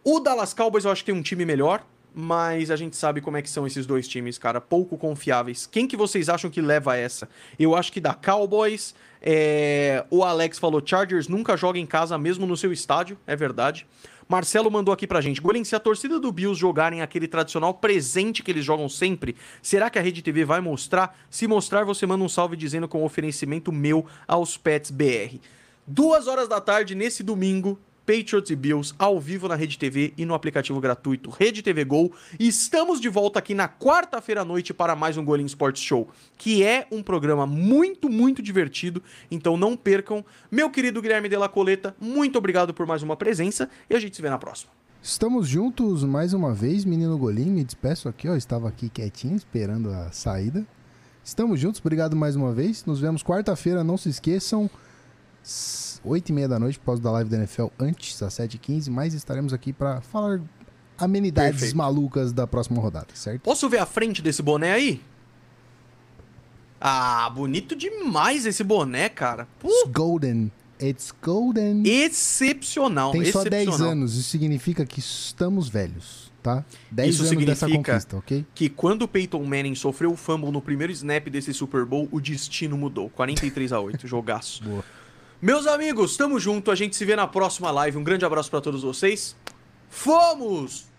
O 0.03 0.21
Dallas 0.21 0.55
Cowboys 0.55 0.85
eu 0.85 0.91
acho 0.91 1.05
que 1.05 1.13
tem 1.13 1.21
um 1.21 1.23
time 1.23 1.45
melhor, 1.45 1.85
mas 2.15 2.71
a 2.71 2.77
gente 2.77 2.97
sabe 2.97 3.21
como 3.21 3.37
é 3.37 3.43
que 3.43 3.51
são 3.51 3.67
esses 3.67 3.87
dois 3.87 4.09
times, 4.09 4.39
cara, 4.39 4.61
pouco 4.61 4.97
confiáveis. 4.97 5.67
Quem 5.67 5.87
que 5.87 5.97
vocês 5.97 6.29
acham 6.29 6.51
que 6.51 6.61
leva 6.61 6.97
essa? 6.97 7.29
Eu 7.59 7.75
acho 7.75 7.93
que 7.93 8.01
da 8.01 8.15
Cowboys, 8.15 8.95
é... 9.21 10.05
o 10.11 10.25
Alex 10.25 10.59
falou, 10.59 10.83
Chargers 10.85 11.29
nunca 11.29 11.57
joga 11.57 11.79
em 11.79 11.87
casa 11.87 12.17
mesmo 12.19 12.47
no 12.47 12.57
seu 12.57 12.73
estádio, 12.73 13.19
é 13.27 13.37
verdade. 13.37 13.87
Marcelo 14.31 14.71
mandou 14.71 14.95
aqui 14.95 15.09
pra 15.09 15.21
gente. 15.21 15.41
Golem, 15.41 15.65
se 15.65 15.75
a 15.75 15.81
torcida 15.81 16.21
do 16.21 16.31
Bills 16.31 16.59
jogarem 16.59 17.03
aquele 17.03 17.27
tradicional 17.27 17.75
presente 17.75 18.45
que 18.45 18.51
eles 18.53 18.65
jogam 18.65 18.89
sempre, 18.89 19.35
será 19.61 19.91
que 19.91 19.99
a 19.99 20.03
Rede 20.03 20.23
TV 20.23 20.45
vai 20.45 20.61
mostrar? 20.61 21.19
Se 21.29 21.49
mostrar, 21.49 21.83
você 21.83 22.07
manda 22.07 22.23
um 22.23 22.29
salve 22.29 22.57
dizendo 22.57 22.87
com 22.87 23.05
oferecimento 23.05 23.73
meu 23.73 24.07
aos 24.29 24.57
Pets 24.57 24.93
BR. 24.93 25.41
Duas 25.85 26.29
horas 26.29 26.47
da 26.47 26.61
tarde, 26.61 26.95
nesse 26.95 27.25
domingo, 27.25 27.77
Patriots 28.07 28.51
e 28.51 28.57
Bills 28.57 28.95
ao 28.99 29.21
vivo 29.21 29.49
na 29.49 29.55
Rede 29.55 29.79
TV 29.79 30.13
e 30.17 30.25
no 30.25 30.35
aplicativo 30.35 30.81
gratuito 30.81 31.31
Rede 31.31 31.63
TV 31.63 31.85
Gol. 31.85 32.13
E 32.39 32.49
estamos 32.49 33.01
de 33.01 33.09
volta 33.09 33.39
aqui 33.39 33.55
na 33.55 33.69
quarta-feira 33.69 34.43
à 34.43 34.45
noite 34.45 34.75
para 34.75 34.97
mais 34.97 35.17
um 35.17 35.25
Golim 35.25 35.45
Sports 35.45 35.83
Show, 35.83 36.09
que 36.37 36.63
é 36.63 36.87
um 36.91 37.03
programa 37.03 37.47
muito, 37.47 38.09
muito 38.09 38.43
divertido. 38.43 39.03
Então 39.31 39.57
não 39.57 39.77
percam. 39.77 40.25
Meu 40.51 40.71
querido 40.71 41.01
Guilherme 41.01 41.29
Della 41.29 41.49
Coleta, 41.49 41.95
muito 42.01 42.37
obrigado 42.39 42.75
por 42.75 42.87
mais 42.87 43.03
uma 43.03 43.17
presença 43.17 43.69
e 43.89 43.95
a 43.95 44.01
gente 44.01 44.17
se 44.17 44.23
vê 44.23 44.31
na 44.31 44.39
próxima. 44.39 44.73
Estamos 45.03 45.49
juntos 45.49 46.05
mais 46.05 46.35
uma 46.35 46.53
vez, 46.53 46.85
menino 46.85 47.17
Golim. 47.17 47.51
Me 47.51 47.65
despeço 47.65 48.09
aqui, 48.09 48.29
ó. 48.29 48.37
Estava 48.37 48.69
aqui 48.69 48.91
quietinho, 48.91 49.35
esperando 49.35 49.91
a 49.91 50.13
saída. 50.13 50.67
Estamos 51.25 51.59
juntos, 51.59 51.81
obrigado 51.81 52.15
mais 52.15 52.37
uma 52.37 52.53
vez. 52.53 52.85
Nos 52.85 53.01
vemos 53.01 53.23
quarta-feira, 53.23 53.83
não 53.83 53.97
se 53.97 54.09
esqueçam. 54.09 54.71
8 56.05 56.29
e 56.29 56.33
meia 56.33 56.49
da 56.49 56.59
noite, 56.59 56.79
após 56.83 56.99
da 57.01 57.11
live 57.11 57.29
da 57.31 57.37
NFL, 57.37 57.67
antes, 57.79 58.23
às 58.23 58.35
7h15, 58.35 58.91
mas 58.91 59.15
estaremos 59.15 59.53
aqui 59.53 59.73
para 59.73 60.01
falar 60.01 60.41
amenidades 60.99 61.53
Perfeito. 61.53 61.77
malucas 61.77 62.33
da 62.33 62.47
próxima 62.47 62.81
rodada, 62.81 63.09
certo? 63.15 63.43
Posso 63.43 63.69
ver 63.69 63.79
a 63.79 63.87
frente 63.87 64.21
desse 64.23 64.43
boné 64.43 64.73
aí? 64.73 65.03
Ah, 66.81 67.29
bonito 67.31 67.77
demais 67.77 68.47
esse 68.47 68.65
boné, 68.65 69.09
cara. 69.09 69.47
It's 69.63 69.91
golden. 69.91 70.51
It's 70.81 71.13
golden. 71.23 71.83
Excepcional. 71.85 73.13
Tem 73.13 73.25
só 73.27 73.41
excepcional. 73.41 73.79
10 73.79 73.81
anos, 73.81 74.17
isso 74.17 74.31
significa 74.31 74.87
que 74.87 74.99
estamos 74.99 75.69
velhos, 75.69 76.33
tá? 76.43 76.65
10 76.91 77.15
isso 77.15 77.25
anos 77.31 77.45
dessa 77.45 77.69
conquista, 77.69 78.17
ok? 78.17 78.47
Que 78.55 78.71
quando 78.71 79.03
o 79.03 79.09
Peyton 79.09 79.45
Manning 79.45 79.75
sofreu 79.75 80.11
o 80.13 80.17
fumble 80.17 80.51
no 80.51 80.63
primeiro 80.63 80.91
snap 80.93 81.29
desse 81.29 81.53
Super 81.53 81.85
Bowl, 81.85 82.09
o 82.11 82.19
destino 82.19 82.79
mudou. 82.79 83.11
43 83.11 83.73
a 83.75 83.81
8, 83.81 84.09
jogaço. 84.09 84.65
Boa. 84.65 84.83
Meus 85.43 85.67
amigos, 85.67 86.19
tamo 86.19 86.39
junto. 86.39 86.71
A 86.71 86.75
gente 86.75 86.95
se 86.95 87.05
vê 87.05 87.17
na 87.17 87.27
próxima 87.27 87.71
live. 87.71 87.97
Um 87.97 88.05
grande 88.05 88.27
abraço 88.27 88.51
para 88.51 88.61
todos 88.61 88.83
vocês. 88.83 89.35
Fomos! 89.89 90.90